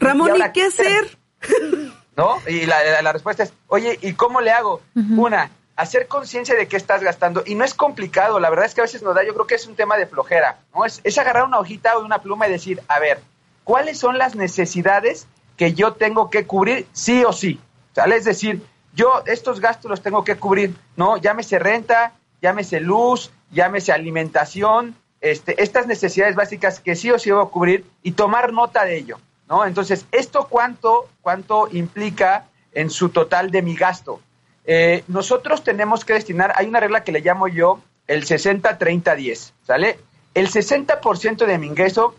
Ramón, 0.00 0.32
¿y, 0.36 0.42
¿y 0.42 0.52
qué 0.52 0.64
hacer? 0.64 1.18
¿No? 2.16 2.38
Y 2.46 2.64
la, 2.64 2.82
la, 2.82 3.02
la, 3.02 3.12
respuesta 3.12 3.42
es, 3.42 3.52
oye, 3.66 3.98
¿y 4.00 4.14
cómo 4.14 4.40
le 4.40 4.50
hago? 4.50 4.80
Uh 4.94 5.00
-huh. 5.00 5.18
Una, 5.18 5.50
hacer 5.76 6.08
conciencia 6.08 6.54
de 6.54 6.66
qué 6.66 6.76
estás 6.76 7.02
gastando. 7.02 7.42
Y 7.46 7.54
no 7.54 7.64
es 7.64 7.74
complicado, 7.74 8.40
la 8.40 8.48
verdad 8.48 8.64
es 8.64 8.74
que 8.74 8.80
a 8.80 8.84
veces 8.84 9.02
nos 9.02 9.14
da, 9.14 9.22
yo 9.22 9.34
creo 9.34 9.46
que 9.46 9.56
es 9.56 9.66
un 9.66 9.76
tema 9.76 9.96
de 9.98 10.06
flojera, 10.06 10.60
¿no? 10.74 10.84
Es, 10.86 11.00
es 11.04 11.18
agarrar 11.18 11.44
una 11.44 11.58
hojita 11.58 11.98
o 11.98 12.04
una 12.04 12.20
pluma 12.22 12.48
y 12.48 12.52
decir, 12.52 12.82
a 12.88 12.98
ver, 12.98 13.20
¿cuáles 13.64 13.98
son 13.98 14.16
las 14.16 14.34
necesidades 14.34 15.26
que 15.56 15.74
yo 15.74 15.92
tengo 15.92 16.30
que 16.30 16.46
cubrir 16.46 16.86
sí 16.92 17.24
o 17.24 17.32
sí? 17.32 17.60
¿Sale? 17.94 18.16
Es 18.16 18.24
decir, 18.24 18.62
yo 18.94 19.22
estos 19.26 19.60
gastos 19.60 19.90
los 19.90 20.02
tengo 20.02 20.24
que 20.24 20.36
cubrir, 20.36 20.74
¿no? 20.96 21.18
Llámese 21.18 21.58
renta, 21.58 22.12
llámese 22.40 22.80
luz, 22.80 23.30
llámese 23.50 23.92
alimentación, 23.92 24.96
este, 25.20 25.62
estas 25.62 25.86
necesidades 25.86 26.36
básicas 26.36 26.80
que 26.80 26.94
sí 26.94 27.10
o 27.10 27.18
sí 27.18 27.30
voy 27.30 27.42
a 27.42 27.48
cubrir 27.48 27.84
y 28.02 28.12
tomar 28.12 28.52
nota 28.52 28.84
de 28.84 28.96
ello, 28.96 29.18
¿no? 29.48 29.64
Entonces, 29.64 30.06
¿esto 30.12 30.46
cuánto, 30.48 31.08
cuánto 31.22 31.68
implica 31.72 32.46
en 32.72 32.90
su 32.90 33.08
total 33.08 33.50
de 33.50 33.62
mi 33.62 33.76
gasto? 33.76 34.20
Eh, 34.64 35.04
nosotros 35.08 35.62
tenemos 35.62 36.04
que 36.04 36.14
destinar, 36.14 36.52
hay 36.56 36.66
una 36.66 36.80
regla 36.80 37.04
que 37.04 37.12
le 37.12 37.20
llamo 37.20 37.48
yo 37.48 37.80
el 38.06 38.24
60-30-10, 38.26 39.52
¿sale? 39.66 39.98
El 40.34 40.48
60% 40.48 41.46
de 41.46 41.58
mi 41.58 41.66
ingreso 41.66 42.14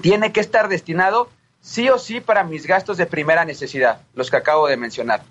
tiene 0.00 0.32
que 0.32 0.40
estar 0.40 0.68
destinado 0.68 1.28
sí 1.60 1.88
o 1.88 1.98
sí 1.98 2.20
para 2.20 2.44
mis 2.44 2.66
gastos 2.66 2.96
de 2.96 3.06
primera 3.06 3.44
necesidad, 3.44 4.00
los 4.14 4.30
que 4.30 4.36
acabo 4.36 4.66
de 4.66 4.76
mencionar. 4.76 5.22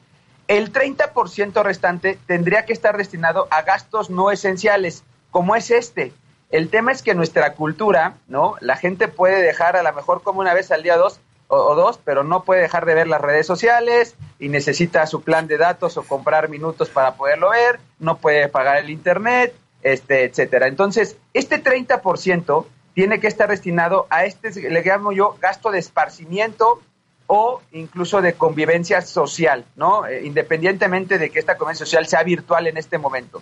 El 0.47 0.73
30% 0.73 1.63
restante 1.63 2.17
tendría 2.25 2.65
que 2.65 2.73
estar 2.73 2.97
destinado 2.97 3.47
a 3.51 3.61
gastos 3.61 4.09
no 4.09 4.31
esenciales, 4.31 5.03
como 5.33 5.55
es 5.55 5.71
este. 5.71 6.13
El 6.51 6.69
tema 6.69 6.91
es 6.91 7.01
que 7.01 7.15
nuestra 7.15 7.53
cultura, 7.55 8.13
¿no? 8.27 8.55
La 8.61 8.77
gente 8.77 9.07
puede 9.07 9.41
dejar 9.41 9.75
a 9.75 9.81
lo 9.81 9.91
mejor 9.91 10.21
como 10.21 10.39
una 10.39 10.53
vez 10.53 10.71
al 10.71 10.83
día 10.83 10.95
dos 10.95 11.19
o, 11.47 11.75
dos, 11.75 11.99
pero 12.05 12.23
no 12.23 12.43
puede 12.43 12.61
dejar 12.61 12.85
de 12.85 12.93
ver 12.93 13.07
las 13.07 13.19
redes 13.19 13.47
sociales 13.47 14.15
y 14.39 14.49
necesita 14.49 15.05
su 15.07 15.23
plan 15.23 15.47
de 15.47 15.57
datos 15.57 15.97
o 15.97 16.03
comprar 16.03 16.49
minutos 16.49 16.89
para 16.89 17.15
poderlo 17.15 17.49
ver, 17.49 17.79
no 17.99 18.17
puede 18.17 18.47
pagar 18.47 18.77
el 18.77 18.91
internet, 18.91 19.55
este, 19.81 20.23
etcétera. 20.25 20.67
Entonces, 20.67 21.17
este 21.33 21.61
30% 21.61 22.65
tiene 22.93 23.19
que 23.19 23.27
estar 23.27 23.49
destinado 23.49 24.05
a 24.11 24.25
este, 24.25 24.51
le 24.69 24.83
llamo 24.83 25.11
yo, 25.11 25.35
gasto 25.41 25.71
de 25.71 25.79
esparcimiento 25.79 26.79
o 27.25 27.61
incluso 27.71 28.21
de 28.21 28.33
convivencia 28.33 29.01
social, 29.01 29.65
¿no? 29.75 30.05
Eh, 30.05 30.25
independientemente 30.25 31.17
de 31.17 31.31
que 31.31 31.39
esta 31.39 31.57
convivencia 31.57 31.87
social 31.87 32.05
sea 32.05 32.21
virtual 32.21 32.67
en 32.67 32.77
este 32.77 32.99
momento. 32.99 33.41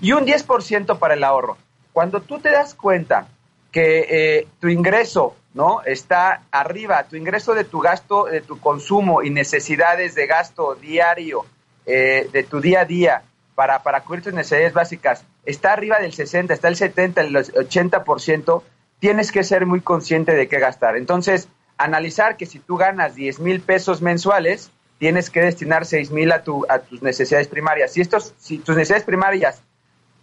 Y 0.00 0.12
un 0.12 0.26
10% 0.26 0.98
para 0.98 1.14
el 1.14 1.24
ahorro. 1.24 1.58
Cuando 1.92 2.20
tú 2.20 2.38
te 2.38 2.50
das 2.50 2.74
cuenta 2.74 3.28
que 3.70 4.06
eh, 4.08 4.48
tu 4.58 4.68
ingreso, 4.68 5.36
¿no? 5.54 5.82
Está 5.84 6.42
arriba, 6.50 7.04
tu 7.04 7.16
ingreso 7.16 7.54
de 7.54 7.64
tu 7.64 7.80
gasto, 7.80 8.24
de 8.24 8.40
tu 8.40 8.58
consumo 8.60 9.22
y 9.22 9.30
necesidades 9.30 10.14
de 10.14 10.26
gasto 10.26 10.74
diario, 10.74 11.44
eh, 11.86 12.28
de 12.32 12.42
tu 12.44 12.60
día 12.60 12.80
a 12.80 12.84
día, 12.84 13.22
para, 13.54 13.82
para 13.82 14.02
cubrir 14.02 14.24
tus 14.24 14.32
necesidades 14.32 14.72
básicas, 14.72 15.24
está 15.44 15.72
arriba 15.72 15.98
del 15.98 16.12
60, 16.12 16.54
está 16.54 16.68
el 16.68 16.76
70, 16.76 17.20
el 17.20 17.34
80%, 17.34 18.62
tienes 19.00 19.32
que 19.32 19.44
ser 19.44 19.66
muy 19.66 19.80
consciente 19.80 20.34
de 20.34 20.48
qué 20.48 20.58
gastar. 20.58 20.96
Entonces, 20.96 21.48
analizar 21.76 22.36
que 22.36 22.46
si 22.46 22.58
tú 22.58 22.76
ganas 22.76 23.14
10 23.14 23.40
mil 23.40 23.60
pesos 23.60 24.02
mensuales, 24.02 24.70
tienes 24.98 25.30
que 25.30 25.40
destinar 25.40 25.86
6 25.86 26.10
mil 26.10 26.32
a, 26.32 26.42
tu, 26.42 26.64
a 26.68 26.78
tus 26.80 27.02
necesidades 27.02 27.48
primarias. 27.48 27.92
Si, 27.92 28.00
estos, 28.00 28.34
si 28.38 28.58
tus 28.58 28.76
necesidades 28.76 29.04
primarias 29.04 29.62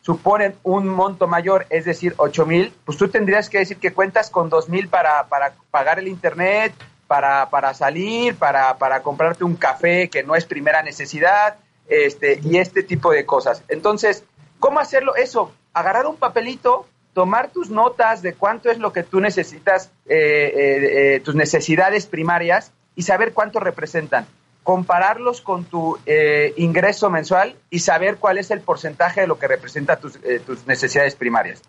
suponen 0.08 0.56
un 0.64 0.88
monto 0.88 1.28
mayor, 1.28 1.66
es 1.70 1.84
decir, 1.84 2.14
8 2.16 2.46
mil, 2.46 2.74
pues 2.86 2.98
tú 2.98 3.10
tendrías 3.10 3.50
que 3.50 3.58
decir 3.58 3.76
que 3.76 3.92
cuentas 3.92 4.30
con 4.30 4.50
2 4.50 4.70
mil 4.70 4.88
para, 4.88 5.28
para 5.28 5.56
pagar 5.70 6.00
el 6.00 6.08
internet, 6.08 6.74
para, 7.08 7.50
para 7.50 7.74
salir, 7.74 8.38
para, 8.38 8.78
para 8.78 9.02
comprarte 9.02 9.44
un 9.44 9.58
café 9.58 10.10
que 10.10 10.24
no 10.24 10.38
es 10.38 10.46
primera 10.46 10.82
necesidad, 10.82 11.58
este, 11.90 12.40
y 12.42 12.56
este 12.56 12.84
tipo 12.84 13.12
de 13.12 13.26
cosas. 13.26 13.64
Entonces, 13.68 14.24
¿cómo 14.60 14.80
hacerlo? 14.80 15.14
Eso, 15.18 15.52
agarrar 15.74 16.06
un 16.06 16.16
papelito, 16.16 16.86
tomar 17.12 17.50
tus 17.50 17.70
notas 17.70 18.22
de 18.22 18.34
cuánto 18.34 18.72
es 18.72 18.78
lo 18.78 18.94
que 18.94 19.04
tú 19.04 19.20
necesitas, 19.20 19.92
eh, 20.06 20.16
eh, 20.16 21.16
eh, 21.16 21.20
tus 21.20 21.36
necesidades 21.36 22.06
primarias 22.06 22.72
y 22.96 23.02
saber 23.02 23.34
cuánto 23.34 23.60
representan. 23.60 24.26
Compararlos 24.68 25.40
con 25.40 25.64
tu 25.64 25.98
eh, 26.06 26.54
ingreso 26.58 27.10
mensual 27.10 27.56
y 27.70 27.80
saber 27.80 28.18
cuál 28.18 28.38
es 28.38 28.52
el 28.52 28.60
porcentaje 28.60 29.22
de 29.22 29.28
lo 29.28 29.40
que 29.40 29.48
representa 29.48 29.96
tus, 29.96 30.18
eh, 30.26 30.42
tus 30.46 30.68
necesidades 30.68 31.16
primarias. 31.16 31.62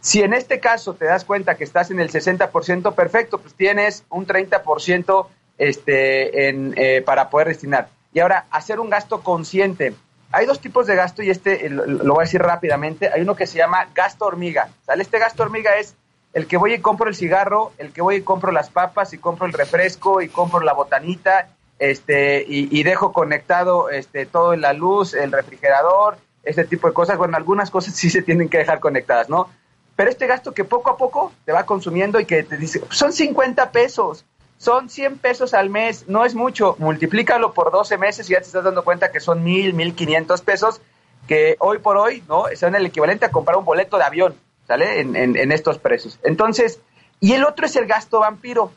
Si 0.00 0.20
en 0.20 0.34
este 0.34 0.60
caso 0.60 0.92
te 0.92 1.06
das 1.06 1.24
cuenta 1.24 1.54
que 1.54 1.64
estás 1.64 1.90
en 1.90 1.98
el 1.98 2.10
60%, 2.10 2.94
perfecto, 2.94 3.38
pues 3.38 3.54
tienes 3.54 4.04
un 4.10 4.26
30% 4.26 5.28
este, 5.56 6.50
en, 6.50 6.74
eh, 6.76 7.00
para 7.00 7.30
poder 7.30 7.48
destinar. 7.48 7.88
Y 8.12 8.20
ahora, 8.20 8.44
hacer 8.50 8.80
un 8.80 8.90
gasto 8.90 9.22
consciente. 9.22 9.94
Hay 10.30 10.44
dos 10.44 10.60
tipos 10.60 10.86
de 10.86 10.94
gasto 10.94 11.22
y 11.22 11.30
este 11.30 11.70
lo, 11.70 11.86
lo, 11.86 12.12
voy 12.12 12.20
a 12.20 12.26
decir 12.26 12.42
rápidamente. 12.42 13.10
Hay 13.14 13.22
uno 13.22 13.34
que 13.34 13.46
se 13.46 13.56
llama 13.56 13.88
gasto 13.94 14.26
hormiga. 14.26 14.68
¿sale? 14.84 15.02
Este 15.02 15.18
gasto 15.18 15.42
hormiga 15.42 15.78
es 15.78 15.94
el 16.34 16.46
que 16.46 16.58
voy 16.58 16.74
y 16.74 16.80
compro 16.80 17.08
el 17.08 17.14
cigarro, 17.14 17.72
el 17.78 17.94
que 17.94 18.02
voy 18.02 18.16
y 18.16 18.22
compro 18.22 18.52
las 18.52 18.68
papas 18.68 19.14
y 19.14 19.18
compro 19.18 19.46
el 19.46 19.54
refresco 19.54 20.20
y 20.20 20.28
compro 20.28 20.60
la 20.60 20.74
botanita 20.74 21.48
este, 21.82 22.44
y, 22.46 22.80
dejo 22.84 23.12
conectado 23.12 23.90
este, 23.90 24.24
todo 24.24 24.54
en 24.54 24.60
la 24.60 24.72
luz, 24.72 25.14
el 25.14 25.32
refrigerador, 25.32 26.16
este 26.44 26.64
tipo 26.64 26.86
de 26.86 26.94
cosas. 26.94 27.18
Bueno, 27.18 27.36
algunas 27.36 27.72
cosas 27.72 27.94
sí 27.96 28.08
se 28.08 28.22
tienen 28.22 28.48
que 28.48 28.58
dejar 28.58 28.78
conectadas, 28.78 29.28
¿no? 29.28 29.48
Pero 29.96 30.08
este 30.08 30.28
gasto 30.28 30.54
que 30.54 30.62
poco 30.62 30.90
a 30.90 30.96
poco 30.96 31.32
te 31.44 31.50
va 31.50 31.66
consumiendo 31.66 32.20
y 32.20 32.24
que 32.24 32.44
te 32.44 32.56
dice, 32.56 32.82
son 32.90 33.12
50 33.12 33.72
pesos, 33.72 34.24
son 34.58 34.88
100 34.88 35.18
pesos 35.18 35.54
al 35.54 35.70
mes, 35.70 36.04
no 36.06 36.24
es 36.24 36.36
mucho, 36.36 36.76
multiplícalo 36.78 37.52
por 37.52 37.72
12 37.72 37.98
meses 37.98 38.30
y 38.30 38.34
ya 38.34 38.38
te 38.38 38.46
estás 38.46 38.62
dando 38.62 38.84
cuenta 38.84 39.10
que 39.10 39.18
son 39.18 39.42
1000, 39.42 39.74
1500 39.74 40.40
pesos, 40.42 40.80
que 41.26 41.56
hoy 41.58 41.78
por 41.78 41.96
hoy, 41.96 42.22
¿no? 42.28 42.44
Son 42.54 42.76
el 42.76 42.86
equivalente 42.86 43.26
a 43.26 43.32
comprar 43.32 43.56
un 43.56 43.64
boleto 43.64 43.98
de 43.98 44.04
avión, 44.04 44.36
¿sale? 44.68 45.00
En, 45.00 45.16
en, 45.16 45.36
en 45.36 45.50
estos 45.50 45.78
precios. 45.78 46.20
Entonces, 46.22 46.80
y 47.18 47.32
el 47.32 47.44
otro 47.44 47.66
es 47.66 47.74
el 47.74 47.86
gasto 47.86 48.20
vampiro, 48.20 48.70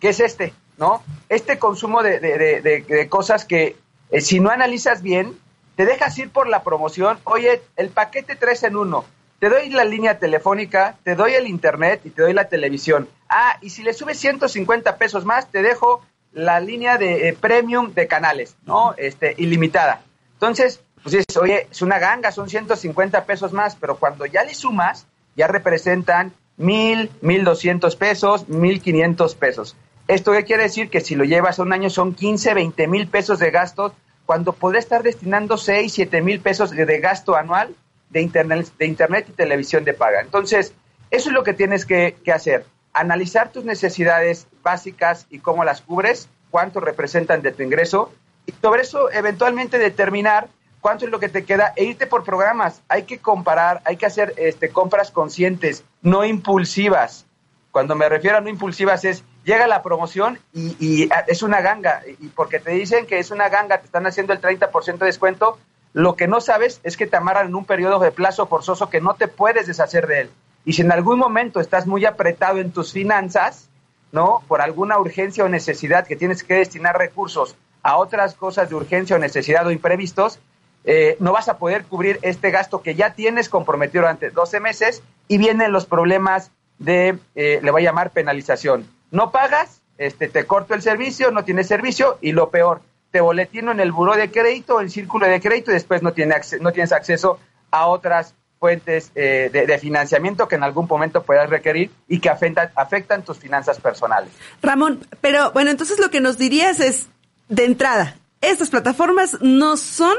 que 0.00 0.08
es 0.08 0.20
este, 0.20 0.54
¿no? 0.76 1.02
Este 1.28 1.58
consumo 1.58 2.02
de, 2.02 2.20
de, 2.20 2.60
de, 2.60 3.08
cosas 3.08 3.44
que 3.44 3.76
eh, 4.10 4.20
si 4.20 4.40
no 4.40 4.50
analizas 4.50 5.02
bien, 5.02 5.38
te 5.76 5.86
dejas 5.86 6.16
ir 6.18 6.30
por 6.30 6.48
la 6.48 6.62
promoción, 6.62 7.18
oye, 7.24 7.62
el 7.76 7.88
paquete 7.90 8.36
3 8.36 8.64
en 8.64 8.76
1, 8.76 9.04
te 9.38 9.48
doy 9.48 9.70
la 9.70 9.84
línea 9.84 10.18
telefónica, 10.18 10.96
te 11.02 11.14
doy 11.14 11.32
el 11.34 11.46
internet 11.46 12.02
y 12.04 12.10
te 12.10 12.22
doy 12.22 12.32
la 12.32 12.48
televisión. 12.48 13.08
Ah, 13.28 13.56
y 13.60 13.70
si 13.70 13.82
le 13.82 13.92
subes 13.94 14.18
150 14.18 14.96
pesos 14.98 15.24
más, 15.24 15.50
te 15.50 15.62
dejo 15.62 16.04
la 16.32 16.60
línea 16.60 16.98
de 16.98 17.28
eh, 17.28 17.32
premium 17.32 17.92
de 17.92 18.06
canales, 18.06 18.56
¿no? 18.64 18.94
Este, 18.96 19.34
ilimitada. 19.38 20.02
Entonces, 20.34 20.80
pues 21.02 21.14
es, 21.14 21.36
oye, 21.36 21.66
es 21.70 21.82
una 21.82 21.98
ganga, 21.98 22.30
son 22.32 22.48
150 22.48 23.24
pesos 23.24 23.52
más, 23.52 23.76
pero 23.76 23.96
cuando 23.96 24.26
ya 24.26 24.44
le 24.44 24.54
sumas, 24.54 25.06
ya 25.36 25.46
representan 25.46 26.32
mil, 26.56 27.10
mil 27.20 27.44
doscientos 27.44 27.96
pesos, 27.96 28.48
mil 28.48 28.80
quinientos 28.80 29.34
pesos. 29.34 29.76
¿Esto 30.08 30.32
qué 30.32 30.44
quiere 30.44 30.64
decir? 30.64 30.90
Que 30.90 31.00
si 31.00 31.14
lo 31.14 31.24
llevas 31.24 31.58
un 31.58 31.72
año 31.72 31.90
son 31.90 32.14
15, 32.14 32.54
20 32.54 32.86
mil 32.88 33.08
pesos 33.08 33.38
de 33.38 33.50
gastos, 33.50 33.92
cuando 34.26 34.52
podría 34.52 34.80
estar 34.80 35.02
destinando 35.02 35.56
6, 35.56 35.92
7 35.92 36.20
mil 36.22 36.40
pesos 36.40 36.70
de, 36.70 36.86
de 36.86 37.00
gasto 37.00 37.36
anual 37.36 37.74
de 38.10 38.20
internet, 38.20 38.70
de 38.78 38.86
internet 38.86 39.26
y 39.28 39.32
televisión 39.32 39.84
de 39.84 39.94
paga. 39.94 40.20
Entonces, 40.20 40.74
eso 41.10 41.28
es 41.28 41.34
lo 41.34 41.44
que 41.44 41.54
tienes 41.54 41.86
que, 41.86 42.16
que 42.24 42.32
hacer. 42.32 42.66
Analizar 42.92 43.50
tus 43.50 43.64
necesidades 43.64 44.46
básicas 44.62 45.26
y 45.30 45.38
cómo 45.38 45.64
las 45.64 45.80
cubres, 45.80 46.28
cuánto 46.50 46.80
representan 46.80 47.42
de 47.42 47.52
tu 47.52 47.62
ingreso, 47.62 48.12
y 48.46 48.52
sobre 48.60 48.82
eso 48.82 49.10
eventualmente 49.10 49.78
determinar 49.78 50.48
cuánto 50.80 51.04
es 51.06 51.10
lo 51.10 51.20
que 51.20 51.28
te 51.28 51.44
queda 51.44 51.72
e 51.76 51.84
irte 51.84 52.06
por 52.06 52.24
programas. 52.24 52.82
Hay 52.88 53.04
que 53.04 53.18
comparar, 53.18 53.80
hay 53.84 53.96
que 53.96 54.06
hacer 54.06 54.34
este, 54.36 54.68
compras 54.68 55.10
conscientes, 55.10 55.84
no 56.02 56.24
impulsivas. 56.24 57.24
Cuando 57.70 57.94
me 57.94 58.08
refiero 58.08 58.36
a 58.36 58.40
no 58.40 58.50
impulsivas 58.50 59.04
es, 59.04 59.24
llega 59.44 59.66
la 59.66 59.82
promoción 59.82 60.38
y, 60.52 60.76
y 60.78 61.08
es 61.26 61.42
una 61.42 61.60
ganga, 61.60 62.02
y 62.06 62.28
porque 62.28 62.58
te 62.58 62.72
dicen 62.72 63.06
que 63.06 63.18
es 63.18 63.30
una 63.30 63.48
ganga, 63.48 63.78
te 63.78 63.86
están 63.86 64.06
haciendo 64.06 64.32
el 64.32 64.40
30% 64.40 64.98
de 64.98 65.06
descuento, 65.06 65.58
lo 65.92 66.16
que 66.16 66.26
no 66.26 66.40
sabes 66.40 66.80
es 66.84 66.96
que 66.96 67.06
te 67.06 67.16
amarran 67.16 67.48
en 67.48 67.54
un 67.54 67.64
periodo 67.64 67.98
de 67.98 68.12
plazo 68.12 68.46
forzoso 68.46 68.88
que 68.88 69.00
no 69.00 69.14
te 69.14 69.28
puedes 69.28 69.66
deshacer 69.66 70.06
de 70.06 70.20
él. 70.22 70.30
Y 70.64 70.74
si 70.74 70.82
en 70.82 70.92
algún 70.92 71.18
momento 71.18 71.60
estás 71.60 71.86
muy 71.86 72.06
apretado 72.06 72.58
en 72.58 72.72
tus 72.72 72.92
finanzas, 72.92 73.68
¿no? 74.10 74.42
Por 74.48 74.60
alguna 74.60 74.98
urgencia 74.98 75.44
o 75.44 75.48
necesidad 75.48 76.06
que 76.06 76.16
tienes 76.16 76.44
que 76.44 76.54
destinar 76.54 76.96
recursos 76.96 77.56
a 77.82 77.96
otras 77.96 78.34
cosas 78.34 78.70
de 78.70 78.76
urgencia 78.76 79.16
o 79.16 79.18
necesidad 79.18 79.66
o 79.66 79.70
imprevistos, 79.70 80.38
eh, 80.84 81.16
no 81.20 81.32
vas 81.32 81.48
a 81.48 81.58
poder 81.58 81.84
cubrir 81.84 82.18
este 82.22 82.50
gasto 82.50 82.82
que 82.82 82.94
ya 82.94 83.14
tienes 83.14 83.48
comprometido 83.48 84.02
durante 84.02 84.30
12 84.30 84.60
meses 84.60 85.02
y 85.28 85.38
vienen 85.38 85.72
los 85.72 85.86
problemas 85.86 86.50
de, 86.78 87.18
eh, 87.34 87.60
le 87.62 87.70
voy 87.70 87.82
a 87.82 87.84
llamar 87.84 88.10
penalización. 88.10 88.86
No 89.12 89.30
pagas, 89.30 89.82
este, 89.98 90.28
te 90.28 90.44
corto 90.46 90.74
el 90.74 90.82
servicio, 90.82 91.30
no 91.30 91.44
tienes 91.44 91.68
servicio 91.68 92.18
y 92.20 92.32
lo 92.32 92.50
peor, 92.50 92.82
te 93.12 93.20
boletino 93.20 93.70
en 93.70 93.78
el 93.78 93.92
buró 93.92 94.16
de 94.16 94.32
crédito, 94.32 94.80
en 94.80 94.86
el 94.86 94.90
círculo 94.90 95.26
de 95.26 95.40
crédito 95.40 95.70
y 95.70 95.74
después 95.74 96.02
no, 96.02 96.12
tiene 96.12 96.34
no 96.60 96.72
tienes 96.72 96.90
acceso 96.92 97.38
a 97.70 97.86
otras 97.86 98.34
fuentes 98.58 99.12
eh, 99.14 99.50
de, 99.52 99.66
de, 99.66 99.78
financiamiento 99.78 100.48
que 100.48 100.54
en 100.54 100.62
algún 100.62 100.86
momento 100.88 101.22
puedas 101.22 101.50
requerir 101.50 101.90
y 102.08 102.20
que 102.20 102.30
afectan, 102.30 102.70
afectan 102.74 103.22
tus 103.22 103.38
finanzas 103.38 103.78
personales. 103.80 104.32
Ramón, 104.62 105.06
pero 105.20 105.52
bueno, 105.52 105.70
entonces 105.70 105.98
lo 105.98 106.10
que 106.10 106.20
nos 106.20 106.38
dirías 106.38 106.80
es, 106.80 107.08
de 107.48 107.64
entrada, 107.64 108.16
estas 108.40 108.70
plataformas 108.70 109.36
no 109.40 109.76
son 109.76 110.16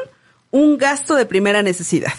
un 0.52 0.78
gasto 0.78 1.16
de 1.16 1.26
primera 1.26 1.64
necesidad. 1.64 2.14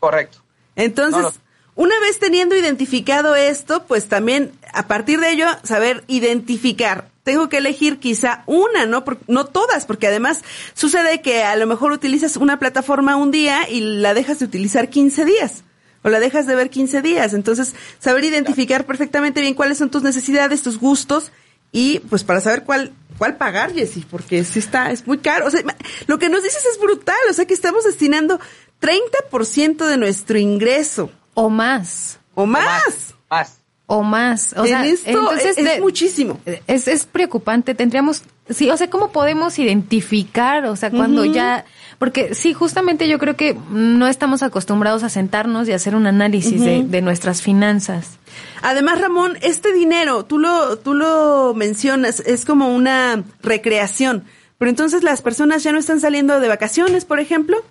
Correcto. 0.00 0.38
Entonces, 0.76 1.22
no, 1.22 1.32
una 1.74 1.98
vez 2.00 2.18
teniendo 2.18 2.56
identificado 2.56 3.34
esto, 3.34 3.84
pues 3.84 4.08
también 4.08 4.52
a 4.74 4.86
partir 4.86 5.20
de 5.20 5.30
ello 5.30 5.46
saber 5.62 6.04
identificar. 6.06 7.08
Tengo 7.22 7.48
que 7.48 7.58
elegir 7.58 7.98
quizá 7.98 8.42
una, 8.46 8.86
no, 8.86 9.04
no 9.28 9.46
todas, 9.46 9.86
porque 9.86 10.08
además 10.08 10.42
sucede 10.74 11.22
que 11.22 11.42
a 11.42 11.56
lo 11.56 11.66
mejor 11.66 11.92
utilizas 11.92 12.36
una 12.36 12.58
plataforma 12.58 13.16
un 13.16 13.30
día 13.30 13.68
y 13.68 13.80
la 13.80 14.12
dejas 14.14 14.40
de 14.40 14.44
utilizar 14.44 14.90
15 14.90 15.24
días 15.24 15.64
o 16.02 16.10
la 16.10 16.20
dejas 16.20 16.46
de 16.46 16.54
ver 16.54 16.68
15 16.68 17.00
días. 17.00 17.32
Entonces, 17.32 17.74
saber 17.98 18.24
identificar 18.24 18.84
perfectamente 18.84 19.40
bien 19.40 19.54
cuáles 19.54 19.78
son 19.78 19.90
tus 19.90 20.02
necesidades, 20.02 20.62
tus 20.62 20.78
gustos 20.78 21.32
y 21.72 22.00
pues 22.00 22.24
para 22.24 22.40
saber 22.40 22.64
cuál 22.64 22.92
cuál 23.18 23.36
pagar, 23.36 23.72
Jessy, 23.72 24.04
porque 24.08 24.44
si 24.44 24.58
está, 24.58 24.90
es 24.90 25.06
muy 25.06 25.18
caro. 25.18 25.46
O 25.46 25.50
sea, 25.50 25.62
lo 26.06 26.18
que 26.18 26.28
nos 26.28 26.42
dices 26.42 26.64
es 26.64 26.80
brutal, 26.80 27.16
o 27.30 27.32
sea 27.32 27.46
que 27.46 27.54
estamos 27.54 27.84
destinando 27.84 28.40
30% 28.80 29.86
de 29.86 29.96
nuestro 29.96 30.38
ingreso. 30.38 31.10
O 31.34 31.48
más. 31.48 32.18
O 32.34 32.46
más. 32.46 33.14
O 33.28 33.34
más. 33.34 33.63
O 33.94 34.02
más. 34.02 34.54
O 34.56 34.62
en 34.62 34.68
sea, 34.68 34.86
esto 34.86 35.10
entonces 35.10 35.56
es, 35.56 35.80
muchísimo. 35.80 36.40
Es, 36.66 36.88
es 36.88 37.06
preocupante. 37.06 37.74
Tendríamos, 37.74 38.22
sí, 38.50 38.68
o 38.70 38.76
sea, 38.76 38.90
¿cómo 38.90 39.12
podemos 39.12 39.58
identificar? 39.58 40.66
O 40.66 40.74
sea, 40.74 40.90
cuando 40.90 41.22
uh 41.22 41.26
-huh. 41.26 41.32
ya, 41.32 41.64
porque 41.98 42.34
sí, 42.34 42.52
justamente 42.52 43.08
yo 43.08 43.18
creo 43.18 43.36
que 43.36 43.56
no 43.70 44.08
estamos 44.08 44.42
acostumbrados 44.42 45.04
a 45.04 45.08
sentarnos 45.08 45.68
y 45.68 45.72
hacer 45.72 45.94
un 45.94 46.06
análisis 46.06 46.60
uh 46.60 46.64
-huh. 46.64 46.82
de, 46.82 46.88
de 46.88 47.02
nuestras 47.02 47.40
finanzas. 47.40 48.18
Además, 48.62 49.00
Ramón, 49.00 49.38
este 49.42 49.72
dinero, 49.72 50.24
tú 50.24 50.38
lo, 50.38 50.76
tú 50.78 50.94
lo 50.94 51.54
mencionas, 51.54 52.20
es 52.20 52.44
como 52.44 52.74
una 52.74 53.22
recreación. 53.42 54.24
Pero 54.58 54.70
entonces 54.70 55.02
las 55.02 55.20
personas 55.22 55.62
ya 55.62 55.72
no 55.72 55.78
están 55.78 56.00
saliendo 56.00 56.40
de 56.40 56.48
vacaciones, 56.48 57.04
por 57.04 57.20
ejemplo. 57.20 57.62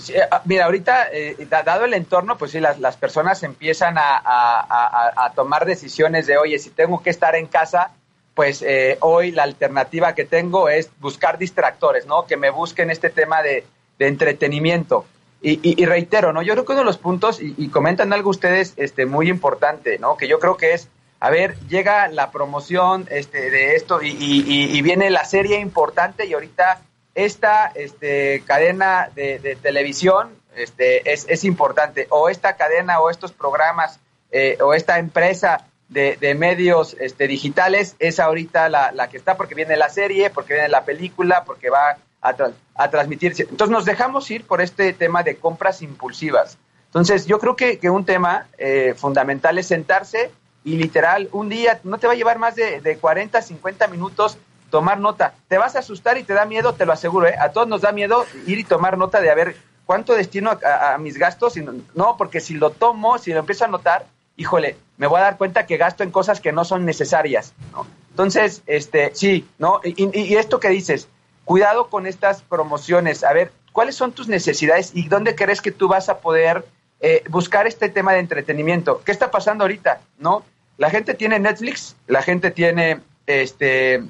Sí, 0.00 0.14
mira, 0.44 0.66
ahorita, 0.66 1.08
eh, 1.12 1.36
dado 1.48 1.84
el 1.84 1.94
entorno, 1.94 2.36
pues 2.38 2.52
sí, 2.52 2.60
las, 2.60 2.78
las 2.78 2.96
personas 2.96 3.42
empiezan 3.42 3.96
a, 3.98 4.22
a, 4.24 5.32
tomar 5.34 5.64
decisiones 5.64 6.26
de, 6.26 6.36
oye, 6.38 6.58
si 6.58 6.70
tengo 6.70 7.02
que 7.02 7.10
estar 7.10 7.34
en 7.36 7.46
casa, 7.46 7.90
pues 8.34 8.62
eh, 8.62 8.98
hoy 9.00 9.32
la 9.32 9.42
alternativa 9.42 10.14
que 10.14 10.24
tengo 10.24 10.68
es 10.68 10.90
buscar 11.00 11.38
distractores, 11.38 12.06
¿no? 12.06 12.26
Que 12.26 12.36
me 12.36 12.50
busquen 12.50 12.90
este 12.90 13.10
tema 13.10 13.42
de, 13.42 13.64
de 13.98 14.06
entretenimiento. 14.06 15.04
Y, 15.40 15.60
y, 15.80 15.84
reitero, 15.86 16.32
¿no? 16.32 16.42
Yo 16.42 16.54
creo 16.54 16.64
que 16.64 16.72
uno 16.72 16.80
de 16.80 16.86
los 16.86 16.98
puntos, 16.98 17.38
y, 17.40 17.68
comentan 17.68 18.12
algo 18.12 18.30
ustedes 18.30 18.74
este, 18.76 19.06
muy 19.06 19.28
importante, 19.28 19.98
¿no? 19.98 20.16
Que 20.16 20.26
yo 20.26 20.40
creo 20.40 20.56
que 20.56 20.74
es, 20.74 20.88
a 21.20 21.30
ver, 21.30 21.56
llega 21.68 22.08
la 22.08 22.32
promoción 22.32 23.06
este, 23.10 23.50
de 23.50 23.76
esto 23.76 24.02
y, 24.02 24.16
y 24.18 24.82
viene 24.82 25.10
la 25.10 25.24
serie 25.24 25.60
importante 25.60 26.26
y 26.26 26.34
ahorita 26.34 26.80
esta 27.24 27.72
este, 27.74 28.42
cadena 28.46 29.10
de, 29.14 29.40
de 29.40 29.56
televisión 29.56 30.30
este, 30.54 31.12
es, 31.12 31.44
importante, 31.44 32.06
o 32.10 32.28
esta 32.28 32.56
cadena 32.56 33.00
o 33.00 33.10
estos 33.10 33.32
programas 33.32 33.98
eh, 34.30 34.56
o 34.60 34.72
esta 34.72 34.98
empresa 34.98 35.66
de, 35.88 36.16
de 36.16 36.34
medios 36.34 36.96
este, 37.00 37.26
digitales 37.26 37.96
es 37.98 38.20
ahorita 38.20 38.68
la, 38.68 39.08
que 39.08 39.16
está 39.16 39.36
porque 39.36 39.56
viene 39.56 39.76
la 39.76 39.88
serie, 39.88 40.30
porque 40.30 40.54
viene 40.54 40.68
la 40.68 40.84
película, 40.84 41.44
porque 41.44 41.70
va 41.70 41.98
a, 42.20 42.34
tra 42.34 42.52
transmitirse. 42.90 43.44
Entonces 43.50 43.70
nos 43.70 43.84
dejamos 43.84 44.30
ir 44.30 44.44
por 44.44 44.60
este 44.60 44.92
tema 44.92 45.24
de 45.24 45.36
compras 45.36 45.82
impulsivas. 45.82 46.56
Entonces 46.86 47.26
yo 47.26 47.40
creo 47.40 47.56
que, 47.56 47.78
que 47.78 47.90
un 47.90 48.04
tema 48.04 48.46
eh, 48.58 48.94
fundamental 48.96 49.58
es 49.58 49.66
sentarse 49.66 50.30
y 50.62 50.76
literal 50.76 51.28
un 51.32 51.48
día 51.48 51.80
no 51.82 51.98
te 51.98 52.06
va 52.06 52.12
a 52.12 52.16
llevar 52.16 52.38
más 52.38 52.54
de, 52.54 52.80
de 52.80 52.96
40, 52.96 53.42
50 53.42 53.88
minutos 53.88 54.38
tomar 54.70 54.98
nota. 55.00 55.34
Te 55.48 55.58
vas 55.58 55.76
a 55.76 55.80
asustar 55.80 56.18
y 56.18 56.24
te 56.24 56.34
da 56.34 56.44
miedo, 56.44 56.74
te 56.74 56.86
lo 56.86 56.92
aseguro, 56.92 57.26
¿eh? 57.26 57.36
A 57.40 57.50
todos 57.50 57.68
nos 57.68 57.80
da 57.80 57.92
miedo 57.92 58.24
ir 58.46 58.58
y 58.58 58.64
tomar 58.64 58.98
nota 58.98 59.20
de 59.20 59.30
a 59.30 59.34
ver 59.34 59.56
cuánto 59.86 60.14
destino 60.14 60.50
a, 60.50 60.98
mis 60.98 61.18
gastos. 61.18 61.56
Y 61.56 61.66
no, 61.94 62.16
porque 62.16 62.40
si 62.40 62.54
lo 62.54 62.70
tomo, 62.70 63.18
si 63.18 63.32
lo 63.32 63.40
empiezo 63.40 63.64
a 63.64 63.68
notar, 63.68 64.06
híjole, 64.36 64.76
me 64.96 65.06
voy 65.06 65.20
a 65.20 65.24
dar 65.24 65.38
cuenta 65.38 65.66
que 65.66 65.76
gasto 65.76 66.02
en 66.02 66.10
cosas 66.10 66.40
que 66.40 66.52
no 66.52 66.64
son 66.64 66.84
necesarias, 66.84 67.54
¿no? 67.72 67.86
Entonces, 68.10 68.62
este, 68.66 69.14
sí, 69.14 69.48
¿no? 69.58 69.80
Y, 69.84 70.02
y, 70.02 70.20
y 70.20 70.36
esto 70.36 70.58
que 70.58 70.68
dices, 70.68 71.08
cuidado 71.48 71.88
con 71.88 72.06
estas 72.06 72.42
promociones. 72.42 73.24
A 73.24 73.32
ver, 73.32 73.52
¿cuáles 73.72 73.96
son 73.96 74.12
tus 74.12 74.28
necesidades 74.28 74.90
y 74.94 75.08
dónde 75.08 75.34
crees 75.34 75.62
que 75.62 75.72
tú 75.72 75.88
vas 75.88 76.10
a 76.10 76.18
poder 76.18 76.66
eh, 77.00 77.24
buscar 77.30 77.66
este 77.66 77.88
tema 77.88 78.12
de 78.12 78.18
entretenimiento? 78.18 79.00
¿Qué 79.02 79.12
está 79.12 79.30
pasando 79.30 79.64
ahorita, 79.64 80.00
no? 80.18 80.44
La 80.76 80.90
gente 80.90 81.14
tiene 81.14 81.38
Netflix, 81.38 81.96
la 82.06 82.22
gente 82.22 82.50
tiene, 82.50 83.00
este, 83.26 84.02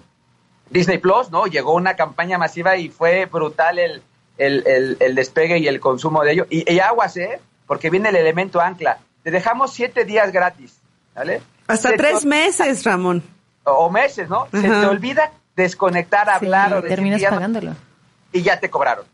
Disney 0.70 0.98
Plus, 0.98 1.30
¿no? 1.30 1.46
Llegó 1.46 1.74
una 1.74 1.96
campaña 1.96 2.38
masiva 2.38 2.76
y 2.76 2.88
fue 2.88 3.26
brutal 3.26 3.78
el, 3.78 4.02
el, 4.36 4.66
el, 4.66 4.96
el 5.00 5.14
despegue 5.14 5.58
y 5.58 5.68
el 5.68 5.80
consumo 5.80 6.22
de 6.22 6.32
ello. 6.32 6.46
Y, 6.50 6.70
y, 6.72 6.80
aguas, 6.80 7.16
¿eh? 7.16 7.40
Porque 7.66 7.90
viene 7.90 8.08
el 8.10 8.16
elemento 8.16 8.60
ancla. 8.60 8.98
Te 9.22 9.30
dejamos 9.30 9.72
siete 9.72 10.04
días 10.04 10.32
gratis, 10.32 10.78
¿vale? 11.14 11.42
Hasta 11.66 11.92
tres 11.96 12.24
meses, 12.24 12.84
Ramón. 12.84 13.22
O, 13.64 13.72
o 13.72 13.90
meses, 13.90 14.28
¿no? 14.28 14.48
Se 14.50 14.62
te 14.62 14.86
olvida 14.86 15.32
desconectar, 15.56 16.30
hablar 16.30 16.70
sí, 16.70 16.74
o 16.74 16.82
terminas 16.82 17.22
pagándolo. 17.22 17.74
Y 18.32 18.42
ya 18.42 18.60
te 18.60 18.70
cobraron, 18.70 19.04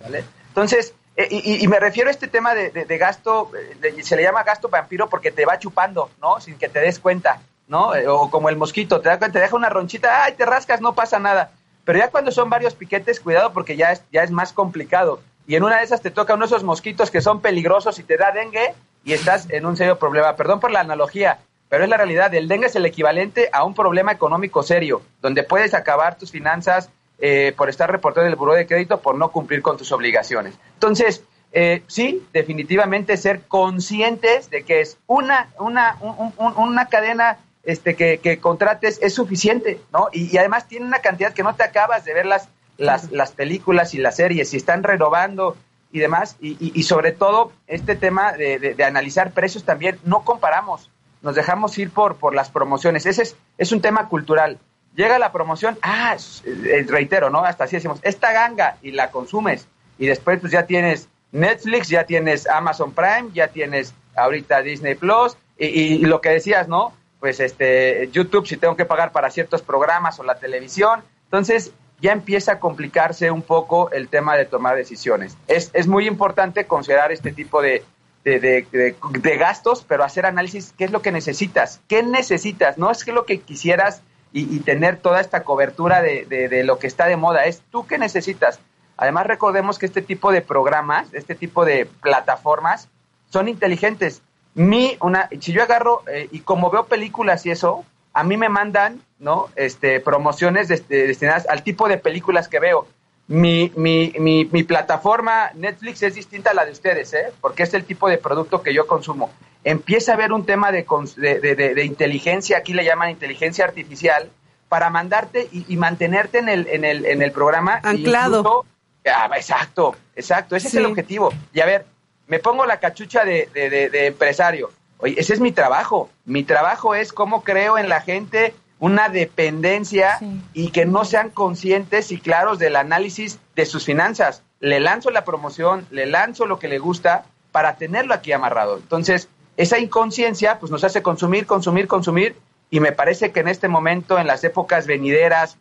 ¿vale? 0.00 0.24
Entonces, 0.48 0.94
eh, 1.16 1.28
y, 1.30 1.64
y, 1.64 1.68
me 1.68 1.78
refiero 1.80 2.08
a 2.08 2.10
este 2.10 2.28
tema 2.28 2.54
de, 2.54 2.70
de, 2.70 2.84
de 2.84 2.98
gasto, 2.98 3.50
de, 3.80 4.02
se 4.02 4.16
le 4.16 4.22
llama 4.22 4.42
gasto 4.42 4.68
vampiro 4.68 5.08
porque 5.08 5.30
te 5.30 5.44
va 5.44 5.58
chupando, 5.58 6.10
¿no? 6.20 6.40
Sin 6.40 6.56
que 6.56 6.68
te 6.68 6.80
des 6.80 6.98
cuenta. 6.98 7.40
¿No? 7.68 7.94
Eh, 7.94 8.08
o 8.08 8.30
como 8.30 8.48
el 8.48 8.56
mosquito, 8.56 9.00
te, 9.00 9.08
da, 9.08 9.18
te 9.18 9.38
deja 9.38 9.56
una 9.56 9.68
ronchita, 9.68 10.24
ay, 10.24 10.34
te 10.34 10.46
rascas, 10.46 10.80
no 10.80 10.94
pasa 10.94 11.18
nada. 11.18 11.52
Pero 11.84 11.98
ya 11.98 12.10
cuando 12.10 12.30
son 12.30 12.50
varios 12.50 12.74
piquetes, 12.74 13.20
cuidado 13.20 13.52
porque 13.52 13.76
ya 13.76 13.92
es, 13.92 14.02
ya 14.12 14.22
es 14.22 14.30
más 14.30 14.52
complicado. 14.52 15.20
Y 15.46 15.56
en 15.56 15.64
una 15.64 15.78
de 15.78 15.84
esas 15.84 16.00
te 16.00 16.10
toca 16.10 16.34
uno 16.34 16.46
de 16.46 16.46
esos 16.46 16.62
mosquitos 16.62 17.10
que 17.10 17.20
son 17.20 17.40
peligrosos 17.40 17.98
y 17.98 18.04
te 18.04 18.16
da 18.16 18.30
dengue 18.30 18.74
y 19.04 19.12
estás 19.12 19.50
en 19.50 19.66
un 19.66 19.76
serio 19.76 19.98
problema. 19.98 20.36
Perdón 20.36 20.60
por 20.60 20.70
la 20.70 20.80
analogía, 20.80 21.38
pero 21.68 21.82
es 21.82 21.90
la 21.90 21.96
realidad. 21.96 22.32
El 22.34 22.46
dengue 22.46 22.66
es 22.66 22.76
el 22.76 22.86
equivalente 22.86 23.50
a 23.52 23.64
un 23.64 23.74
problema 23.74 24.12
económico 24.12 24.62
serio, 24.62 25.02
donde 25.20 25.42
puedes 25.42 25.74
acabar 25.74 26.16
tus 26.16 26.30
finanzas 26.30 26.90
eh, 27.18 27.52
por 27.56 27.68
estar 27.68 27.90
reportado 27.90 28.26
en 28.26 28.32
el 28.32 28.36
buró 28.36 28.54
de 28.54 28.66
crédito 28.66 29.00
por 29.00 29.16
no 29.16 29.30
cumplir 29.30 29.62
con 29.62 29.76
tus 29.76 29.90
obligaciones. 29.90 30.54
Entonces, 30.74 31.24
eh, 31.52 31.82
sí, 31.86 32.26
definitivamente 32.32 33.16
ser 33.16 33.42
conscientes 33.42 34.48
de 34.50 34.62
que 34.62 34.80
es 34.80 34.98
una, 35.06 35.50
una, 35.58 35.98
un, 36.00 36.32
un, 36.36 36.56
una 36.56 36.86
cadena 36.86 37.38
este, 37.64 37.94
que, 37.94 38.18
que, 38.18 38.38
contrates 38.38 38.98
es 39.02 39.14
suficiente, 39.14 39.80
¿no? 39.92 40.08
Y, 40.12 40.34
y, 40.34 40.38
además 40.38 40.66
tiene 40.66 40.86
una 40.86 40.98
cantidad 40.98 41.32
que 41.32 41.42
no 41.42 41.54
te 41.54 41.62
acabas 41.62 42.04
de 42.04 42.14
ver 42.14 42.26
las, 42.26 42.48
las, 42.76 43.10
las 43.12 43.32
películas 43.32 43.94
y 43.94 43.98
las 43.98 44.16
series, 44.16 44.50
si 44.50 44.56
están 44.56 44.82
renovando 44.82 45.56
y 45.92 46.00
demás, 46.00 46.36
y, 46.40 46.52
y, 46.52 46.72
y 46.74 46.82
sobre 46.84 47.12
todo 47.12 47.52
este 47.66 47.94
tema 47.94 48.32
de, 48.32 48.58
de, 48.58 48.74
de, 48.74 48.84
analizar 48.84 49.32
precios 49.32 49.64
también, 49.64 49.98
no 50.04 50.24
comparamos. 50.24 50.90
nos 51.20 51.34
dejamos 51.34 51.76
ir 51.78 51.90
por, 51.90 52.16
por 52.16 52.34
las 52.34 52.50
promociones. 52.50 53.06
Ese 53.06 53.22
es, 53.22 53.36
es 53.58 53.72
un 53.72 53.80
tema 53.80 54.08
cultural. 54.08 54.58
Llega 54.96 55.18
la 55.18 55.32
promoción, 55.32 55.78
ah, 55.82 56.16
eh, 56.44 56.84
reitero, 56.88 57.30
¿no? 57.30 57.44
Hasta 57.44 57.64
así 57.64 57.76
decimos, 57.76 58.00
esta 58.02 58.32
ganga 58.32 58.76
y 58.82 58.90
la 58.90 59.10
consumes. 59.10 59.68
Y 59.98 60.06
después 60.06 60.40
pues 60.40 60.52
ya 60.52 60.66
tienes 60.66 61.08
Netflix, 61.30 61.88
ya 61.88 62.04
tienes 62.04 62.48
Amazon 62.48 62.92
Prime, 62.92 63.30
ya 63.32 63.48
tienes 63.48 63.94
ahorita 64.16 64.62
Disney 64.62 64.94
Plus 64.94 65.36
y, 65.56 65.66
y 65.66 65.98
lo 65.98 66.20
que 66.20 66.30
decías, 66.30 66.68
¿no? 66.68 66.92
Pues 67.22 67.38
este 67.38 68.08
YouTube 68.10 68.48
si 68.48 68.56
tengo 68.56 68.74
que 68.74 68.84
pagar 68.84 69.12
para 69.12 69.30
ciertos 69.30 69.62
programas 69.62 70.18
o 70.18 70.24
la 70.24 70.40
televisión. 70.40 71.04
Entonces 71.26 71.70
ya 72.00 72.10
empieza 72.10 72.54
a 72.54 72.58
complicarse 72.58 73.30
un 73.30 73.42
poco 73.42 73.92
el 73.92 74.08
tema 74.08 74.34
de 74.34 74.44
tomar 74.44 74.74
decisiones. 74.74 75.38
Es, 75.46 75.70
es 75.72 75.86
muy 75.86 76.08
importante 76.08 76.66
considerar 76.66 77.12
este 77.12 77.30
tipo 77.30 77.62
de, 77.62 77.84
de, 78.24 78.40
de, 78.40 79.36
gastos, 79.36 79.84
pero 79.86 80.02
hacer 80.02 80.26
análisis, 80.26 80.74
¿qué 80.76 80.82
es 80.82 80.90
lo 80.90 81.00
que 81.00 81.12
necesitas? 81.12 81.80
¿Qué 81.86 82.02
necesitas? 82.02 82.76
No 82.76 82.90
es 82.90 83.04
que 83.04 83.12
lo 83.12 83.24
que 83.24 83.38
quisieras 83.38 84.02
y, 84.32 84.52
y 84.52 84.58
tener 84.58 84.96
toda 84.96 85.20
esta 85.20 85.44
cobertura 85.44 86.02
de, 86.02 86.26
de, 86.26 86.64
lo 86.64 86.80
que 86.80 86.88
está 86.88 87.06
de 87.06 87.16
moda, 87.16 87.44
es 87.44 87.62
tú 87.70 87.86
qué 87.86 87.98
necesitas. 87.98 88.58
Además, 88.96 89.28
recordemos 89.28 89.78
que 89.78 89.86
este 89.86 90.02
tipo 90.02 90.32
de 90.32 90.42
programas, 90.42 91.14
este 91.14 91.36
tipo 91.36 91.64
de 91.64 91.86
plataformas, 91.86 92.88
son 93.30 93.46
inteligentes. 93.46 94.22
Mi, 94.54 94.96
una, 95.00 95.28
si 95.40 95.52
yo 95.52 95.62
agarro 95.62 96.02
eh, 96.08 96.28
y 96.30 96.40
como 96.40 96.70
veo 96.70 96.86
películas 96.86 97.46
y 97.46 97.50
eso, 97.50 97.84
a 98.12 98.24
mí 98.24 98.36
me 98.36 98.48
mandan, 98.48 99.00
¿no? 99.18 99.48
Este, 99.56 100.00
promociones 100.00 100.68
destinadas 100.68 101.46
al 101.48 101.62
tipo 101.62 101.88
de 101.88 101.98
películas 101.98 102.48
que 102.48 102.60
veo. 102.60 102.86
Mi, 103.28 103.72
mi, 103.76 104.12
mi, 104.18 104.44
mi, 104.44 104.62
plataforma 104.64 105.52
Netflix 105.54 106.02
es 106.02 106.14
distinta 106.16 106.50
a 106.50 106.54
la 106.54 106.66
de 106.66 106.72
ustedes, 106.72 107.14
¿eh? 107.14 107.32
Porque 107.40 107.62
es 107.62 107.72
el 107.72 107.84
tipo 107.84 108.08
de 108.08 108.18
producto 108.18 108.62
que 108.62 108.74
yo 108.74 108.86
consumo. 108.86 109.30
Empieza 109.64 110.12
a 110.12 110.14
haber 110.16 110.32
un 110.32 110.44
tema 110.44 110.72
de, 110.72 110.84
de, 111.16 111.40
de, 111.40 111.74
de 111.74 111.84
inteligencia, 111.84 112.58
aquí 112.58 112.74
le 112.74 112.84
llaman 112.84 113.10
inteligencia 113.10 113.64
artificial, 113.64 114.28
para 114.68 114.88
mandarte 114.88 115.48
y, 115.52 115.66
y 115.68 115.76
mantenerte 115.76 116.38
en 116.38 116.48
el, 116.48 116.66
en 116.66 116.84
el, 116.84 117.04
en 117.04 117.20
el 117.20 117.30
programa. 117.30 117.80
Anclado. 117.82 118.38
Incluso, 118.38 118.66
ah, 119.14 119.30
exacto, 119.36 119.94
exacto, 120.16 120.56
ese 120.56 120.70
sí. 120.70 120.76
es 120.76 120.80
el 120.80 120.86
objetivo. 120.86 121.30
Y 121.52 121.60
a 121.60 121.66
ver, 121.66 121.84
me 122.26 122.38
pongo 122.38 122.66
la 122.66 122.80
cachucha 122.80 123.24
de, 123.24 123.48
de 123.52 124.06
empresario 124.06 124.70
Oye, 125.02 125.16
ese 125.18 125.34
es 125.34 125.40
mi 125.40 125.50
trabajo. 125.50 126.10
Mi 126.24 126.44
trabajo 126.44 126.94
es 126.94 127.12
cómo 127.12 127.42
creo 127.42 127.76
en 127.76 127.88
la 127.88 128.00
gente 128.00 128.54
una 128.78 129.08
dependencia 129.08 130.18
sí. 130.20 130.40
y 130.54 130.70
que 130.70 130.86
no 130.86 131.04
sean 131.04 131.30
conscientes 131.30 132.12
y 132.12 132.18
claros 132.20 132.60
del 132.60 132.76
análisis 132.76 133.40
de 133.56 133.66
sus 133.66 133.84
finanzas. 133.84 134.44
Le 134.60 134.78
lanzo 134.78 135.10
la 135.10 135.24
promoción, 135.24 135.88
le 135.90 136.06
lanzo 136.06 136.46
lo 136.46 136.60
que 136.60 136.68
le 136.68 136.78
gusta 136.78 137.24
para 137.50 137.76
tenerlo 137.76 138.14
aquí 138.14 138.30
amarrado. 138.30 138.76
Entonces, 138.76 139.28
esa 139.56 139.80
inconsciencia 139.80 140.60
pues 140.60 140.70
nos 140.70 140.84
hace 140.84 141.02
consumir, 141.02 141.46
consumir, 141.46 141.88
consumir 141.88 142.36
y 142.70 142.78
me 142.78 142.92
parece 142.92 143.32
que 143.32 143.40
en 143.40 143.48
este 143.48 143.66
momento, 143.66 144.20
en 144.20 144.28
las 144.28 144.44
épocas 144.44 144.86
venideras 144.86 145.58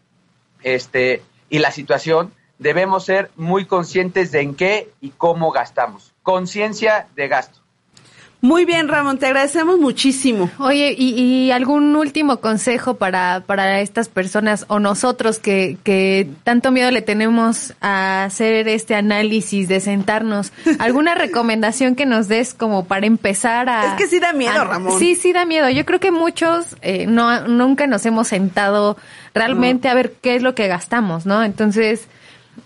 este, 0.61 1.23
y 1.49 1.59
la 1.59 1.71
situación, 1.71 2.31
debemos 2.59 3.05
ser 3.05 3.31
muy 3.35 3.65
conscientes 3.65 4.31
de 4.31 4.41
en 4.41 4.53
qué 4.53 4.91
y 5.01 5.09
cómo 5.09 5.51
gastamos. 5.51 6.10
Conciencia 6.23 7.07
de 7.15 7.27
gasto. 7.27 7.61
Muy 8.43 8.65
bien, 8.65 8.87
Ramón, 8.87 9.19
te 9.19 9.27
agradecemos 9.27 9.77
muchísimo. 9.77 10.49
Oye, 10.57 10.95
¿y, 10.97 11.13
y 11.13 11.51
algún 11.51 11.95
último 11.95 12.37
consejo 12.37 12.95
para, 12.95 13.43
para 13.45 13.81
estas 13.81 14.09
personas 14.09 14.65
o 14.67 14.79
nosotros 14.79 15.37
que, 15.37 15.77
que 15.83 16.27
tanto 16.43 16.71
miedo 16.71 16.89
le 16.89 17.03
tenemos 17.03 17.75
a 17.81 18.23
hacer 18.23 18.67
este 18.67 18.95
análisis, 18.95 19.67
de 19.67 19.79
sentarnos? 19.79 20.53
¿Alguna 20.79 21.13
recomendación 21.15 21.95
que 21.95 22.07
nos 22.07 22.27
des 22.27 22.55
como 22.55 22.85
para 22.85 23.05
empezar 23.05 23.69
a... 23.69 23.91
Es 23.91 23.93
que 23.93 24.07
sí 24.07 24.19
da 24.19 24.33
miedo, 24.33 24.59
a, 24.59 24.63
Ramón. 24.63 24.97
Sí, 24.97 25.13
sí 25.13 25.33
da 25.33 25.45
miedo. 25.45 25.69
Yo 25.69 25.85
creo 25.85 25.99
que 25.99 26.11
muchos 26.11 26.77
eh, 26.81 27.05
no, 27.05 27.47
nunca 27.47 27.85
nos 27.85 28.03
hemos 28.07 28.27
sentado 28.27 28.97
realmente 29.35 29.87
no. 29.87 29.91
a 29.91 29.93
ver 29.93 30.13
qué 30.19 30.35
es 30.35 30.41
lo 30.41 30.55
que 30.55 30.67
gastamos, 30.67 31.27
¿no? 31.27 31.43
Entonces... 31.43 32.07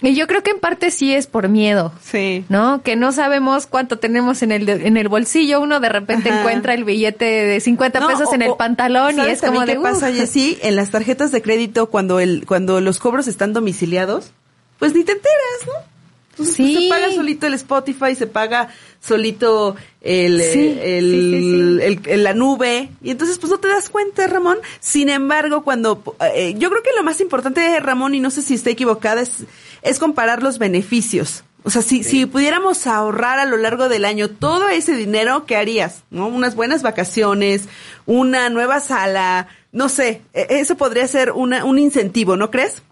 Y 0.02 0.14
yo 0.14 0.28
creo 0.28 0.44
que 0.44 0.52
en 0.52 0.60
parte 0.60 0.92
sí 0.92 1.14
es 1.14 1.28
por 1.28 1.48
miedo. 1.48 1.94
Sí. 2.04 2.46
¿No? 2.50 2.82
Que 2.84 2.96
no 2.96 3.12
sabemos 3.12 3.66
cuánto 3.66 3.98
tenemos 3.98 4.44
en 4.44 4.52
el, 4.52 4.68
en 4.68 4.98
el 4.98 5.08
bolsillo. 5.08 5.62
Uno 5.62 5.80
de 5.80 5.90
repente 5.90 6.30
Ajá. 6.30 6.40
encuentra 6.40 6.74
el 6.74 6.84
billete 6.84 7.26
de 7.26 7.60
50 7.60 8.00
no, 8.00 8.08
pesos 8.08 8.28
o, 8.30 8.36
en 8.36 8.42
el 8.42 8.56
pantalón 8.56 9.18
y 9.18 9.22
es 9.22 9.42
como 9.42 9.66
de. 9.66 9.74
¿Qué 9.74 9.80
pasa, 9.80 10.12
Jessy? 10.12 10.58
En 10.62 10.76
las 10.76 10.92
tarjetas 10.92 11.32
de 11.32 11.42
crédito, 11.42 11.88
cuando 11.90 12.20
el, 12.20 12.46
cuando 12.46 12.82
los 12.82 13.00
cobros 13.00 13.28
están 13.28 13.54
domiciliados, 13.54 14.32
pues 14.80 14.94
ni 14.94 15.04
te 15.04 15.14
enteras, 15.14 15.68
¿no? 15.68 15.96
Entonces, 16.36 16.56
sí. 16.56 16.74
pues, 16.74 16.84
se 16.84 16.90
paga 16.90 17.16
solito 17.16 17.48
el 17.48 17.54
Spotify, 17.54 18.14
se 18.14 18.28
paga 18.28 18.68
solito 19.00 19.78
el, 20.02 20.42
sí, 20.42 20.80
el, 20.82 21.12
sí, 21.12 21.82
el, 21.82 22.02
el, 22.06 22.24
la 22.24 22.34
nube, 22.34 22.90
y 23.02 23.12
entonces 23.12 23.38
pues 23.38 23.50
no 23.52 23.58
te 23.58 23.70
das 23.70 23.90
cuenta, 23.90 24.28
Ramón. 24.28 24.58
Sin 24.82 25.08
embargo, 25.08 25.64
cuando 25.64 26.04
eh, 26.36 26.56
yo 26.58 26.70
creo 26.70 26.84
que 26.84 26.90
lo 26.98 27.04
más 27.04 27.22
importante, 27.22 27.80
Ramón, 27.80 28.16
y 28.16 28.20
no 28.20 28.32
sé 28.32 28.42
si 28.42 28.56
estoy 28.56 28.74
equivocada, 28.74 29.22
es, 29.22 29.46
es 29.86 30.00
comparar 30.00 30.44
los 30.44 30.58
beneficios. 30.60 31.44
O 31.64 31.72
sea, 31.72 31.82
si, 31.82 32.04
si 32.04 32.28
pudiéramos 32.28 32.86
ahorrar 32.86 33.40
a 33.40 33.46
lo 33.46 33.58
largo 33.58 33.90
del 33.90 34.06
año 34.06 34.30
todo 34.30 34.70
ese 34.70 34.96
dinero, 34.96 35.46
¿qué 35.48 35.56
harías? 35.56 36.04
¿No? 36.12 36.28
Unas 36.28 36.56
buenas 36.56 36.84
vacaciones, 36.84 37.68
una 38.06 38.50
nueva 38.50 38.80
sala, 38.82 39.48
no 39.72 39.90
sé, 39.90 40.22
eso 40.34 40.78
podría 40.78 41.08
ser 41.08 41.32
una, 41.32 41.66
un 41.66 41.80
incentivo, 41.80 42.38
¿no 42.38 42.52
crees? 42.52 42.84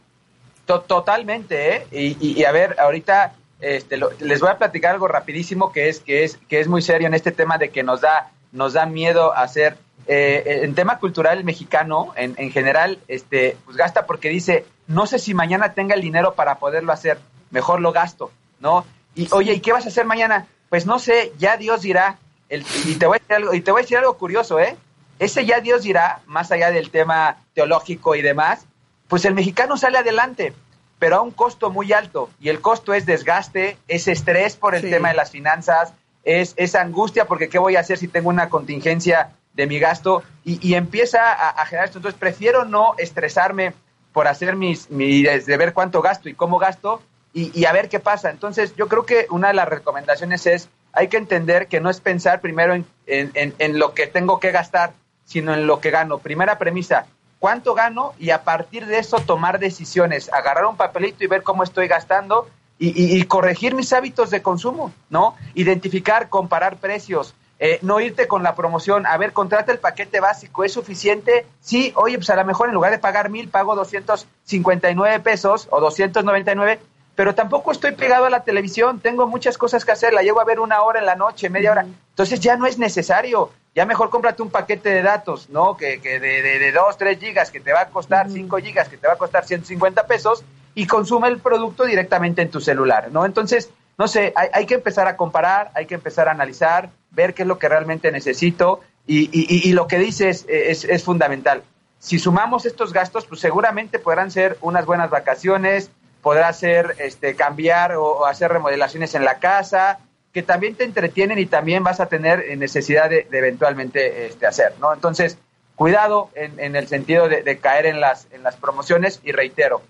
Totalmente, 0.66 1.76
¿eh? 1.76 1.88
Y, 1.92 2.40
y, 2.40 2.46
a 2.46 2.52
ver, 2.52 2.76
ahorita 2.80 3.36
este, 3.62 3.96
lo, 3.96 4.10
les 4.20 4.40
voy 4.40 4.50
a 4.50 4.58
platicar 4.58 4.94
algo 4.94 5.08
rapidísimo 5.08 5.72
que 5.72 5.90
es, 5.90 6.00
que 6.00 6.24
es, 6.24 6.38
que 6.50 6.60
es 6.60 6.68
muy 6.68 6.82
serio 6.82 7.08
en 7.08 7.14
este 7.14 7.32
tema 7.32 7.58
de 7.58 7.70
que 7.70 7.84
nos 7.84 8.02
da, 8.02 8.32
nos 8.52 8.74
da 8.74 8.86
miedo 8.86 9.34
hacer. 9.34 9.78
Eh, 10.06 10.62
en 10.64 10.76
tema 10.76 11.00
cultural 11.00 11.46
mexicano, 11.46 12.12
en, 12.18 12.34
en 12.38 12.52
general, 12.52 13.00
este, 13.08 13.56
pues 13.64 13.78
gasta 13.78 14.06
porque 14.06 14.28
dice, 14.28 14.66
no 14.88 15.06
sé 15.06 15.20
si 15.20 15.34
mañana 15.34 15.74
tenga 15.74 15.96
el 15.96 16.02
dinero 16.02 16.34
para 16.34 16.60
poderlo 16.60 16.92
hacer, 16.92 17.20
mejor 17.52 17.82
lo 17.82 17.92
gasto, 17.92 18.32
¿no? 18.60 18.86
Y 19.16 19.28
oye, 19.32 19.54
¿y 19.54 19.60
qué 19.60 19.72
vas 19.72 19.86
a 19.86 19.90
hacer 19.90 20.06
mañana? 20.06 20.48
Pues 20.70 20.86
no 20.86 21.00
sé, 21.00 21.34
ya 21.38 21.58
Dios 21.58 21.82
dirá. 21.82 22.18
El, 22.50 22.66
y, 22.86 22.96
te 22.96 23.06
voy 23.06 23.18
a 23.18 23.20
decir 23.20 23.36
algo, 23.36 23.54
y 23.54 23.62
te 23.62 23.72
voy 23.72 23.80
a 23.80 23.84
decir 23.84 23.98
algo 23.98 24.18
curioso, 24.18 24.60
¿eh? 24.60 24.76
Ese 25.20 25.46
ya 25.46 25.60
Dios 25.62 25.84
dirá, 25.84 26.22
más 26.26 26.52
allá 26.52 26.72
del 26.72 26.90
tema 26.90 27.38
teológico 27.54 28.16
y 28.16 28.22
demás, 28.22 28.66
pues 29.08 29.26
el 29.26 29.34
mexicano 29.36 29.78
sale 29.78 30.00
adelante, 30.00 30.54
pero 31.00 31.18
a 31.18 31.22
un 31.22 31.32
costo 31.32 31.70
muy 31.70 31.94
alto. 31.94 32.30
Y 32.40 32.50
el 32.50 32.62
costo 32.62 32.94
es 32.94 33.06
desgaste, 33.06 33.78
es 33.88 34.08
estrés 34.08 34.56
por 34.56 34.76
el 34.76 34.82
sí. 34.82 34.90
tema 34.90 35.10
de 35.10 35.16
las 35.16 35.32
finanzas, 35.32 35.94
es, 36.24 36.54
es 36.58 36.76
angustia 36.76 37.26
porque 37.26 37.50
qué 37.50 37.60
voy 37.60 37.76
a 37.76 37.82
hacer 37.82 37.98
si 37.98 38.08
tengo 38.08 38.30
una 38.30 38.50
contingencia 38.50 39.32
de 39.54 39.68
mi 39.68 39.78
gasto 39.80 40.24
y, 40.44 40.66
y 40.68 40.74
empieza 40.74 41.32
a, 41.32 41.50
a, 41.50 41.66
generar 41.66 41.88
esto. 41.88 42.00
Entonces 42.00 42.20
prefiero 42.20 42.66
no 42.66 42.96
estresarme 42.98 43.74
por 44.14 44.28
hacer 44.28 44.56
mis, 44.56 44.90
mis 44.90 45.46
de 45.46 45.58
ver 45.58 45.74
cuánto 45.74 46.02
gasto 46.02 46.30
y 46.30 46.36
cómo 46.36 46.60
gasto 46.60 47.02
y, 47.34 47.52
y, 47.60 47.66
a 47.66 47.74
ver 47.74 47.90
qué 47.90 48.00
pasa. 48.00 48.30
Entonces 48.30 48.76
yo 48.76 48.88
creo 48.88 49.06
que 49.06 49.26
una 49.32 49.48
de 49.50 49.56
las 49.56 49.68
recomendaciones 49.68 50.46
es 50.46 50.70
hay 50.94 51.08
que 51.08 51.18
entender 51.18 51.68
que 51.68 51.82
no 51.82 51.90
es 51.90 52.00
pensar 52.00 52.40
primero 52.40 52.76
en, 52.76 52.86
en, 53.08 53.56
en, 53.58 53.80
lo 53.80 53.96
que 53.96 54.06
tengo 54.06 54.40
que 54.40 54.52
gastar, 54.52 54.94
sino 55.26 55.54
en 55.56 55.66
lo 55.66 55.80
que 55.80 55.90
gano. 55.90 56.20
Primera 56.20 56.60
premisa, 56.60 57.08
cuánto 57.40 57.74
gano 57.74 58.14
y 58.20 58.30
a 58.30 58.44
partir 58.44 58.86
de 58.86 59.00
eso 59.00 59.18
tomar 59.18 59.58
decisiones, 59.58 60.32
agarrar 60.32 60.66
un 60.66 60.78
papelito 60.78 61.24
y 61.24 61.28
ver 61.28 61.42
cómo 61.42 61.64
estoy 61.64 61.88
gastando 61.88 62.48
y, 62.78 62.90
y, 62.90 63.20
y 63.20 63.24
corregir 63.24 63.74
mis 63.74 63.92
hábitos 63.92 64.30
de 64.30 64.44
consumo, 64.44 64.94
¿no? 65.10 65.36
Identificar, 65.56 66.30
comparar 66.30 66.78
precios, 66.78 67.34
eh, 67.66 67.80
no 67.82 68.02
irte 68.02 68.28
con 68.28 68.44
la 68.44 68.56
promoción, 68.56 69.06
a 69.06 69.16
ver, 69.16 69.32
contrata 69.32 69.72
el 69.72 69.80
paquete 69.80 70.20
básico, 70.20 70.66
¿es 70.66 70.74
suficiente? 70.74 71.46
Sí, 71.62 71.94
oye, 71.96 72.18
pues 72.18 72.30
a 72.30 72.36
lo 72.36 72.44
mejor 72.44 72.68
en 72.68 72.74
lugar 72.74 72.92
de 72.92 73.00
pagar 73.00 73.30
mil, 73.30 73.48
pago 73.48 73.74
259 73.74 75.22
pesos 75.22 75.70
o 75.72 75.80
299, 75.80 76.82
pero 77.16 77.34
tampoco 77.36 77.72
estoy 77.72 77.94
pegado 77.94 78.26
a 78.26 78.30
la 78.30 78.44
televisión, 78.44 79.00
tengo 79.00 79.28
muchas 79.28 79.58
cosas 79.58 79.86
que 79.86 79.94
hacer, 79.94 80.12
la 80.12 80.24
llevo 80.24 80.42
a 80.42 80.44
ver 80.44 80.60
una 80.60 80.82
hora 80.82 81.00
en 81.00 81.06
la 81.06 81.16
noche, 81.16 81.50
media 81.50 81.72
hora, 81.72 81.86
entonces 82.10 82.42
ya 82.42 82.58
no 82.58 82.66
es 82.66 82.78
necesario, 82.78 83.52
ya 83.74 83.86
mejor 83.86 84.10
cómprate 84.10 84.42
un 84.42 84.50
paquete 84.50 84.90
de 84.90 85.02
datos, 85.02 85.50
¿no? 85.50 85.78
Que, 85.78 86.02
que 86.02 86.20
de, 86.20 86.42
de, 86.42 86.60
de 86.60 86.72
2, 86.74 86.98
3 86.98 87.18
gigas 87.18 87.50
que 87.50 87.62
te 87.62 87.72
va 87.72 87.84
a 87.84 87.88
costar, 87.88 88.30
5 88.30 88.58
gigas 88.58 88.90
que 88.90 88.98
te 88.98 89.08
va 89.08 89.14
a 89.14 89.18
costar 89.18 89.46
150 89.46 90.06
pesos 90.06 90.44
y 90.76 90.86
consume 90.86 91.30
el 91.30 91.40
producto 91.40 91.86
directamente 91.86 92.42
en 92.42 92.52
tu 92.52 92.60
celular, 92.60 93.08
¿no? 93.10 93.26
Entonces, 93.26 93.70
no 93.98 94.08
sé, 94.08 94.34
hay, 94.36 94.50
hay, 94.54 94.66
que 94.66 94.76
empezar 94.76 95.08
a 95.08 95.18
comparar, 95.18 95.72
hay 95.76 95.86
que 95.86 95.96
empezar 95.96 96.28
a 96.28 96.32
analizar, 96.32 96.90
ver 97.12 97.34
qué 97.34 97.44
es 97.44 97.48
lo 97.48 97.60
que 97.60 97.70
realmente 97.70 98.12
necesito 98.12 98.82
y, 99.06 99.30
y, 99.34 99.74
lo 99.74 99.88
que 99.88 100.00
dices 100.00 100.46
es, 100.48 100.84
es, 100.84 100.90
es, 100.90 101.04
fundamental. 101.04 101.64
Si 102.00 102.20
sumamos 102.20 102.66
estos 102.66 102.94
gastos, 102.94 103.26
pues 103.26 103.42
seguramente 103.42 104.00
podrán 104.00 104.32
ser 104.32 104.58
unas 104.62 104.86
buenas 104.86 105.10
vacaciones, 105.10 105.92
podrá 106.22 106.52
ser 106.54 106.96
este, 107.00 107.36
cambiar 107.36 107.96
o, 107.96 108.26
hacer 108.26 108.52
remodelaciones 108.52 109.14
en 109.14 109.26
la 109.26 109.40
casa, 109.40 110.00
que 110.32 110.42
también 110.42 110.76
te 110.76 110.86
entretienen 110.86 111.38
y 111.38 111.46
también 111.46 111.84
vas 111.84 112.00
a 112.00 112.08
tener 112.08 112.58
necesidad 112.58 113.10
de, 113.10 113.28
de 113.30 113.38
eventualmente 113.38 114.28
este, 114.28 114.48
hacer, 114.48 114.74
¿no? 114.80 114.94
Entonces, 114.94 115.38
cuidado 115.76 116.30
en, 116.34 116.60
en 116.60 116.78
el 116.78 116.88
sentido 116.88 117.28
de, 117.28 117.44
de, 117.44 117.58
caer 117.58 117.86
en 117.86 118.00
las, 118.00 118.28
en 118.32 118.42
las 118.42 118.56
promociones 118.56 119.20
y 119.24 119.34
reitero, 119.34 119.82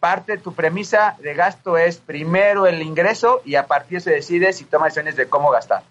parte 0.00 0.32
de 0.32 0.38
tu 0.38 0.54
premisa 0.54 1.16
de 1.20 1.34
gasto 1.34 1.76
es 1.76 1.98
primero 1.98 2.66
el 2.66 2.82
ingreso 2.82 3.42
y 3.44 3.54
a 3.56 3.66
partir 3.66 4.00
se 4.00 4.10
decide 4.10 4.52
si 4.52 4.64
toma 4.64 4.86
decisiones 4.86 5.16
de 5.16 5.28
cómo 5.28 5.50
gastar. 5.50 5.82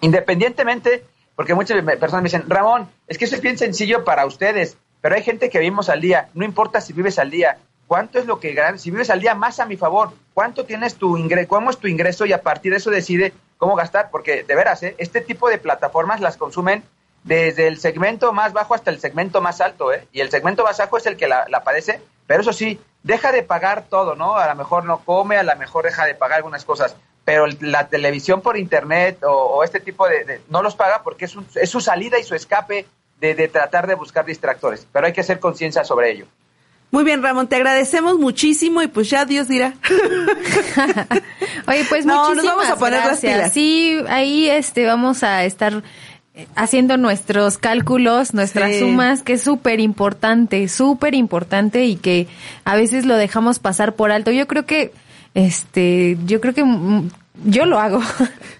Independientemente 0.00 1.04
porque 1.38 1.54
muchas 1.54 1.80
personas 2.00 2.24
me 2.24 2.26
dicen, 2.26 2.50
Ramón, 2.50 2.88
es 3.06 3.16
que 3.16 3.24
eso 3.24 3.36
es 3.36 3.40
bien 3.40 3.56
sencillo 3.56 4.02
para 4.02 4.26
ustedes, 4.26 4.76
pero 5.00 5.14
hay 5.14 5.22
gente 5.22 5.50
que 5.50 5.60
vivimos 5.60 5.88
al 5.88 6.00
día, 6.00 6.30
no 6.34 6.44
importa 6.44 6.80
si 6.80 6.92
vives 6.92 7.16
al 7.20 7.30
día, 7.30 7.58
¿cuánto 7.86 8.18
es 8.18 8.26
lo 8.26 8.40
que 8.40 8.54
ganas? 8.54 8.82
Si 8.82 8.90
vives 8.90 9.08
al 9.08 9.20
día, 9.20 9.36
más 9.36 9.60
a 9.60 9.64
mi 9.64 9.76
favor, 9.76 10.10
¿cuánto 10.34 10.64
tienes 10.64 10.96
tu 10.96 11.16
ingreso? 11.16 11.48
¿Cómo 11.48 11.70
es 11.70 11.78
tu 11.78 11.86
ingreso? 11.86 12.26
Y 12.26 12.32
a 12.32 12.42
partir 12.42 12.72
de 12.72 12.78
eso 12.78 12.90
decide 12.90 13.32
cómo 13.56 13.76
gastar, 13.76 14.10
porque 14.10 14.42
de 14.42 14.54
veras, 14.56 14.82
¿eh? 14.82 14.96
este 14.98 15.20
tipo 15.20 15.48
de 15.48 15.58
plataformas 15.58 16.20
las 16.20 16.36
consumen 16.36 16.82
desde 17.22 17.68
el 17.68 17.78
segmento 17.78 18.32
más 18.32 18.52
bajo 18.52 18.74
hasta 18.74 18.90
el 18.90 18.98
segmento 18.98 19.40
más 19.40 19.60
alto, 19.60 19.92
¿eh? 19.92 20.08
Y 20.10 20.22
el 20.22 20.30
segmento 20.30 20.64
más 20.64 20.78
bajo 20.78 20.96
es 20.96 21.06
el 21.06 21.16
que 21.16 21.28
la 21.28 21.62
padece, 21.62 22.00
pero 22.26 22.40
eso 22.40 22.52
sí, 22.52 22.80
deja 23.02 23.32
de 23.32 23.42
pagar 23.42 23.84
todo, 23.88 24.14
¿no? 24.14 24.36
A 24.36 24.46
lo 24.48 24.54
mejor 24.54 24.84
no 24.84 24.98
come, 24.98 25.36
a 25.36 25.42
lo 25.42 25.56
mejor 25.56 25.84
deja 25.84 26.04
de 26.04 26.14
pagar 26.14 26.38
algunas 26.38 26.64
cosas, 26.64 26.96
pero 27.24 27.44
el- 27.46 27.58
la 27.60 27.88
televisión 27.88 28.40
por 28.40 28.56
internet 28.58 29.22
o, 29.24 29.30
o 29.32 29.64
este 29.64 29.80
tipo 29.80 30.06
de, 30.08 30.24
de- 30.24 30.40
no 30.50 30.62
los 30.62 30.74
paga 30.76 31.02
porque 31.02 31.24
es, 31.26 31.36
un- 31.36 31.46
es 31.54 31.70
su 31.70 31.80
salida 31.80 32.18
y 32.18 32.24
su 32.24 32.34
escape 32.34 32.86
de, 33.20 33.34
de 33.34 33.48
tratar 33.48 33.86
de 33.86 33.94
buscar 33.94 34.24
distractores, 34.24 34.86
pero 34.92 35.06
hay 35.06 35.12
que 35.12 35.20
hacer 35.22 35.38
conciencia 35.40 35.84
sobre 35.84 36.10
ello. 36.12 36.26
Muy 36.90 37.04
bien, 37.04 37.22
Ramón, 37.22 37.48
te 37.48 37.56
agradecemos 37.56 38.18
muchísimo 38.18 38.80
y 38.80 38.86
pues 38.86 39.10
ya 39.10 39.26
Dios 39.26 39.46
dirá. 39.46 39.74
Oye, 41.66 41.84
pues 41.88 42.06
No, 42.06 42.14
nos 42.14 42.28
muchísimas 42.30 42.56
vamos 42.56 42.70
a 42.70 42.76
poner 42.76 43.00
las 43.00 43.06
gracias. 43.20 43.34
pilas. 43.34 43.52
Sí, 43.52 43.98
ahí 44.08 44.48
este 44.48 44.86
vamos 44.86 45.22
a 45.22 45.44
estar 45.44 45.82
haciendo 46.54 46.96
nuestros 46.96 47.58
cálculos, 47.58 48.34
nuestras 48.34 48.72
Sí. 48.72 48.80
sumas, 48.80 49.22
que 49.22 49.34
es 49.34 49.42
súper 49.42 49.80
importante, 49.80 50.68
súper 50.68 51.14
importante 51.14 51.84
y 51.84 51.96
que 51.96 52.26
a 52.64 52.76
veces 52.76 53.06
lo 53.06 53.16
dejamos 53.16 53.58
pasar 53.58 53.94
por 53.94 54.10
alto. 54.12 54.30
Yo 54.30 54.46
creo 54.46 54.66
que, 54.66 54.92
este, 55.34 56.16
yo 56.26 56.40
creo 56.40 56.54
que 56.54 56.64
mm, 56.64 57.10
yo 57.44 57.66
lo 57.66 57.78
hago. 57.78 58.00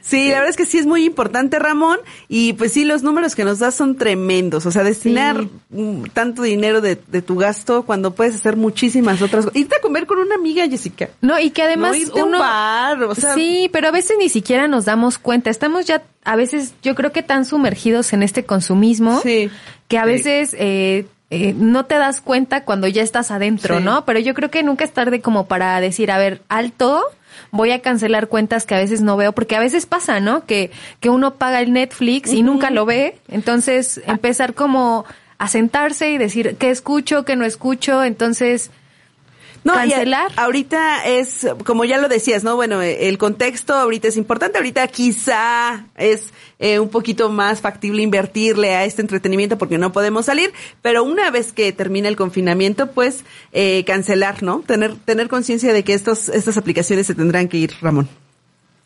Sí, 0.00 0.28
la 0.28 0.34
verdad 0.36 0.50
es 0.50 0.56
que 0.56 0.66
sí 0.66 0.78
es 0.78 0.86
muy 0.86 1.04
importante, 1.04 1.58
Ramón, 1.58 1.98
y 2.28 2.52
pues 2.54 2.72
sí, 2.72 2.84
los 2.84 3.02
números 3.02 3.34
que 3.34 3.44
nos 3.44 3.58
das 3.58 3.74
son 3.74 3.96
tremendos, 3.96 4.64
o 4.66 4.70
sea, 4.70 4.84
destinar 4.84 5.46
mm, 5.70 6.04
tanto 6.12 6.42
dinero 6.42 6.80
de, 6.80 6.98
de 7.08 7.22
tu 7.22 7.36
gasto 7.36 7.82
cuando 7.84 8.14
puedes 8.14 8.34
hacer 8.34 8.56
muchísimas 8.56 9.20
otras 9.22 9.44
cosas. 9.46 9.60
Irte 9.60 9.76
a 9.76 9.80
comer 9.80 10.06
con 10.06 10.18
una 10.18 10.34
amiga, 10.36 10.66
Jessica. 10.68 11.10
No, 11.20 11.38
y 11.40 11.50
que 11.50 11.62
además 11.62 11.96
No, 12.08 12.12
a 12.20 12.22
un 12.24 12.28
uno 12.28 12.38
bar, 12.38 13.02
o 13.02 13.14
sea- 13.14 13.34
sí, 13.34 13.68
pero 13.72 13.88
a 13.88 13.90
veces 13.90 14.16
ni 14.18 14.28
siquiera 14.28 14.68
nos 14.68 14.84
damos 14.84 15.18
cuenta. 15.18 15.50
Estamos 15.50 15.86
ya 15.86 16.02
a 16.24 16.36
veces, 16.36 16.74
yo 16.82 16.94
creo 16.94 17.12
que 17.12 17.22
tan 17.22 17.44
sumergidos 17.44 18.12
en 18.12 18.22
este 18.22 18.44
consumismo 18.44 19.20
que 19.22 19.98
a 19.98 20.02
Sí. 20.04 20.08
veces 20.10 20.54
eh, 20.58 21.06
eh, 21.30 21.54
no 21.56 21.84
te 21.84 21.96
das 21.96 22.20
cuenta 22.20 22.64
cuando 22.64 22.86
ya 22.88 23.02
estás 23.02 23.30
adentro, 23.30 23.78
Sí. 23.78 23.84
¿no? 23.84 24.04
Pero 24.04 24.18
yo 24.18 24.34
creo 24.34 24.50
que 24.50 24.62
nunca 24.62 24.84
es 24.84 24.92
tarde 24.92 25.20
como 25.20 25.46
para 25.46 25.80
decir, 25.80 26.10
a 26.10 26.18
ver, 26.18 26.42
alto. 26.48 27.02
Voy 27.50 27.70
a 27.70 27.80
cancelar 27.82 28.28
cuentas 28.28 28.66
que 28.66 28.74
a 28.74 28.78
veces 28.78 29.00
no 29.02 29.16
veo, 29.16 29.32
porque 29.32 29.54
a 29.54 29.60
veces 29.60 29.86
pasa, 29.86 30.20
¿no? 30.20 30.44
Que, 30.46 30.70
que 31.00 31.10
uno 31.10 31.34
paga 31.34 31.60
el 31.60 31.72
Netflix 31.72 32.32
y 32.32 32.42
nunca 32.42 32.70
lo 32.70 32.84
ve. 32.86 33.18
Entonces, 33.28 34.00
empezar 34.06 34.54
como 34.54 35.04
a 35.38 35.46
sentarse 35.48 36.10
y 36.10 36.18
decir 36.18 36.56
qué 36.58 36.70
escucho, 36.70 37.24
qué 37.24 37.36
no 37.36 37.44
escucho. 37.44 38.02
Entonces, 38.02 38.70
No, 39.64 39.74
y 39.74 39.76
a- 39.76 39.80
cancelar. 39.96 40.32
ahorita 40.36 41.04
es, 41.06 41.46
como 41.64 41.84
ya 41.84 41.98
lo 41.98 42.08
decías, 42.08 42.44
¿no? 42.44 42.56
Bueno, 42.56 42.80
eh, 42.82 43.08
el 43.08 43.18
contexto 43.18 43.74
ahorita 43.74 44.08
es 44.08 44.16
importante. 44.16 44.58
Ahorita 44.58 44.86
quizá 44.88 45.86
es 45.96 46.32
eh, 46.58 46.78
un 46.78 46.88
poquito 46.88 47.28
más 47.30 47.60
factible 47.60 48.02
invertirle 48.02 48.74
a 48.74 48.84
este 48.84 49.02
entretenimiento 49.02 49.58
porque 49.58 49.78
no 49.78 49.92
podemos 49.92 50.26
salir, 50.26 50.52
pero 50.82 51.04
una 51.04 51.30
vez 51.30 51.52
que 51.52 51.72
termine 51.72 52.08
el 52.08 52.16
confinamiento, 52.16 52.92
pues 52.92 53.24
eh, 53.52 53.84
cancelar, 53.86 54.42
¿no? 54.42 54.60
Tener, 54.60 54.94
tener 54.96 55.28
conciencia 55.28 55.72
de 55.72 55.84
que 55.84 55.94
estos, 55.94 56.28
estas 56.28 56.56
aplicaciones 56.56 57.06
se 57.06 57.14
tendrán 57.14 57.48
que 57.48 57.56
ir, 57.58 57.74
Ramón. 57.80 58.08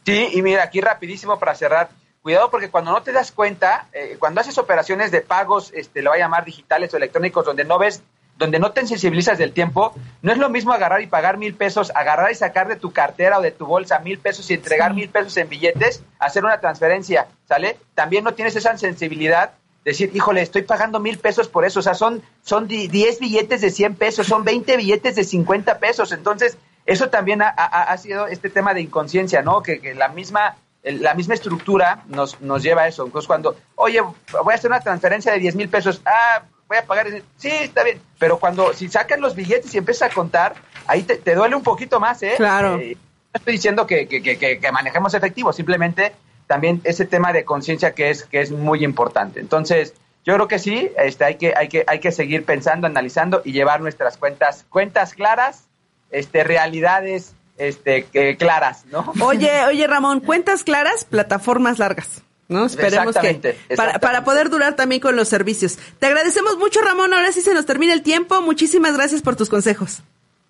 Sí, 0.04 0.28
y 0.32 0.42
mira, 0.42 0.64
aquí 0.64 0.80
rapidísimo 0.80 1.38
para 1.38 1.54
cerrar. 1.54 1.90
Cuidado 2.22 2.50
porque 2.50 2.70
cuando 2.70 2.92
no 2.92 3.02
te 3.02 3.10
das 3.12 3.32
cuenta, 3.32 3.88
eh, 3.92 4.16
cuando 4.18 4.40
haces 4.40 4.56
operaciones 4.58 5.10
de 5.10 5.22
pagos, 5.22 5.72
este, 5.74 6.02
lo 6.02 6.10
voy 6.10 6.18
a 6.20 6.22
llamar 6.22 6.44
digitales 6.44 6.92
o 6.94 6.96
electrónicos, 6.96 7.44
donde 7.44 7.64
no 7.64 7.78
ves, 7.78 8.02
donde 8.42 8.58
no 8.58 8.72
te 8.72 8.86
sensibilizas 8.86 9.38
del 9.38 9.52
tiempo, 9.52 9.94
no 10.20 10.32
es 10.32 10.38
lo 10.38 10.50
mismo 10.50 10.72
agarrar 10.72 11.00
y 11.00 11.06
pagar 11.06 11.38
mil 11.38 11.54
pesos, 11.54 11.92
agarrar 11.94 12.30
y 12.32 12.34
sacar 12.34 12.68
de 12.68 12.76
tu 12.76 12.92
cartera 12.92 13.38
o 13.38 13.42
de 13.42 13.52
tu 13.52 13.66
bolsa 13.66 13.98
mil 14.00 14.18
pesos 14.18 14.50
y 14.50 14.54
entregar 14.54 14.94
mil 14.94 15.08
pesos 15.08 15.36
en 15.36 15.48
billetes, 15.48 16.02
hacer 16.18 16.44
una 16.44 16.58
transferencia, 16.60 17.28
¿sale? 17.48 17.76
También 17.94 18.24
no 18.24 18.34
tienes 18.34 18.56
esa 18.56 18.76
sensibilidad 18.76 19.52
decir, 19.84 20.10
híjole, 20.14 20.42
estoy 20.42 20.62
pagando 20.62 21.00
mil 21.00 21.18
pesos 21.18 21.48
por 21.48 21.64
eso, 21.64 21.80
o 21.80 21.82
sea, 21.82 21.94
son, 21.94 22.22
son 22.42 22.68
di- 22.68 22.88
10 22.88 23.18
billetes 23.20 23.60
de 23.60 23.70
100 23.70 23.94
pesos, 23.96 24.26
son 24.26 24.44
20 24.44 24.76
billetes 24.76 25.16
de 25.16 25.24
50 25.24 25.78
pesos, 25.78 26.12
entonces 26.12 26.56
eso 26.86 27.08
también 27.10 27.42
ha, 27.42 27.48
ha- 27.48 27.84
ha 27.92 27.96
sido 27.98 28.26
este 28.26 28.50
tema 28.50 28.74
de 28.74 28.80
inconsciencia, 28.82 29.42
¿no? 29.42 29.62
Que, 29.62 29.80
que 29.80 29.94
la 29.94 30.08
misma 30.08 30.56
la 30.84 31.14
misma 31.14 31.34
estructura 31.34 32.02
nos, 32.08 32.40
nos 32.40 32.60
lleva 32.60 32.82
a 32.82 32.88
eso. 32.88 33.04
Entonces, 33.06 33.28
cuando, 33.28 33.56
oye, 33.76 34.00
voy 34.00 34.52
a 34.52 34.56
hacer 34.56 34.68
una 34.68 34.80
transferencia 34.80 35.30
de 35.30 35.38
10 35.38 35.54
mil 35.54 35.68
pesos, 35.68 36.02
ah, 36.04 36.42
voy 36.68 36.78
a 36.78 36.84
pagar, 36.86 37.06
sí, 37.36 37.48
está 37.50 37.84
bien. 37.84 38.00
Pero 38.18 38.38
cuando, 38.38 38.72
si 38.72 38.88
sacas 38.88 39.18
los 39.20 39.34
billetes 39.34 39.74
y 39.74 39.78
empiezas 39.78 40.10
a 40.10 40.14
contar, 40.14 40.54
ahí 40.86 41.02
te, 41.02 41.16
te 41.16 41.34
duele 41.34 41.54
un 41.56 41.62
poquito 41.62 42.00
más, 42.00 42.22
¿eh? 42.22 42.34
Claro. 42.36 42.78
Eh, 42.78 42.96
no 43.34 43.38
estoy 43.38 43.54
diciendo 43.54 43.86
que, 43.86 44.06
que, 44.08 44.22
que, 44.22 44.38
que- 44.58 44.72
manejemos 44.72 45.14
efectivo, 45.14 45.52
simplemente 45.52 46.12
también 46.46 46.80
ese 46.84 47.06
tema 47.06 47.32
de 47.32 47.44
conciencia 47.44 47.94
que 47.94 48.10
es, 48.10 48.24
que 48.24 48.40
es 48.40 48.50
muy 48.50 48.84
importante. 48.84 49.40
Entonces, 49.40 49.94
yo 50.24 50.34
creo 50.34 50.48
que 50.48 50.58
sí, 50.58 50.90
este, 50.98 51.24
hay, 51.24 51.36
que, 51.36 51.54
hay, 51.56 51.68
que, 51.68 51.84
hay 51.86 51.98
que 51.98 52.12
seguir 52.12 52.44
pensando, 52.44 52.86
analizando 52.86 53.40
y 53.44 53.52
llevar 53.52 53.80
nuestras 53.80 54.16
cuentas, 54.18 54.66
cuentas 54.68 55.14
claras, 55.14 55.64
este, 56.10 56.44
realidades 56.44 57.34
este, 57.56 58.04
que, 58.04 58.36
claras, 58.36 58.84
¿no? 58.86 59.12
Oye, 59.22 59.64
oye, 59.66 59.86
Ramón, 59.86 60.20
cuentas 60.20 60.62
claras, 60.62 61.04
plataformas 61.04 61.78
largas. 61.78 62.22
¿No? 62.52 62.66
Esperemos 62.66 63.16
que 63.16 63.28
Exactamente, 63.30 63.74
para, 63.76 63.98
para 63.98 64.24
poder 64.24 64.50
durar 64.50 64.76
también 64.76 65.00
con 65.00 65.16
los 65.16 65.28
servicios. 65.28 65.78
Te 65.98 66.06
agradecemos 66.06 66.56
mucho, 66.58 66.80
Ramón. 66.80 67.12
Ahora 67.14 67.32
sí 67.32 67.40
se 67.40 67.54
nos 67.54 67.66
termina 67.66 67.92
el 67.92 68.02
tiempo. 68.02 68.40
Muchísimas 68.42 68.96
gracias 68.96 69.22
por 69.22 69.34
tus 69.36 69.48
consejos. 69.48 70.02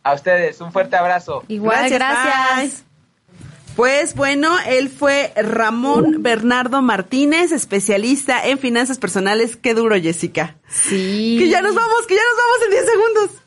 A 0.03 0.15
ustedes, 0.15 0.61
un 0.61 0.73
fuerte 0.73 0.97
abrazo. 0.97 1.45
Igual, 1.49 1.89
gracias. 1.89 2.85
Pues 3.77 4.15
bueno, 4.15 4.55
él 4.67 4.91
fue 4.91 5.33
Ramón 5.35 6.23
Bernardo 6.23 6.83
Martínez, 6.83 7.53
especialista 7.53 8.47
en 8.47 8.59
finanzas 8.59 8.99
personales. 8.99 9.57
Qué 9.57 9.73
duro, 9.73 9.97
Jessica. 9.97 10.57
Sí. 10.69 11.37
Que 11.39 11.49
ya 11.49 11.63
nos 11.63 11.75
vamos, 11.75 12.07
que 12.07 12.15
ya 12.15 12.21
nos 12.21 12.37
vamos 12.37 12.59
en 12.67 12.71
10 12.71 12.85
segundos. 12.87 13.43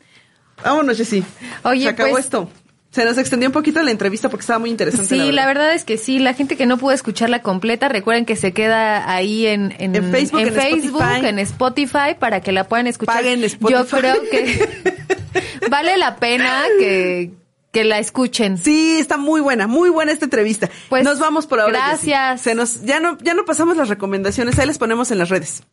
Vámonos, 0.64 0.96
Jessy. 0.96 1.24
Oye, 1.62 1.82
Se 1.84 1.88
acabó 1.90 2.10
pues- 2.12 2.24
esto. 2.24 2.50
Se 2.96 3.04
nos 3.04 3.18
extendió 3.18 3.50
un 3.50 3.52
poquito 3.52 3.82
la 3.82 3.90
entrevista 3.90 4.30
porque 4.30 4.40
estaba 4.40 4.58
muy 4.58 4.70
interesante. 4.70 5.06
Sí, 5.06 5.30
la 5.30 5.44
verdad 5.44 5.74
es 5.74 5.84
que 5.84 5.98
sí. 5.98 6.18
La 6.18 6.32
gente 6.32 6.56
que 6.56 6.64
no 6.64 6.78
pudo 6.78 6.92
escucharla 6.92 7.42
completa, 7.42 7.90
recuerden 7.90 8.24
que 8.24 8.36
se 8.36 8.54
queda 8.54 9.12
ahí 9.12 9.46
en, 9.46 9.74
en, 9.78 9.94
En 9.94 10.10
Facebook, 10.10 10.40
en 10.40 10.54
Facebook, 10.54 11.02
Spotify. 11.02 11.26
en 11.26 11.38
Spotify, 11.40 12.14
para 12.18 12.40
que 12.40 12.52
la 12.52 12.64
puedan 12.66 12.86
escuchar. 12.86 13.16
Paguen 13.16 13.44
Spotify. 13.44 13.78
Yo 13.78 13.86
creo 13.86 14.14
que 14.30 14.88
vale 15.70 15.98
la 15.98 16.16
pena 16.16 16.64
que, 16.78 17.32
que 17.70 17.84
la 17.84 17.98
escuchen. 17.98 18.56
Sí, 18.56 18.96
está 18.98 19.18
muy 19.18 19.42
buena, 19.42 19.66
muy 19.66 19.90
buena 19.90 20.12
esta 20.12 20.24
entrevista. 20.24 20.70
Pues 20.88 21.04
nos 21.04 21.18
vamos 21.18 21.46
por 21.46 21.60
ahora. 21.60 21.88
gracias. 21.88 22.40
Se 22.40 22.54
nos, 22.54 22.82
ya 22.82 22.98
no, 22.98 23.18
ya 23.18 23.34
no 23.34 23.44
pasamos 23.44 23.76
las 23.76 23.90
recomendaciones, 23.90 24.58
ahí 24.58 24.66
les 24.66 24.78
ponemos 24.78 25.10
en 25.10 25.18
las 25.18 25.28
redes. 25.28 25.64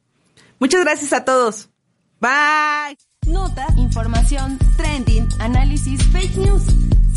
Muchas 0.60 0.82
gracias 0.82 1.14
a 1.14 1.24
todos. 1.24 1.70
Bye. 2.20 2.98
Nota, 3.28 3.66
información, 3.78 4.60
trending, 4.76 5.26
análisis, 5.40 6.04
fake 6.12 6.36
news. 6.36 6.64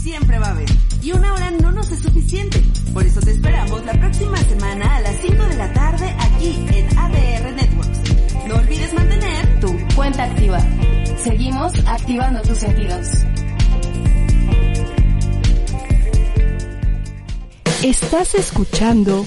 Siempre 0.07 0.39
va 0.39 0.47
a 0.47 0.51
haber. 0.51 0.69
Y 1.03 1.11
una 1.11 1.35
hora 1.35 1.51
no 1.51 1.73
nos 1.73 1.91
es 1.91 1.99
suficiente. 1.99 2.63
Por 2.95 3.05
eso 3.05 3.19
te 3.19 3.33
esperamos 3.33 3.85
la 3.85 3.93
próxima 3.95 4.37
semana 4.37 4.99
a 4.99 5.01
las 5.01 5.17
5 5.21 5.43
de 5.47 5.57
la 5.57 5.73
tarde 5.73 6.17
aquí 6.21 6.65
en 6.73 6.97
ADR 6.97 7.53
Networks. 7.57 8.47
No 8.47 8.55
olvides 8.55 8.95
mantener 8.95 9.59
Tu 9.59 9.97
cuenta 9.97 10.23
activa. 10.23 10.61
Seguimos 11.19 11.73
activando 11.89 12.41
tus 12.43 12.57
sentidos. 12.57 13.09
Estás 17.83 18.37
escuchando 18.37 19.27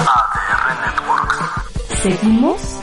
ADR 0.00 0.80
Networks. 0.82 2.02
Seguimos 2.02 2.79